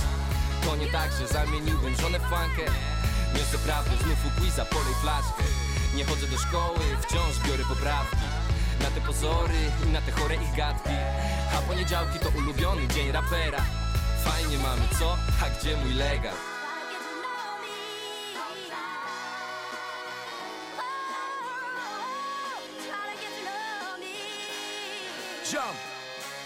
to 0.65 0.75
nie 0.75 0.87
tak, 0.91 1.11
że 1.19 1.27
zamieniłbym 1.27 1.95
żonę 1.95 2.19
w 2.19 2.29
fankę. 2.29 2.65
Niosę 3.35 3.57
prawdę, 3.65 3.91
znów 3.97 4.25
u 4.25 4.39
quiza, 4.39 4.65
polej 4.65 4.95
flaszkę. 5.01 5.43
Nie 5.95 6.05
chodzę 6.05 6.27
do 6.27 6.37
szkoły, 6.37 6.79
wciąż 7.01 7.39
biorę 7.47 7.63
poprawki. 7.69 8.25
Na 8.81 8.89
te 8.91 9.01
pozory 9.01 9.61
i 9.87 9.91
na 9.91 10.01
te 10.01 10.11
chore 10.11 10.35
ich 10.35 10.55
gadki. 10.55 10.95
A 11.55 11.61
poniedziałki 11.61 12.19
to 12.19 12.29
ulubiony 12.29 12.87
dzień 12.87 13.11
rapera. 13.11 13.61
Fajnie 14.23 14.57
mamy, 14.57 14.87
co? 14.99 15.17
A 15.43 15.59
gdzie 15.59 15.77
mój 15.77 15.93
legal? 15.93 16.35
Ziom, 25.51 25.92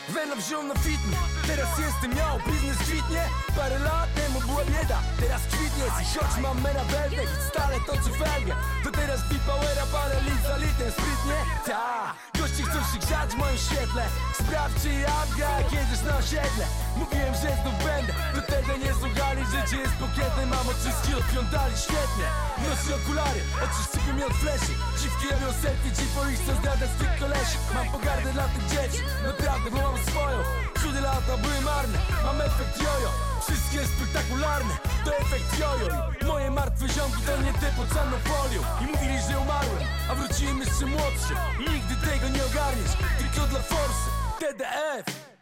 Wena 0.09 0.35
wziął 0.35 0.63
na 0.63 0.75
fitness 0.75 1.19
Teraz 1.47 1.79
jestem 1.79 2.15
miał, 2.15 2.39
biznes 2.47 2.77
kwitnie. 2.77 3.23
Parę 3.55 3.79
lat 3.79 4.09
temu 4.15 4.39
była 4.39 4.65
bieda 4.65 4.99
Teraz 5.19 5.41
kwitnie. 5.41 5.85
I 6.01 6.05
choć 6.19 6.41
mam 6.41 6.61
mera 6.61 6.85
belkę 6.85 7.23
i 7.23 7.27
Stale 7.49 7.77
toczy 7.87 8.11
felgę 8.19 8.55
To 8.83 8.91
teraz 8.91 9.19
B-Powera 9.29 9.85
parę 9.91 10.21
lit 10.21 10.41
za 10.47 10.57
Sprytnie? 10.91 11.37
Ta 11.65 12.13
Gości 12.39 12.63
chcą 12.63 12.79
się 12.91 12.99
grzać 12.99 13.29
w 13.31 13.37
moim 13.37 13.57
świetle. 13.57 14.03
Sprawdź 14.33 14.81
czy 14.81 14.89
jabłka 14.89 15.49
jedziesz 15.75 16.03
na 16.07 16.17
osiedle. 16.17 16.65
Mówiłem, 16.97 17.33
że 17.33 17.49
znów 17.61 17.77
będę 17.85 18.13
Do 18.35 18.41
tego 18.41 18.77
nie 18.77 18.91
słuchali, 18.93 19.06
życie 19.67 19.81
jest 19.81 19.97
pokietne 20.05 20.45
Mam 20.45 20.67
oczyski 20.73 21.11
odpiątali, 21.19 21.75
świetnie. 21.85 22.27
Noszę 22.63 22.91
okulary, 22.99 23.41
oczy 23.63 24.13
mi 24.15 24.23
od 24.23 24.33
fleszy. 24.33 24.73
Dziwki 24.99 25.25
robią 25.33 25.49
selfie, 25.61 25.91
dziwo 25.97 26.29
ich 26.29 26.39
chcą 26.41 26.51
zdradzać 26.59 26.89
swych 26.97 27.13
kolesi 27.19 27.57
Mam 27.75 27.87
pogardę 27.95 28.29
dla 28.33 28.47
tych 28.53 28.65
dzieci, 28.71 28.99
naprawdę, 29.29 29.67
bo 29.71 29.77
mam 29.87 29.97
swoją. 30.09 30.37
Cudy 30.81 31.01
lata 31.01 31.33
były 31.43 31.59
marne, 31.61 31.97
mam 32.25 32.41
efekt 32.41 32.75
jojo. 32.85 33.11
Wszystkie 33.43 33.79
spektakularne, 33.93 34.73
to 35.05 35.09
efekt 35.23 35.49
jojo. 35.61 35.87
Moje 36.31 36.51
martwe 36.51 36.85
ziomki 36.95 37.21
to 37.27 37.33
nie 37.45 37.53
te 37.61 37.67
pod 37.77 37.87
czarną 37.93 38.17
folią. 38.29 38.61
I 38.83 38.85
mówili, 38.91 39.17
że 39.27 39.39
umarłem, 39.39 39.83
a 40.09 40.15
wróciłem 40.15 40.57
jeszcze 40.59 40.85
młodszy. 40.85 41.33
Nigdy 41.71 41.95
tego 42.07 42.25
nie 42.35 42.43
ogarniesz, 42.49 42.93
tylko 43.19 43.47
dla 43.51 43.61
forsy. 43.71 44.09
TDF 44.39 45.36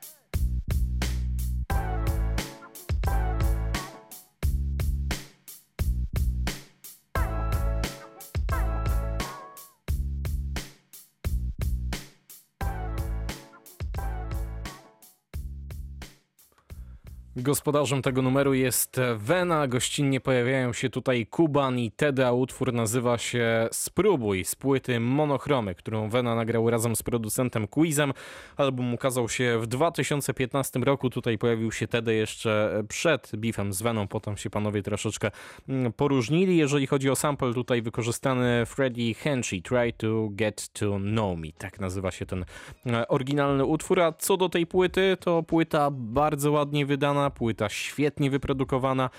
Gospodarzem 17.37 18.01
tego 18.01 18.21
numeru 18.21 18.53
jest 18.53 19.01
Vena, 19.15 19.67
gościnnie 19.67 20.19
pojawiają 20.19 20.73
się 20.73 20.89
tutaj 20.89 21.25
Kuban 21.25 21.79
i 21.79 21.91
Teda, 21.91 22.33
utwór 22.33 22.73
nazywa 22.73 23.17
się 23.17 23.67
Spróbuj 23.71 24.45
z 24.45 24.55
płyty 24.55 24.99
Monochromy, 24.99 25.75
którą 25.75 26.09
Vena 26.09 26.35
nagrał 26.35 26.69
razem 26.69 26.95
z 26.95 27.03
producentem 27.03 27.67
Quizem. 27.67 28.13
Album 28.57 28.93
ukazał 28.93 29.29
się 29.29 29.59
w 29.59 29.67
2015 29.67 30.79
roku, 30.79 31.09
tutaj 31.09 31.37
pojawił 31.37 31.71
się 31.71 31.87
Tedy 31.87 32.15
jeszcze 32.15 32.83
przed 32.89 33.31
beefem 33.37 33.73
z 33.73 33.81
Veną, 33.81 34.07
potem 34.07 34.37
się 34.37 34.49
panowie 34.49 34.83
troszeczkę 34.83 35.31
mm, 35.69 35.93
poróżnili. 35.93 36.57
Jeżeli 36.57 36.87
chodzi 36.87 37.09
o 37.09 37.15
sample, 37.15 37.53
tutaj 37.53 37.81
wykorzystany 37.81 38.65
Freddie 38.65 39.13
Henchy, 39.13 39.61
Try 39.61 39.93
to 39.93 40.27
Get 40.31 40.69
to 40.69 40.97
Know 40.99 41.37
Me, 41.39 41.47
tak 41.57 41.79
nazywa 41.79 42.11
się 42.11 42.25
ten 42.25 42.45
e, 42.85 43.07
oryginalny 43.07 43.65
utwór, 43.65 44.01
a 44.01 44.11
co 44.11 44.37
do 44.37 44.49
tej 44.49 44.67
płyty, 44.67 45.17
to 45.19 45.43
płyta 45.43 45.91
bardzo 45.91 46.51
ładnie 46.51 46.85
wydana, 46.85 47.24
płyta 47.29 47.69
świetnie 47.69 48.29
wyprodukowana, 48.29 49.09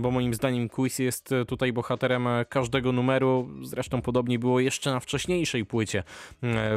bo 0.00 0.10
moim 0.10 0.34
zdaniem 0.34 0.68
Quiz 0.68 0.98
jest 0.98 1.30
tutaj 1.48 1.72
bohaterem 1.72 2.28
każdego 2.48 2.92
numeru. 2.92 3.48
Zresztą 3.62 4.02
podobnie 4.02 4.38
było 4.38 4.60
jeszcze 4.60 4.90
na 4.90 5.00
wcześniejszej 5.00 5.64
płycie 5.64 6.02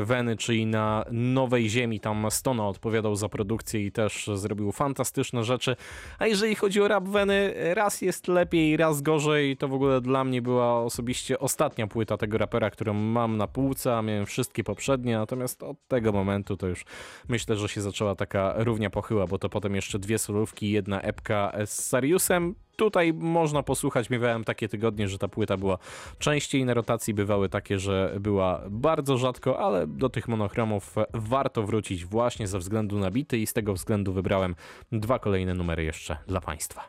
Weny, 0.03 0.37
czyli 0.37 0.65
na 0.65 1.05
Nowej 1.11 1.69
Ziemi. 1.69 1.99
Tam 1.99 2.25
Stona 2.29 2.67
odpowiadał 2.67 3.15
za 3.15 3.29
produkcję 3.29 3.85
i 3.85 3.91
też 3.91 4.29
zrobił 4.33 4.71
fantastyczne 4.71 5.43
rzeczy. 5.43 5.75
A 6.19 6.27
jeżeli 6.27 6.55
chodzi 6.55 6.81
o 6.81 6.87
rap 6.87 7.07
Weny, 7.07 7.53
raz 7.73 8.01
jest 8.01 8.27
lepiej, 8.27 8.77
raz 8.77 9.01
gorzej. 9.01 9.57
To 9.57 9.67
w 9.67 9.73
ogóle 9.73 10.01
dla 10.01 10.23
mnie 10.23 10.41
była 10.41 10.83
osobiście 10.83 11.39
ostatnia 11.39 11.87
płyta 11.87 12.17
tego 12.17 12.37
rapera, 12.37 12.69
którą 12.69 12.93
mam 12.93 13.37
na 13.37 13.47
półce, 13.47 13.97
a 13.97 14.01
miałem 14.01 14.25
wszystkie 14.25 14.63
poprzednie. 14.63 15.17
Natomiast 15.17 15.63
od 15.63 15.87
tego 15.87 16.11
momentu 16.11 16.57
to 16.57 16.67
już 16.67 16.85
myślę, 17.27 17.55
że 17.55 17.69
się 17.69 17.81
zaczęła 17.81 18.15
taka 18.15 18.53
równia 18.57 18.89
pochyła, 18.89 19.27
bo 19.27 19.39
to 19.39 19.49
potem 19.49 19.75
jeszcze 19.75 19.99
dwie 19.99 20.17
solówki 20.17 20.68
jedna 20.71 21.01
epka 21.01 21.53
z 21.65 21.69
Sariusem. 21.69 22.55
Tutaj 22.75 23.13
można 23.13 23.63
posłuchać, 23.63 24.09
miewałem 24.09 24.43
takie 24.43 24.69
tygodnie, 24.69 25.07
że 25.07 25.17
ta 25.17 25.27
płyta 25.27 25.57
była 25.57 25.77
częściej 26.19 26.65
na 26.65 26.73
rotacji, 26.73 27.13
bywały 27.13 27.49
takie, 27.49 27.79
że 27.79 28.15
była 28.19 28.61
bardzo 28.69 29.17
rzadko, 29.17 29.59
ale 29.59 29.87
do 29.87 30.09
tych 30.09 30.27
monochromów 30.27 30.95
warto 31.13 31.63
wrócić 31.63 32.05
właśnie 32.05 32.47
ze 32.47 32.59
względu 32.59 32.99
na 32.99 33.11
bity 33.11 33.37
i 33.37 33.47
z 33.47 33.53
tego 33.53 33.73
względu 33.73 34.13
wybrałem 34.13 34.55
dwa 34.91 35.19
kolejne 35.19 35.53
numery 35.53 35.83
jeszcze 35.83 36.17
dla 36.27 36.41
Państwa. 36.41 36.87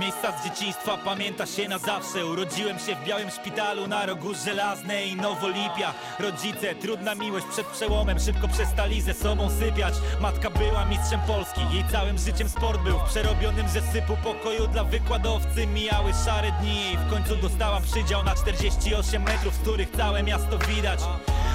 Miejsca 0.00 0.32
z 0.38 0.44
dzieciństwa 0.44 0.96
pamięta 0.96 1.46
się 1.46 1.68
na 1.68 1.78
zawsze. 1.78 2.26
Urodziłem 2.26 2.78
się 2.78 2.96
w 2.96 3.04
białym 3.04 3.30
szpitalu 3.30 3.86
na 3.86 4.06
rogu 4.06 4.34
żelaznej 4.44 5.10
i 5.10 5.16
Nowolipia. 5.16 5.94
Rodzice, 6.18 6.74
trudna 6.74 7.14
miłość 7.14 7.46
przed 7.46 7.66
przełomem. 7.66 8.18
Szybko 8.20 8.48
przestali 8.48 9.02
ze 9.02 9.14
sobą 9.14 9.50
sypiać. 9.50 9.94
Matka 10.20 10.50
była 10.50 10.84
mistrzem 10.84 11.20
Polski. 11.26 11.60
Jej 11.72 11.84
całym 11.92 12.18
życiem 12.18 12.48
sport 12.48 12.80
był 12.82 12.98
W 12.98 13.08
przerobionym 13.08 13.68
zesypu 13.68 14.16
pokoju 14.24 14.66
dla 14.66 14.84
wykładowcy. 14.84 15.66
Mijały 15.66 16.12
szare 16.24 16.52
dni. 16.60 16.96
W 16.96 17.10
końcu 17.10 17.36
dostałam 17.36 17.82
przydział 17.82 18.24
na 18.24 18.34
48 18.34 19.22
metrów 19.22 19.54
Z 19.54 19.58
których 19.58 19.90
całe 19.90 20.22
miasto 20.22 20.58
widać. 20.58 21.00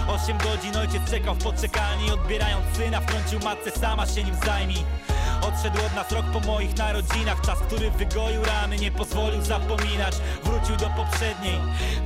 Osiem 0.08 0.38
godzin 0.38 0.78
ojciec 0.78 1.12
czekał 1.12 1.36
w 1.36 1.44
poczekalni 1.44 2.12
Odbierając 2.12 2.78
syna. 2.78 3.02
Wtrącił 3.02 3.40
matce 3.40 3.72
sama 3.72 4.08
się 4.08 4.24
nim 4.24 4.36
zajmij. 4.46 4.84
Odszedł 5.48 5.86
od 5.86 5.96
nas 5.96 6.12
rok 6.12 6.26
po 6.34 6.40
moich 6.40 6.78
narodzinach. 6.78 7.42
Czas, 7.42 7.60
który 7.60 7.92
rany, 8.42 8.78
nie 8.78 8.92
pozwolił 8.92 9.42
zapominać. 9.42 10.16
Wrócił 10.44 10.76
do 10.76 10.90
poprzedniej. 10.90 11.60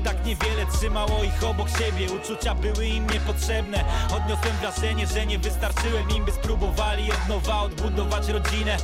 Tak 0.03 0.25
niewiele 0.25 0.65
trzymało 0.73 1.23
ich 1.23 1.43
obok 1.43 1.69
siebie. 1.69 2.07
Uczucia 2.11 2.55
były 2.55 2.88
im 2.88 3.09
niepotrzebne. 3.09 3.84
Odniosłem 4.05 4.55
wrażenie, 4.61 5.07
że 5.07 5.25
nie 5.25 5.39
wystarczyłem 5.39 6.09
im 6.09 6.25
By 6.25 6.32
spróbowali 6.32 7.11
od 7.11 7.30
nowa 7.30 7.61
odbudować 7.61 8.28
rodzinę 8.28 8.78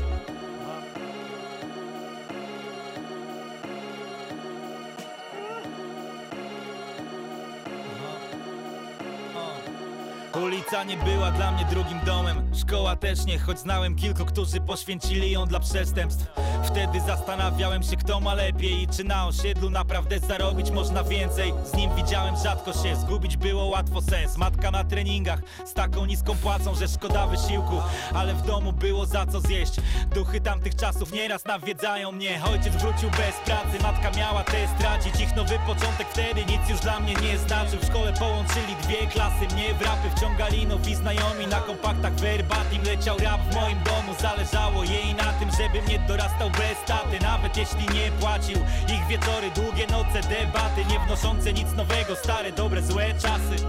Ulica 10.41 10.83
nie 10.83 10.97
była 10.97 11.31
dla 11.31 11.51
mnie 11.51 11.65
drugim 11.65 11.99
domem. 12.05 12.55
Szkoła 12.55 12.95
też 12.95 13.25
nie, 13.25 13.39
choć 13.39 13.59
znałem 13.59 13.95
kilku, 13.95 14.25
którzy 14.25 14.61
poświęcili 14.61 15.31
ją 15.31 15.45
dla 15.45 15.59
przestępstw. 15.59 16.25
Wtedy 16.63 17.01
zastanawiałem 17.01 17.83
się, 17.83 17.95
kto 17.95 18.19
ma 18.19 18.33
lepiej 18.33 18.81
I 18.81 18.87
czy 18.87 19.03
na 19.03 19.27
osiedlu 19.27 19.69
naprawdę 19.69 20.19
zarobić 20.19 20.71
można 20.71 21.03
więcej. 21.03 21.53
Z 21.65 21.73
nim 21.73 21.95
widziałem 21.95 22.35
rzadko 22.43 22.73
się, 22.73 22.95
zgubić 22.95 23.37
było 23.37 23.65
łatwo 23.65 24.01
sens. 24.01 24.37
Matka 24.37 24.71
na 24.71 24.83
treningach, 24.83 25.39
z 25.65 25.73
taką 25.73 26.05
niską 26.05 26.35
płacą, 26.35 26.75
że 26.75 26.87
szkoda 26.87 27.27
wysiłku 27.27 27.81
Ale 28.13 28.33
w 28.33 28.41
domu 28.41 28.73
było 28.73 29.05
za 29.05 29.25
co 29.25 29.39
zjeść. 29.41 29.73
Duchy 30.15 30.41
tamtych 30.41 30.75
czasów 30.75 31.11
nieraz 31.11 31.45
nawiedzają 31.45 32.11
mnie 32.11 32.41
Ojciec 32.45 32.75
wrócił 32.75 33.09
bez 33.09 33.35
pracy, 33.45 33.83
matka 33.83 34.11
miała 34.11 34.43
te 34.43 34.67
stracić. 34.77 35.21
Ich 35.21 35.35
nowy 35.35 35.59
początek 35.67 36.07
wtedy 36.09 36.45
nic 36.45 36.69
już 36.69 36.79
dla 36.79 36.99
mnie 36.99 37.13
nie 37.13 37.37
znaczył. 37.37 37.79
W 37.79 37.85
szkole 37.85 38.13
połączyli 38.13 38.75
dwie 38.83 39.07
klasy, 39.07 39.55
mnie 39.55 39.73
w 39.73 39.81
rapy 39.81 40.09
wciągali 40.23 40.67
nowi 40.67 40.95
znajomi 40.95 41.47
Na 41.47 41.61
kompaktach 41.61 42.13
verbatim 42.13 42.83
leciał 42.83 43.17
rap 43.17 43.41
w 43.51 43.55
moim 43.55 43.77
domu. 43.83 44.13
Zależało 44.21 44.83
jej 44.83 45.15
na 45.15 45.33
tym, 45.33 45.49
żebym 45.57 45.87
nie 45.87 45.99
dorastał 45.99 46.49
bez 46.49 46.77
taty. 46.85 47.19
Nawet 47.21 47.57
jeśli 47.57 47.87
nie 47.93 48.11
płacił 48.11 48.57
Ich 48.87 49.07
wieczory, 49.07 49.51
długie 49.55 49.87
noce, 49.87 50.21
debaty 50.21 50.85
Nie 50.89 50.99
wnoszące 50.99 51.53
nic 51.53 51.71
nowego, 51.73 52.15
stare, 52.15 52.51
dobre, 52.51 52.81
złe 52.81 53.13
czasy 53.13 53.65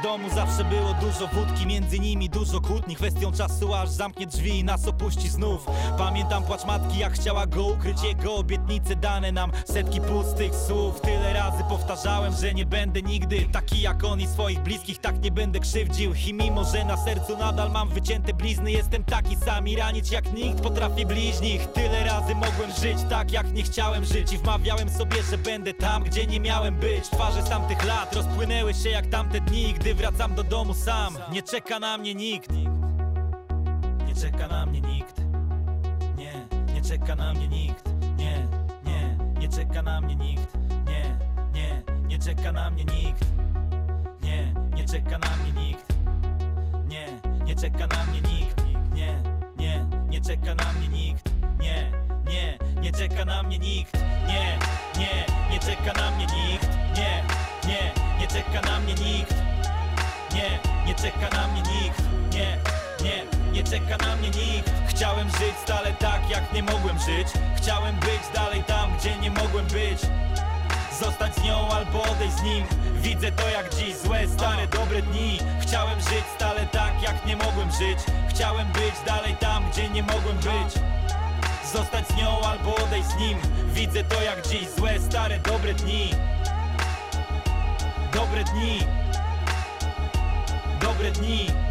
W 0.00 0.02
domu 0.02 0.30
zawsze 0.34 0.64
było 0.64 0.94
dużo 0.94 1.26
wódki, 1.26 1.66
między 1.66 1.98
nimi 1.98 2.30
dużo 2.30 2.60
kłótni. 2.60 2.96
Kwestią 2.96 3.32
czasu 3.32 3.74
aż 3.74 3.88
zamknie 3.88 4.26
drzwi 4.26 4.58
i 4.58 4.64
nas 4.64 4.86
opuści 4.88 5.28
znów. 5.28 5.66
Pamiętam 5.98 6.42
płacz 6.42 6.64
matki 6.64 6.98
jak 6.98 7.12
chciała 7.12 7.46
go 7.46 7.64
ukryć. 7.64 8.02
Jego 8.02 8.34
obietnice 8.34 8.96
dane 8.96 9.32
nam 9.32 9.52
setki 9.64 10.00
pustych 10.00 10.54
słów. 10.54 11.00
Tyle 11.00 11.32
razy 11.32 11.64
powtarzałem, 11.68 12.32
że 12.32 12.54
nie 12.54 12.66
będę 12.66 13.02
nigdy 13.02 13.46
taki 13.52 13.80
jak 13.80 14.04
on 14.04 14.20
i 14.20 14.26
swoich 14.26 14.60
bliskich 14.60 14.98
Tak 14.98 15.22
nie 15.22 15.30
będę 15.30 15.60
krzywdził. 15.60 16.14
I 16.26 16.34
mimo, 16.34 16.64
że 16.64 16.84
na 16.84 16.96
sercu 16.96 17.36
nadal 17.36 17.70
mam 17.70 17.88
wycięte 17.88 18.34
blizny 18.34 18.72
Jestem 18.72 19.04
taki 19.04 19.36
sam 19.36 19.68
i 19.68 19.76
ranić 19.76 20.10
jak 20.10 20.32
nikt 20.32 20.60
potrafię 20.60 21.06
bliźnich. 21.06 21.66
Tyle 21.66 22.04
razy 22.04 22.34
mogłem 22.34 22.70
żyć 22.80 22.98
tak 23.10 23.32
jak 23.32 23.52
nie 23.52 23.62
chciałem 23.62 24.04
żyć. 24.04 24.32
I 24.32 24.38
wmawiałem 24.38 24.90
sobie, 24.90 25.22
że 25.30 25.38
będę 25.38 25.74
tam, 25.74 26.04
gdzie 26.04 26.26
nie 26.26 26.40
miałem 26.40 26.74
być. 26.74 27.04
Twarze 27.04 27.42
z 27.42 27.48
tamtych 27.48 27.84
lat 27.84 28.16
rozpłynęły 28.16 28.74
się 28.74 28.90
jak 28.90 29.06
tamte 29.06 29.40
dni 29.40 29.74
Gdy 29.74 29.89
wracam 29.94 30.34
do 30.34 30.42
domu 30.42 30.74
sam, 30.74 31.18
nie 31.32 31.42
czeka 31.42 31.78
na 31.78 31.98
mnie 31.98 32.14
nikt 32.14 32.50
Nie 34.06 34.14
czeka 34.20 34.48
na 34.48 34.66
mnie 34.66 34.80
nikt 34.80 35.20
Nie, 36.16 36.32
nie 36.74 36.82
czeka 36.82 37.14
na 37.16 37.34
mnie 37.34 37.48
nikt 37.48 37.84
Nie, 38.16 38.46
nie, 38.84 39.16
nie 39.38 39.48
czeka 39.48 39.82
na 39.82 40.00
mnie 40.00 40.14
nikt 40.14 40.54
Nie, 40.86 41.16
nie, 41.54 41.82
nie 42.08 42.18
czeka 42.18 42.52
na 42.52 42.70
mnie 42.70 42.84
nikt 42.84 43.24
Nie, 44.22 44.54
nie 44.74 44.84
czeka 44.84 45.18
na 45.18 45.36
mnie 45.36 45.52
nikt 45.52 45.86
Nie, 46.88 47.06
nie 47.44 47.54
czeka 47.54 47.86
na 47.86 48.04
mnie 48.04 48.20
nikt 48.20 48.62
Nie, 48.94 49.22
nie, 49.58 49.86
nie 50.10 50.20
czeka 50.20 50.54
na 50.54 50.72
mnie 50.72 50.88
nikt 50.88 51.30
Nie, 51.60 51.90
nie, 52.26 52.58
nie 52.80 52.92
czeka 52.92 53.24
na 53.24 53.42
mnie 53.42 53.58
nikt 53.58 53.94
Nie, 54.28 54.58
nie, 54.98 55.26
nie 55.50 55.58
czeka 55.60 55.92
na 55.92 56.10
mnie 56.10 56.26
nikt 56.26 56.68
Nie, 56.96 57.22
nie, 57.68 57.92
nie 58.20 58.26
czeka 58.26 58.60
na 58.60 58.80
mnie 58.80 58.94
nikt 58.94 59.49
nie, 60.34 60.58
nie 60.86 60.94
czeka 60.94 61.36
na 61.36 61.48
mnie 61.48 61.62
nikt. 61.62 62.00
Nie, 62.32 62.58
nie, 63.04 63.24
nie 63.52 63.62
czeka 63.64 64.06
na 64.06 64.16
mnie 64.16 64.30
nikt. 64.30 64.70
Chciałem 64.88 65.28
żyć 65.30 65.54
stale 65.62 65.92
tak, 65.92 66.30
jak 66.30 66.52
nie 66.52 66.62
mogłem 66.62 66.98
żyć. 66.98 67.28
Chciałem 67.56 67.96
być 67.96 68.20
dalej 68.34 68.64
tam, 68.64 68.96
gdzie 68.98 69.16
nie 69.16 69.30
mogłem 69.30 69.66
być. 69.66 70.00
Zostać 71.00 71.34
z 71.34 71.42
nią 71.42 71.68
albo 71.68 72.02
odejść 72.02 72.34
z 72.36 72.42
nim. 72.42 72.64
Widzę 72.94 73.32
to 73.32 73.48
jak 73.48 73.74
dziś, 73.74 73.96
złe, 73.96 74.28
stare, 74.28 74.66
dobre 74.66 75.02
dni. 75.02 75.38
Chciałem 75.60 76.00
żyć 76.00 76.24
stale 76.36 76.66
tak, 76.66 77.02
jak 77.02 77.26
nie 77.26 77.36
mogłem 77.36 77.70
żyć. 77.70 77.98
Chciałem 78.28 78.66
być 78.72 78.94
dalej 79.06 79.36
tam, 79.40 79.70
gdzie 79.70 79.88
nie 79.88 80.02
mogłem 80.02 80.36
być. 80.36 80.74
Zostać 81.72 82.08
z 82.08 82.16
nią 82.16 82.40
albo 82.40 82.74
odejść 82.74 83.08
z 83.08 83.16
nim. 83.16 83.38
Widzę 83.66 84.04
to 84.04 84.22
jak 84.22 84.48
dziś, 84.48 84.68
złe, 84.76 85.00
stare, 85.00 85.38
dobre 85.38 85.74
dni. 85.74 86.10
Dobre 88.12 88.44
dni 88.44 88.99
dobre 90.90 91.10
dni 91.10 91.69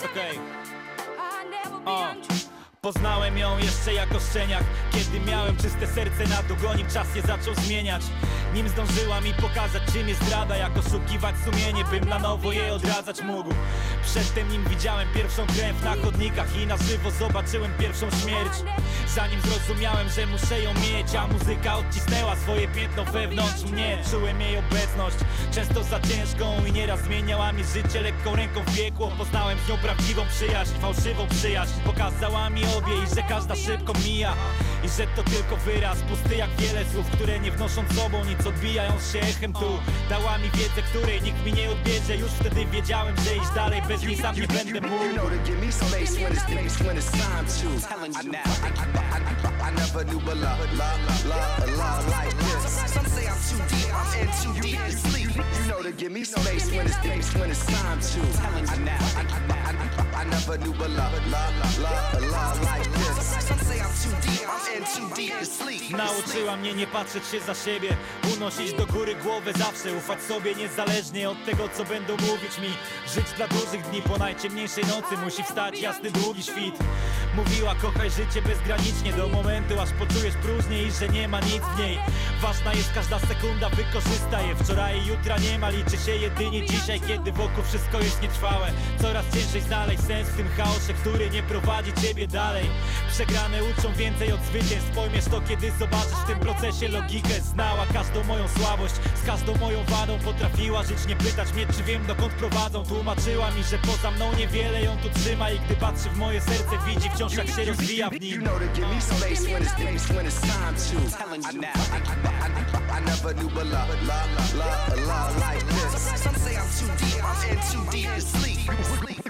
be 0.00 0.38
O. 1.86 2.10
untrue. 2.10 2.52
Poznałem 2.80 3.38
ją 3.38 3.58
jeszcze 3.58 3.94
jako 3.94 4.20
szczeniak 4.20 4.64
Kiedy 4.92 5.20
miałem 5.30 5.56
czyste 5.56 5.86
serce 5.86 6.24
na 6.28 6.42
dłoni 6.42 6.84
Czas 6.94 7.16
je 7.16 7.22
zaczął 7.22 7.54
zmieniać 7.54 8.02
Nim 8.54 8.68
zdążyła 8.68 9.20
mi 9.20 9.34
pokazać 9.34 9.82
czym 9.92 10.08
jest 10.08 10.24
zdrada 10.24 10.56
Jak 10.56 10.76
oszukiwać 10.76 11.34
sumienie 11.44 11.84
Bym 11.84 12.08
na 12.08 12.18
nowo 12.18 12.52
je 12.52 12.72
odradzać 12.72 13.22
mógł. 13.22 13.50
Przedtem 14.04 14.48
nim 14.48 14.64
widziałem 14.64 15.08
pierwszą 15.14 15.46
krew 15.46 15.84
na 15.84 15.96
chodnikach 15.96 16.56
I 16.56 16.66
na 16.66 16.76
żywo 16.76 17.10
zobaczyłem 17.10 17.72
pierwszą 17.78 18.10
śmierć. 18.10 18.52
Zanim 19.14 19.40
zrozumiałem, 19.40 20.08
że 20.08 20.26
muszę 20.26 20.62
ją 20.62 20.74
mieć 20.74 21.14
A 21.14 21.26
muzyka 21.26 21.76
odcisnęła 21.76 22.36
swoje 22.36 22.68
piętno 22.68 23.04
wewnątrz 23.04 23.62
mnie. 23.62 23.98
Czułem 24.10 24.40
jej 24.40 24.58
obecność 24.58 25.16
Często 25.54 25.84
za 25.84 26.00
ciężką 26.00 26.66
i 26.66 26.72
nieraz 26.72 27.00
zmieniała 27.00 27.52
mi 27.52 27.64
życie. 27.64 28.00
Lekką 28.00 28.36
ręką 28.36 28.60
w 28.64 28.76
piekło 28.76 29.12
Poznałem 29.18 29.58
z 29.66 29.68
nią 29.68 29.78
prawdziwą 29.78 30.22
przyjaźń 30.26 30.72
Fałszywą 30.80 31.26
przyjaźń. 31.28 31.80
Pokazała 31.84 32.50
mi 32.50 32.62
obie 32.64 32.94
i 33.04 33.14
że 33.14 33.22
każda 33.28 33.56
szybko 33.56 33.92
mija 34.04 34.34
I 34.84 34.88
że 34.88 35.06
to 35.16 35.22
tylko 35.22 35.56
wyraz 35.56 35.98
Pusty 35.98 36.36
jak 36.36 36.50
wiele 36.50 36.84
słów, 36.92 37.06
które 37.10 37.40
nie 37.40 37.50
wnoszą 37.50 37.84
z 37.90 37.96
sobą 37.96 38.24
nic 38.24 38.46
Odbijając 38.46 39.12
się 39.12 39.20
echem 39.20 39.52
tu 39.52 39.78
Dała 40.10 40.38
mi 40.38 40.50
wiedzę, 40.50 40.82
której 40.90 41.22
nikt 41.22 41.46
mi 41.46 41.52
nie 41.52 41.70
odbierze 41.70 42.16
Już 42.16 42.30
wtedy 42.30 42.66
wiedziałem, 42.66 43.16
że 43.16 43.36
iść 43.36 43.50
dalej 43.54 43.82
bez 43.88 44.02
niej 44.02 44.16
sam 44.16 44.36
nie 44.36 44.46
będę 44.46 44.80
mógł 44.80 45.04
You 45.04 45.12
know 45.12 45.30
to 45.30 45.36
give 45.44 45.60
me 45.60 45.72
space 45.72 46.16
when 46.16 46.32
it's, 46.32 46.44
when 46.48 46.64
it's, 46.66 46.82
when 46.82 46.96
it's 46.96 47.10
time 47.10 47.44
to. 47.44 47.86
Telling 47.88 48.14
you 48.14 48.32
now, 48.32 48.42
I, 48.62 48.70
I, 48.70 49.18
I, 49.18 49.68
I 49.68 49.70
never 49.74 50.04
knew 50.04 50.18
a 50.18 50.34
love, 50.34 50.60
love, 50.78 51.26
love, 51.26 51.58
a 51.58 51.66
love 51.76 52.08
like 52.08 52.34
this. 52.38 52.92
Some 52.94 53.06
say 53.06 53.26
I'm 53.26 53.38
too 53.48 53.60
deep, 53.68 53.92
I'm 53.94 54.20
in 54.20 54.28
too 54.40 54.54
deep 54.60 54.78
to 54.78 54.92
sleep. 54.92 55.30
You 55.36 55.68
know 55.68 55.82
to 55.82 55.92
give 55.92 56.12
me 56.12 56.24
space 56.24 56.70
when 56.72 56.86
it's, 56.86 56.96
it's, 57.04 57.34
when 57.34 57.50
it's 57.50 57.66
time 57.66 58.00
to. 58.00 58.20
Telling 58.38 58.66
you 58.72 58.84
now, 58.84 58.98
I, 59.16 59.22
I, 59.22 59.68
I, 59.68 59.92
I 59.98 60.11
never 60.24 60.58
knew 60.58 60.72
a 60.72 60.88
love, 60.88 61.26
love, 61.30 61.78
love, 61.78 62.30
love 62.30 62.62
like 62.62 62.90
this. 62.92 63.46
Some 63.48 63.58
say 63.58 63.80
I'm 63.80 63.92
too 64.02 64.14
deep, 64.22 64.48
I'm 64.48 64.76
in 64.76 64.84
too 64.84 65.14
deep 65.16 65.38
to 65.38 65.46
sleep. 65.46 65.90
Nauczyła 65.90 66.56
mnie 66.56 66.74
nie 66.74 66.86
patrzeć 66.86 67.26
się 67.26 67.40
za 67.40 67.54
siebie 67.54 67.96
Unosić 68.36 68.74
do 68.74 68.86
góry 68.86 69.14
głowę 69.14 69.52
zawsze 69.52 69.92
Ufać 69.92 70.22
sobie 70.22 70.54
niezależnie 70.54 71.30
od 71.30 71.44
tego 71.44 71.68
co 71.68 71.84
będą 71.84 72.12
mówić 72.12 72.58
mi. 72.58 72.68
Żyć 73.14 73.26
dla 73.36 73.48
dużych 73.48 73.82
dni 73.90 74.02
po 74.02 74.18
najciemniejszej 74.18 74.84
nocy 74.84 75.16
Musi 75.24 75.42
wstać 75.44 75.80
jasny 75.80 76.10
długi 76.10 76.42
świt. 76.42 76.74
Mówiła 77.34 77.74
kochaj 77.74 78.10
życie 78.10 78.42
bezgranicznie 78.42 79.12
Do 79.12 79.28
momentu 79.28 79.80
aż 79.80 79.90
poczujesz 79.90 80.34
próżnię 80.34 80.82
i 80.82 80.92
że 80.92 81.08
nie 81.08 81.28
ma 81.28 81.40
nic 81.40 81.62
w 81.76 81.78
niej. 81.78 81.98
Ważna 82.40 82.74
jest 82.74 82.92
każda 82.92 83.18
sekunda, 83.18 83.68
wykorzystaj 83.68 84.48
je. 84.48 84.54
Wczoraj 84.56 84.98
i 84.98 85.06
jutra 85.06 85.38
nie 85.38 85.58
ma, 85.58 85.70
liczy 85.70 85.96
się 86.06 86.16
jedynie 86.16 86.66
dzisiaj 86.66 87.00
Kiedy 87.00 87.32
wokół 87.32 87.64
wszystko 87.64 87.98
jest 88.00 88.22
nietrwałe. 88.22 88.72
Coraz 89.02 89.24
ciężej 89.34 89.60
znaleźć 89.62 90.01
sens 90.06 90.28
w 90.28 90.36
tym 90.36 90.48
chaosie 90.48 90.94
Który 91.00 91.30
nie 91.30 91.42
prowadzi 91.42 91.92
ciebie 91.92 92.26
dalej. 92.28 92.66
Przegrane 93.10 93.64
uczą 93.64 93.92
więcej 93.94 94.32
od 94.32 94.40
zwycięstw. 94.44 94.90
Pojmiesz 94.94 95.24
to 95.24 95.40
kiedy 95.40 95.70
zobaczysz 95.78 96.18
w 96.24 96.26
tym 96.26 96.38
procesie 96.38 96.88
logikę. 96.88 97.40
Znała 97.40 97.86
każdą 97.92 98.24
moją 98.24 98.48
słabość 98.48 98.94
Z 99.22 99.26
każdą 99.26 99.56
moją 99.56 99.84
wadą 99.84 100.18
potrafiła 100.18 100.82
żyć. 100.82 101.06
Nie 101.08 101.16
pytać 101.16 101.52
mnie 101.52 101.66
czy 101.66 101.82
wiem 101.82 102.06
dokąd 102.06 102.32
prowadzą. 102.32 102.84
Tłumaczyła 102.84 103.50
mi, 103.50 103.64
że 103.64 103.78
poza 103.78 104.10
mną 104.10 104.32
niewiele 104.36 104.82
ją 104.82 104.96
tu 104.96 105.20
trzyma. 105.20 105.50
I 105.50 105.58
gdy 105.60 105.74
patrzy 105.76 106.10
w 106.10 106.16
moje 106.16 106.40
serce 106.40 106.78
widzi 106.86 107.10
wciąż 107.10 107.34
jak 107.34 107.48
się 107.48 107.64
rozwija 107.64 108.10
w 108.10 108.20
nim. 108.20 108.42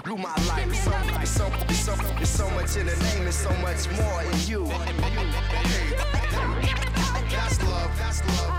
Through 0.03 0.17
my 0.17 0.35
life, 0.47 0.62
it's 0.69 0.83
so, 0.83 0.91
it's 1.19 1.31
so, 1.31 1.47
it's 1.69 1.79
so, 1.79 1.93
it's 2.19 2.29
so 2.29 2.49
much 2.51 2.77
in 2.77 2.85
the 2.85 2.95
name, 2.95 3.27
it's 3.27 3.37
so 3.37 3.51
much 3.57 3.89
more 3.97 4.21
in 4.23 4.39
you. 4.47 4.65
That's 7.29 7.63
love, 7.63 7.91
that's 7.97 8.21
love. 8.27 8.52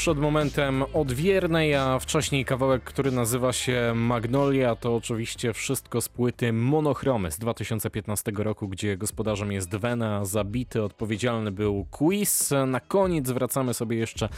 Przed 0.00 0.18
momentem 0.18 0.84
odwiernej, 0.94 1.74
a 1.74 1.98
wcześniej 1.98 2.44
kawałek, 2.44 2.82
który 2.84 3.10
nazywa 3.10 3.52
się 3.52 3.92
Magnolia, 3.94 4.76
to 4.76 4.96
oczywiście 4.96 5.52
wszystko 5.52 6.00
z 6.00 6.08
płyty 6.08 6.52
Monochromy 6.52 7.30
z 7.30 7.38
2015 7.38 8.32
roku, 8.36 8.68
gdzie 8.68 8.96
gospodarzem 8.96 9.52
jest 9.52 9.76
Vena, 9.76 10.24
zabity, 10.24 10.82
odpowiedzialny 10.82 11.50
był 11.50 11.86
Quiz. 11.90 12.50
Na 12.66 12.80
koniec 12.80 13.30
wracamy 13.30 13.74
sobie 13.74 13.96
jeszcze 13.96 14.28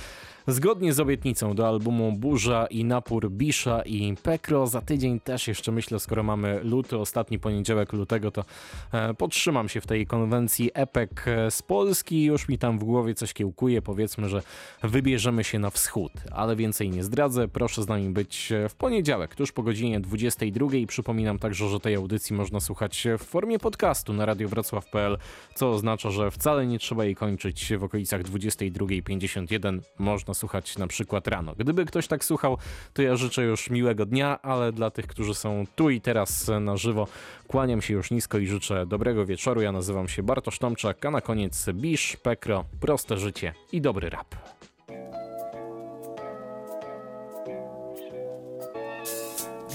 zgodnie 0.47 0.93
z 0.93 1.01
obietnicą 1.01 1.55
do 1.55 1.69
albumu 1.69 2.13
Burza 2.13 2.67
i 2.67 2.85
Napór 2.85 3.31
Bisza 3.31 3.83
i 3.83 4.17
Pekro. 4.23 4.67
Za 4.67 4.81
tydzień 4.81 5.21
też 5.21 5.49
jeszcze 5.49 5.73
myślę, 5.73 6.01
skoro 6.01 6.23
mamy 6.23 6.61
luty, 6.65 6.99
ostatni 6.99 7.39
poniedziałek 7.39 7.93
lutego, 7.93 8.31
to 8.31 8.45
e, 8.93 9.15
podtrzymam 9.15 9.69
się 9.69 9.81
w 9.81 9.87
tej 9.87 10.07
konwencji 10.07 10.71
epek 10.75 11.25
e, 11.29 11.51
z 11.51 11.63
Polski. 11.63 12.25
Już 12.25 12.49
mi 12.49 12.59
tam 12.59 12.79
w 12.79 12.85
głowie 12.85 13.15
coś 13.15 13.33
kiełkuje. 13.33 13.83
Powiedzmy, 13.83 14.29
że 14.29 14.43
wybierzemy 14.83 15.45
się 15.45 15.59
na 15.59 15.71
wschód, 15.71 16.13
ale 16.31 16.57
więcej 16.57 16.91
nie 16.91 17.05
zdradzę. 17.05 17.49
Proszę 17.49 17.83
z 17.83 17.89
nami 17.89 18.11
być 18.11 18.53
e, 18.53 18.69
w 18.69 18.75
poniedziałek, 18.75 19.35
tuż 19.35 19.53
po 19.53 19.63
godzinie 19.63 20.01
22. 20.01 20.67
Przypominam 20.89 21.39
także, 21.39 21.69
że 21.69 21.81
tej 21.81 21.95
audycji 21.95 22.37
można 22.37 22.61
słuchać 22.61 23.07
w 23.19 23.25
formie 23.25 23.59
podcastu 23.59 24.13
na 24.13 24.27
radiowrocław.pl, 24.27 25.19
co 25.55 25.71
oznacza, 25.71 26.11
że 26.11 26.31
wcale 26.31 26.67
nie 26.67 26.79
trzeba 26.79 27.05
jej 27.05 27.15
kończyć 27.15 27.73
w 27.79 27.85
okolicach 27.85 28.23
22.51. 28.23 29.81
Można 29.99 30.32
słuchać 30.35 30.79
na 30.79 30.87
przykład 30.87 31.29
rano. 31.29 31.55
Gdyby 31.59 31.85
ktoś 31.85 32.07
tak 32.07 32.25
słuchał, 32.25 32.59
to 32.95 33.03
ja 33.03 33.17
życzę 33.17 33.43
już 33.43 33.71
miłego 33.71 34.07
dnia, 34.07 34.43
ale 34.43 34.73
dla 34.73 34.91
tych, 34.91 35.07
którzy 35.07 35.35
są 35.35 35.65
tu 35.77 35.91
i 35.91 36.01
teraz 36.01 36.51
na 36.61 36.77
żywo, 36.77 37.09
kłaniam 37.49 37.83
się 37.83 37.95
już 37.95 38.11
nisko 38.11 38.39
i 38.39 38.47
życzę 38.47 38.87
dobrego 38.87 39.27
wieczoru. 39.27 39.61
Ja 39.61 39.73
nazywam 39.73 40.09
się 40.09 40.23
Bartosz 40.23 40.59
Tomczak, 40.59 41.05
a 41.07 41.11
na 41.11 41.21
koniec 41.21 41.67
Bisz, 41.75 42.17
Pekro, 42.17 42.65
proste 42.81 43.17
życie 43.17 43.55
i 43.73 43.81
dobry 43.81 44.11
rap. 44.11 44.52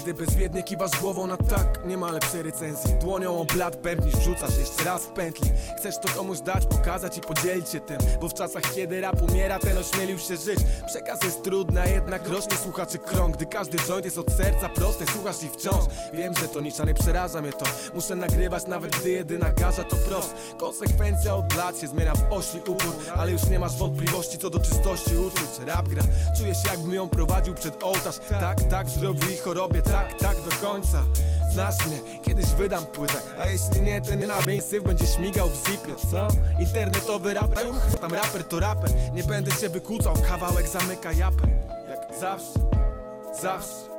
Gdy 0.08 0.24
bezwiednie 0.26 0.62
kiwasz 0.62 0.90
głową 1.00 1.26
na 1.26 1.36
tak, 1.36 1.84
nie 1.84 1.96
ma 1.96 2.10
lepszej 2.10 2.42
recenzji. 2.42 2.94
Dłonią 2.94 3.40
o 3.40 3.44
blat 3.44 3.76
pępnisz, 3.76 4.14
rzucasz 4.24 4.58
jeszcze 4.58 4.84
raz 4.84 5.02
w 5.02 5.08
pętli. 5.08 5.50
Chcesz 5.76 5.98
to 5.98 6.08
komuś 6.16 6.40
dać, 6.40 6.66
pokazać 6.66 7.18
i 7.18 7.20
podzielić 7.20 7.68
się 7.68 7.80
tym. 7.80 7.98
Bo 8.20 8.28
w 8.28 8.34
czasach 8.34 8.62
kiedy 8.74 9.00
rap 9.00 9.22
umiera, 9.30 9.58
ten 9.58 9.78
ośmielił 9.78 10.18
się 10.18 10.36
żyć. 10.36 10.58
Przekaz 10.86 11.22
jest 11.24 11.42
trudny, 11.42 11.80
a 11.80 11.86
jednak 11.86 12.28
rośnie 12.28 12.56
słuchaczy 12.56 12.98
krąg. 12.98 13.36
Gdy 13.36 13.46
każdy 13.46 13.78
joint 13.78 14.04
jest 14.04 14.18
od 14.18 14.32
serca 14.32 14.68
prosty, 14.68 15.04
słuchasz 15.12 15.42
i 15.42 15.48
wciąż. 15.48 15.84
Wiem, 16.12 16.34
że 16.34 16.48
to 16.48 16.60
nicza, 16.60 16.84
nie 16.84 16.94
przeraża 16.94 17.42
mnie 17.42 17.52
to. 17.52 17.66
Muszę 17.94 18.16
nagrywać 18.16 18.66
nawet 18.66 18.96
gdy 18.96 19.10
jedyna 19.10 19.52
garza 19.52 19.84
to 19.84 19.96
prost. 19.96 20.34
Konsekwencja 20.58 21.36
od 21.36 21.56
lat 21.56 21.80
się 21.80 21.86
zmienia 21.86 22.14
w 22.14 22.32
ośli 22.32 22.60
upór. 22.60 22.96
Ale 23.16 23.32
już 23.32 23.46
nie 23.46 23.58
masz 23.58 23.76
wątpliwości 23.76 24.38
co 24.38 24.50
do 24.50 24.60
czystości 24.60 25.16
uczuć. 25.16 25.66
Rap 25.66 25.88
gra, 25.88 26.02
czuję 26.38 26.54
się 26.54 26.68
jakbym 26.70 26.94
ją 26.94 27.08
prowadził 27.08 27.54
przed 27.54 27.82
ołtarz. 27.82 28.18
Tak, 28.28 28.62
tak, 28.62 28.88
zrobił 28.88 29.30
i 29.30 29.36
chorobie, 29.36 29.82
tak, 29.82 29.97
tak 30.18 30.36
do 30.36 30.68
końca. 30.68 31.04
Znasz 31.52 31.86
mnie, 31.86 31.98
kiedyś 32.22 32.46
wydam 32.46 32.86
płytę. 32.86 33.20
A 33.40 33.46
jeśli 33.46 33.80
nie, 33.80 34.00
ten 34.00 34.26
na 34.26 34.40
syf 34.60 34.82
będzie 34.82 35.06
śmigał 35.06 35.48
w 35.48 35.68
zipie, 35.68 35.94
co? 36.10 36.28
Internetowy 36.60 37.34
raper, 37.34 37.66
tam 38.00 38.14
raper 38.14 38.44
to 38.44 38.60
raper. 38.60 38.90
Nie 39.12 39.24
będę 39.24 39.50
się 39.50 39.68
wykłócał, 39.68 40.14
kawałek 40.28 40.68
zamyka 40.68 41.12
japę. 41.12 41.48
Jak 41.88 42.20
zawsze, 42.20 42.60
zawsze 43.42 43.97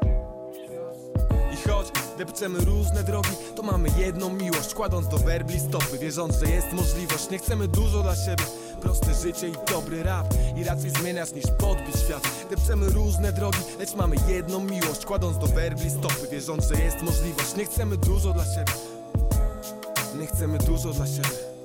depczemy 2.19 2.59
różne 2.59 3.03
drogi, 3.03 3.29
to 3.55 3.63
mamy 3.63 3.89
jedną 3.97 4.29
miłość 4.29 4.73
Kładąc 4.73 5.07
do 5.07 5.17
werbli 5.17 5.59
stopy, 5.59 5.97
wierząc, 5.97 6.35
że 6.35 6.51
jest 6.51 6.73
możliwość. 6.73 7.29
Nie 7.29 7.37
chcemy 7.37 7.67
dużo 7.67 8.03
dla 8.03 8.15
siebie, 8.15 8.43
proste 8.81 9.13
życie 9.13 9.47
i 9.47 9.71
dobry 9.71 10.03
rap. 10.03 10.27
I 10.57 10.63
raczej 10.63 10.89
zmieniać 10.89 11.33
niż 11.33 11.45
podbić 11.59 11.95
świat. 12.05 12.27
Depczemy 12.49 12.89
różne 12.89 13.33
drogi, 13.33 13.59
lecz 13.79 13.95
mamy 13.95 14.15
jedną 14.27 14.59
miłość 14.59 15.05
Kładąc 15.05 15.37
do 15.37 15.47
werbli 15.47 15.89
stopy, 15.89 16.27
wierząc, 16.31 16.67
że 16.67 16.83
jest 16.83 17.01
możliwość. 17.01 17.55
Nie 17.55 17.65
chcemy 17.65 17.97
dużo 17.97 18.33
dla 18.33 18.45
siebie. 18.45 18.73
Nie 20.19 20.27
chcemy 20.27 20.57
dużo 20.57 20.93
dla 20.93 21.07
siebie 21.07 21.58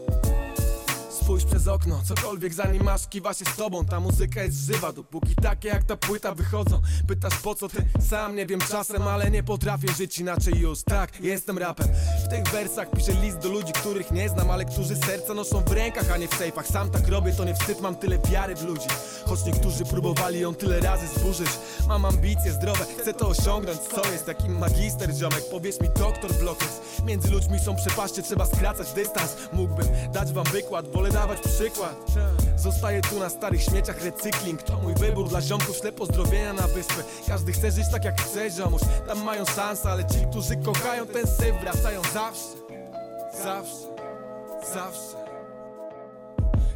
Spójrz 1.24 1.44
przez 1.44 1.68
okno, 1.68 2.00
cokolwiek 2.04 2.54
zanim 2.54 2.82
masz 2.82 3.08
kiwa 3.08 3.34
się 3.34 3.44
z 3.44 3.56
tobą. 3.56 3.84
Ta 3.84 4.00
muzyka 4.00 4.42
jest 4.42 4.56
żywa, 4.66 4.92
dopóki 4.92 5.34
takie 5.34 5.68
jak 5.68 5.84
ta 5.84 5.96
płyta 5.96 6.34
wychodzą. 6.34 6.80
Pytasz 7.08 7.38
po 7.38 7.54
co 7.54 7.68
ty? 7.68 7.84
Sam 8.08 8.36
nie 8.36 8.46
wiem 8.46 8.60
czasem, 8.60 9.02
ale 9.02 9.30
nie 9.30 9.42
potrafię 9.42 9.88
żyć 9.92 10.18
inaczej 10.18 10.58
już. 10.58 10.82
Tak, 10.82 11.20
jestem 11.20 11.58
rapem 11.58 11.88
W 12.24 12.28
tych 12.28 12.48
wersach 12.52 12.90
piszę 12.90 13.12
list 13.12 13.38
do 13.38 13.48
ludzi, 13.48 13.72
których 13.72 14.10
nie 14.10 14.28
znam 14.28 14.50
Ale 14.50 14.64
którzy 14.64 14.96
serca 14.96 15.34
noszą 15.34 15.60
w 15.60 15.72
rękach, 15.72 16.10
a 16.10 16.16
nie 16.16 16.28
w 16.28 16.34
sejfach. 16.34 16.66
Sam 16.66 16.90
tak 16.90 17.08
robię, 17.08 17.32
to 17.32 17.44
nie 17.44 17.54
wstyd, 17.54 17.80
mam 17.80 17.96
tyle 17.96 18.18
wiary 18.18 18.56
w 18.56 18.64
ludzi. 18.64 18.88
Choć 19.26 19.44
niektórzy 19.44 19.84
próbowali 19.84 20.40
ją 20.40 20.54
tyle 20.54 20.80
razy 20.80 21.06
zburzyć. 21.08 21.50
Mam 21.88 22.04
ambicje 22.04 22.52
zdrowe, 22.52 22.86
chcę 23.00 23.14
to 23.14 23.28
osiągnąć. 23.28 23.78
Co 23.78 24.12
jest 24.12 24.26
taki 24.26 24.48
magister 24.48 25.14
ziomek? 25.14 25.44
Powiedz 25.50 25.80
mi 25.80 25.88
doktor 25.88 26.32
Blockers 26.34 26.80
Między 27.04 27.30
ludźmi 27.30 27.58
są 27.58 27.76
przepaście, 27.76 28.22
trzeba 28.22 28.46
skracać 28.46 28.92
dystans. 28.92 29.36
Mógłbym 29.52 29.86
dać 30.12 30.32
wam 30.32 30.44
wykład, 30.44 30.88
wolę 30.92 31.10
dawać 31.14 31.40
przykład. 31.40 31.96
Zostaję 32.56 33.02
tu 33.02 33.18
na 33.20 33.28
starych 33.28 33.62
śmieciach, 33.62 34.04
recykling. 34.04 34.62
To 34.62 34.78
mój 34.82 34.94
wybór 34.94 35.28
dla 35.28 35.40
ziomków, 35.42 35.76
śle 35.76 35.92
pozdrowienia 35.92 36.52
na 36.52 36.66
wyspę. 36.68 37.02
Każdy 37.28 37.52
chce 37.52 37.70
żyć 37.70 37.84
tak 37.92 38.04
jak 38.04 38.22
chce 38.22 38.50
ziomuś. 38.50 38.80
Tam 39.06 39.24
mają 39.24 39.44
szansę, 39.44 39.90
ale 39.90 40.04
ci, 40.04 40.16
którzy 40.30 40.56
kochają 40.56 41.06
ten 41.06 41.26
syf 41.26 41.54
Wracają 41.60 42.02
zawsze, 42.14 42.56
zawsze, 43.44 43.86
zawsze. 44.74 45.24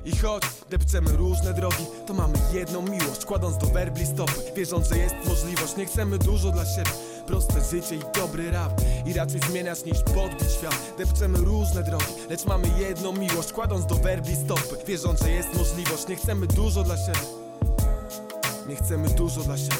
I 0.04 0.16
choć 0.16 0.42
depczemy 0.70 1.12
różne 1.12 1.54
drogi, 1.54 1.86
to 2.06 2.14
mamy 2.14 2.38
jedną 2.52 2.82
miłość 2.82 3.24
Kładąc 3.24 3.58
do 3.58 3.66
werbli 3.66 4.06
stopy, 4.06 4.32
wierząc, 4.56 4.88
że 4.88 4.98
jest 4.98 5.14
możliwość 5.26 5.76
Nie 5.76 5.86
chcemy 5.86 6.18
dużo 6.18 6.50
dla 6.50 6.64
siebie, 6.66 6.90
proste 7.28 7.60
życie 7.70 7.94
i 7.94 8.00
dobry 8.14 8.50
rap. 8.50 8.72
I 9.06 9.12
raczej 9.12 9.40
zmieniać 9.40 9.84
niż 9.84 10.02
podbić 10.02 10.52
świat. 10.58 10.94
Depczemy 10.98 11.38
różne 11.38 11.82
drogi, 11.82 12.04
lecz 12.30 12.44
mamy 12.44 12.68
jedną 12.78 13.12
miłość 13.12 13.52
Kładąc 13.52 13.86
do 13.86 13.94
werbli 13.94 14.36
stopy, 14.36 14.84
wierząc, 14.86 15.20
że 15.20 15.30
jest 15.30 15.54
możliwość 15.54 16.08
Nie 16.08 16.16
chcemy 16.16 16.46
dużo 16.46 16.82
dla 16.82 16.96
siebie. 16.96 17.18
Nie 18.68 18.76
chcemy 18.76 19.08
dużo 19.08 19.40
dla 19.40 19.58
siebie. 19.58 19.76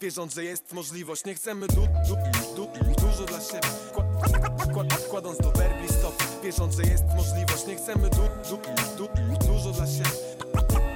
Wierząc, 0.00 0.34
że 0.34 0.44
jest 0.44 0.72
możliwość 0.72 1.24
Nie 1.24 1.34
chcemy 1.34 1.66
du, 1.66 1.74
du, 1.74 2.16
du, 2.56 2.68
dużo 3.06 3.24
dla 3.24 3.40
siebie. 3.40 3.68
Kła- 3.94 4.72
kła- 4.72 5.08
Kładąc 5.10 5.38
do 5.38 5.50
werbli 5.50 5.88
stopy. 5.88 6.24
Wierząc, 6.44 6.76
że 6.76 6.82
jest 6.82 7.04
możliwość 7.16 7.66
Nie 7.66 7.76
chcemy 7.76 8.10
du, 8.10 8.22
du, 8.48 8.58
du, 8.98 9.46
dużo 9.46 9.70
dla 9.70 9.86
siebie 9.86 10.89